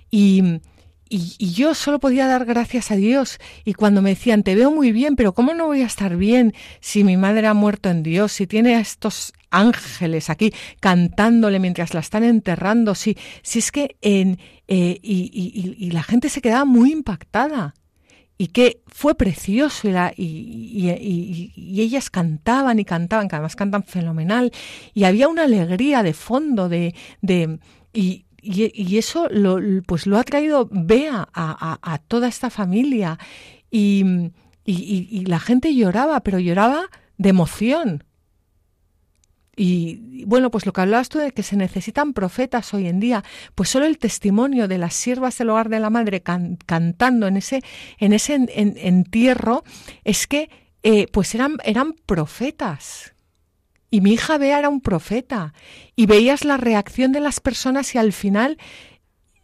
y, 0.09 0.61
y, 1.09 1.53
yo 1.53 1.73
solo 1.73 1.99
podía 1.99 2.27
dar 2.27 2.45
gracias 2.45 2.91
a 2.91 2.95
Dios. 2.95 3.39
Y 3.65 3.73
cuando 3.73 4.01
me 4.01 4.11
decían, 4.11 4.43
te 4.43 4.55
veo 4.55 4.71
muy 4.71 4.91
bien, 4.91 5.15
pero 5.15 5.33
¿cómo 5.33 5.53
no 5.53 5.65
voy 5.65 5.81
a 5.81 5.87
estar 5.87 6.15
bien 6.15 6.53
si 6.79 7.03
mi 7.03 7.17
madre 7.17 7.47
ha 7.47 7.53
muerto 7.53 7.89
en 7.89 8.03
Dios? 8.03 8.31
Si 8.31 8.47
tiene 8.47 8.75
a 8.75 8.79
estos 8.79 9.33
ángeles 9.49 10.29
aquí 10.29 10.53
cantándole 10.79 11.59
mientras 11.59 11.93
la 11.93 11.99
están 11.99 12.23
enterrando. 12.23 12.95
Si, 12.95 13.17
si 13.41 13.59
es 13.59 13.71
que 13.71 13.97
en, 14.01 14.39
eh, 14.67 14.99
y, 15.01 15.75
y, 15.77 15.91
la 15.91 16.03
gente 16.03 16.29
se 16.29 16.41
quedaba 16.41 16.65
muy 16.65 16.91
impactada 16.91 17.73
y 18.37 18.47
que 18.47 18.81
fue 18.87 19.15
precioso 19.15 19.89
y, 19.89 19.91
la, 19.91 20.13
y, 20.15 21.51
y, 21.55 21.81
ellas 21.81 22.09
cantaban 22.09 22.79
y 22.79 22.85
cantaban, 22.85 23.27
que 23.27 23.35
además 23.35 23.55
cantan 23.55 23.83
fenomenal, 23.83 24.51
y 24.93 25.03
había 25.03 25.27
una 25.27 25.43
alegría 25.43 26.03
de 26.03 26.13
fondo 26.13 26.69
de, 26.69 26.95
de 27.21 27.59
y, 27.93 28.25
y, 28.41 28.97
eso 28.97 29.27
lo, 29.29 29.59
pues 29.85 30.07
lo 30.07 30.17
ha 30.17 30.23
traído 30.23 30.67
Bea 30.71 31.27
a, 31.33 31.99
toda 32.07 32.27
esta 32.27 32.49
familia 32.49 33.17
y, 33.71 34.31
y, 34.65 35.25
la 35.25 35.39
gente 35.39 35.73
lloraba, 35.75 36.21
pero 36.21 36.39
lloraba 36.39 36.89
de 37.17 37.29
emoción. 37.29 38.03
Y 39.55 40.23
bueno, 40.23 40.51
pues 40.51 40.65
lo 40.65 40.71
que 40.71 40.79
hablabas 40.79 41.09
tú 41.09 41.19
de 41.19 41.31
que 41.31 41.43
se 41.43 41.57
necesitan 41.57 42.13
profetas 42.13 42.73
hoy 42.73 42.87
en 42.87 43.01
día, 43.01 43.25
pues 43.55 43.67
solo 43.67 43.85
el 43.85 43.97
testimonio 43.97 44.69
de 44.69 44.77
las 44.77 44.93
siervas 44.93 45.37
del 45.37 45.49
hogar 45.49 45.67
de 45.67 45.81
la 45.81 45.89
madre 45.89 46.21
cantando 46.21 47.27
en 47.27 47.35
ese, 47.35 47.61
en 47.97 48.13
ese 48.13 48.35
entierro 48.55 49.65
es 50.05 50.27
que 50.27 50.49
eh, 50.81 51.07
pues 51.11 51.35
eran, 51.35 51.57
eran 51.65 51.93
profetas. 52.05 53.13
Y 53.91 54.01
mi 54.01 54.13
hija 54.13 54.37
Bea 54.37 54.59
era 54.59 54.69
un 54.69 54.81
profeta. 54.81 55.53
Y 55.95 56.05
veías 56.05 56.45
la 56.45 56.57
reacción 56.57 57.11
de 57.11 57.19
las 57.19 57.39
personas 57.39 57.95
y 57.95 57.97
al 57.97 58.13
final 58.13 58.57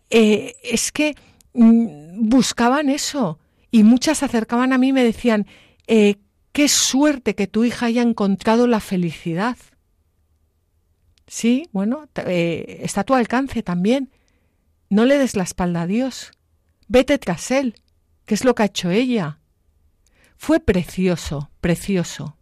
eh, 0.10 0.56
es 0.64 0.92
que 0.92 1.16
mm, 1.54 2.30
buscaban 2.30 2.90
eso. 2.90 3.40
Y 3.72 3.84
muchas 3.84 4.20
se 4.20 4.26
acercaban 4.26 4.72
a 4.72 4.78
mí 4.78 4.90
y 4.90 4.94
me 4.94 5.04
decían, 5.04 5.48
eh, 5.88 6.16
qué 6.52 6.70
suerte 6.70 7.36
que 7.36 7.48
tu 7.48 7.64
hija 7.64 7.88
haya 7.88 8.02
encontrado 8.02 8.68
la 8.68 8.80
felicidad. 8.80 9.58
Sí, 11.28 11.68
bueno, 11.72 12.08
eh, 12.28 12.80
está 12.84 13.02
a 13.02 13.04
tu 13.04 13.16
alcance 13.16 13.64
también. 13.64 14.12
No 14.90 15.06
le 15.06 15.18
des 15.18 15.36
la 15.36 15.44
espalda 15.44 15.82
a 15.82 15.88
Dios. 15.88 16.32
Vete 16.88 17.18
tras 17.18 17.50
Él, 17.50 17.82
que 18.26 18.36
es 18.36 18.46
lo 18.46 18.54
que 18.54 18.64
ha 18.64 18.68
hecho 18.68 18.92
ella. 18.92 19.40
Fue 20.38 20.60
precioso, 20.60 21.50
precioso. 21.62 22.35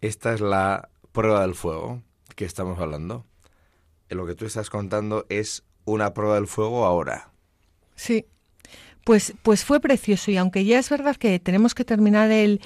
Esta 0.00 0.32
es 0.32 0.40
la 0.40 0.88
prueba 1.12 1.42
del 1.42 1.54
fuego 1.54 2.02
que 2.36 2.44
estamos 2.44 2.78
hablando. 2.78 3.24
Lo 4.08 4.26
que 4.26 4.34
tú 4.34 4.46
estás 4.46 4.70
contando 4.70 5.26
es 5.28 5.64
una 5.84 6.14
prueba 6.14 6.36
del 6.36 6.46
fuego 6.46 6.84
ahora. 6.84 7.30
Sí, 7.94 8.26
pues, 9.04 9.34
pues 9.42 9.64
fue 9.64 9.80
precioso 9.80 10.30
y 10.30 10.36
aunque 10.36 10.64
ya 10.64 10.78
es 10.78 10.90
verdad 10.90 11.16
que 11.16 11.38
tenemos 11.40 11.74
que 11.74 11.84
terminar 11.84 12.30
el, 12.30 12.60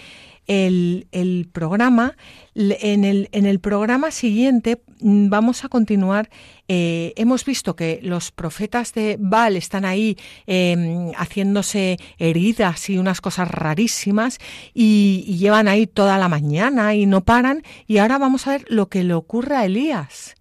el, 0.47 1.49
programa. 1.53 2.17
En 2.55 3.05
el, 3.05 3.29
en 3.33 3.47
el, 3.47 3.61
programa 3.61 4.11
siguiente 4.11 4.83
vamos 5.03 5.65
a 5.65 5.69
continuar. 5.69 6.31
Eh, 6.69 7.13
hemos 7.17 7.45
visto 7.45 7.77
que 7.77 8.01
los 8.03 8.31
profetas 8.31 8.93
de 8.95 9.17
Baal 9.19 9.57
están 9.57 9.85
ahí 9.85 10.17
em, 10.47 11.13
haciéndose 11.17 11.99
heridas 12.19 12.89
y 12.89 12.99
unas 12.99 13.21
cosas 13.21 13.51
rarísimas 13.51 14.39
y, 14.75 15.37
llevan 15.39 15.67
ahí 15.67 15.87
toda 15.87 16.19
la 16.19 16.29
mañana 16.29 16.95
y 16.95 17.07
no 17.07 17.25
paran. 17.25 17.63
Y 17.87 17.99
ahora 17.99 18.19
vamos 18.19 18.47
a 18.47 18.53
ver 18.53 18.65
lo 18.69 18.89
que 18.89 19.05
le 19.05 19.15
ocurre 19.15 19.57
a 19.57 19.65
Elías. 19.65 20.35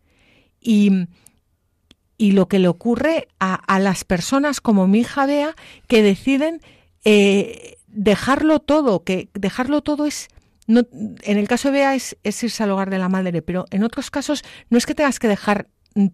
Y, 0.60 1.08
lo 2.20 2.48
que 2.48 2.60
le 2.60 2.68
ocurre 2.68 3.28
a, 3.40 3.56
a, 3.56 3.80
las 3.80 4.04
personas 4.04 4.62
como 4.62 4.88
mi 4.88 5.00
hija 5.00 5.26
Bea 5.26 5.56
que 5.88 6.04
deciden 6.04 6.62
eh, 7.04 7.78
dejarlo 7.88 8.60
todo, 8.60 9.04
que 9.04 9.30
dejarlo 9.34 9.82
todo 9.82 10.06
es 10.06 10.30
en 10.68 11.38
el 11.38 11.48
caso 11.48 11.70
de 11.70 11.80
Bea 11.80 11.96
es, 11.96 12.18
irse 12.24 12.64
al 12.64 12.72
hogar 12.72 12.90
de 12.90 13.00
la 13.00 13.10
madre, 13.10 13.42
pero 13.42 13.66
en 13.72 13.84
otros 13.84 14.12
casos 14.12 14.44
no 14.70 14.78
es 14.78 14.86
que 14.86 14.96
tengas 14.96 15.20
que 15.20 15.28
dejar 15.28 15.68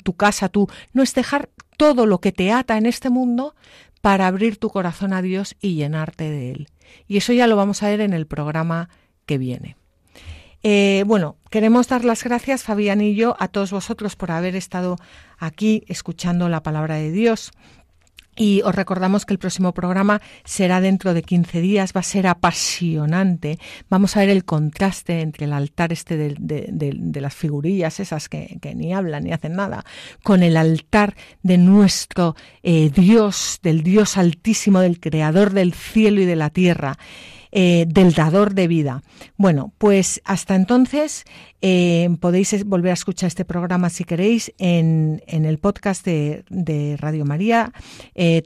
tu 0.03 0.13
casa 0.13 0.49
tú, 0.49 0.67
no 0.93 1.03
es 1.03 1.13
dejar 1.13 1.49
todo 1.77 2.05
lo 2.05 2.19
que 2.19 2.31
te 2.31 2.51
ata 2.51 2.77
en 2.77 2.85
este 2.85 3.09
mundo 3.09 3.55
para 4.01 4.27
abrir 4.27 4.57
tu 4.57 4.69
corazón 4.69 5.13
a 5.13 5.21
Dios 5.21 5.55
y 5.61 5.75
llenarte 5.75 6.29
de 6.29 6.51
Él. 6.51 6.67
Y 7.07 7.17
eso 7.17 7.33
ya 7.33 7.47
lo 7.47 7.55
vamos 7.55 7.83
a 7.83 7.89
ver 7.89 8.01
en 8.01 8.13
el 8.13 8.25
programa 8.25 8.89
que 9.25 9.37
viene. 9.37 9.75
Eh, 10.63 11.03
bueno, 11.05 11.37
queremos 11.51 11.87
dar 11.87 12.03
las 12.03 12.23
gracias, 12.23 12.63
Fabián 12.63 13.01
y 13.01 13.15
yo, 13.15 13.35
a 13.39 13.47
todos 13.47 13.71
vosotros 13.71 14.15
por 14.15 14.31
haber 14.31 14.55
estado 14.55 14.97
aquí 15.37 15.83
escuchando 15.87 16.49
la 16.49 16.63
palabra 16.63 16.95
de 16.95 17.11
Dios. 17.11 17.51
Y 18.37 18.61
os 18.63 18.75
recordamos 18.75 19.25
que 19.25 19.33
el 19.33 19.39
próximo 19.39 19.73
programa 19.73 20.21
será 20.45 20.79
dentro 20.79 21.15
de 21.15 21.23
15 21.23 21.59
días, 21.59 21.91
va 21.95 22.01
a 22.01 22.03
ser 22.03 22.27
apasionante. 22.27 23.57
Vamos 23.89 24.15
a 24.15 24.19
ver 24.19 24.29
el 24.29 24.45
contraste 24.45 25.21
entre 25.21 25.45
el 25.45 25.53
altar 25.53 25.91
este 25.91 26.17
de, 26.17 27.21
las 27.21 27.33
figurillas, 27.33 27.99
esas 27.99 28.29
que, 28.29 28.59
ni 28.75 28.93
hablan 28.93 29.23
ni 29.23 29.33
hacen 29.33 29.53
nada, 29.53 29.83
con 30.21 30.43
el 30.43 30.55
altar 30.55 31.15
de 31.41 31.57
nuestro 31.57 32.35
eh, 32.61 32.91
Dios, 32.93 33.59
del 33.63 33.81
Dios 33.81 34.17
altísimo, 34.17 34.81
del 34.81 34.99
Creador 34.99 35.51
del 35.53 35.73
cielo 35.73 36.21
y 36.21 36.25
de 36.25 36.35
la 36.35 36.51
tierra. 36.51 36.97
Eh, 37.59 37.87
del 37.87 38.13
dador 38.13 38.53
de 38.53 38.67
vida. 38.67 39.01
Bueno, 39.35 39.73
pues 39.79 40.21
hasta 40.25 40.53
entonces 40.53 41.25
eh, 41.63 42.07
podéis 42.19 42.63
volver 42.65 42.91
a 42.91 42.93
escuchar 42.93 43.29
este 43.29 43.45
programa 43.45 43.89
si 43.89 44.03
queréis 44.03 44.53
en, 44.59 45.23
el 45.25 45.57
podcast 45.57 46.05
de, 46.05 46.43
Radio 46.99 47.25
María, 47.25 47.73
eh, 48.13 48.43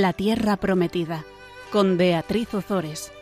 la 0.00 0.12
Tierra 0.12 0.56
Prometida, 0.58 1.24
con 1.72 1.96
Beatriz 1.96 2.52
Ozores. 2.52 3.12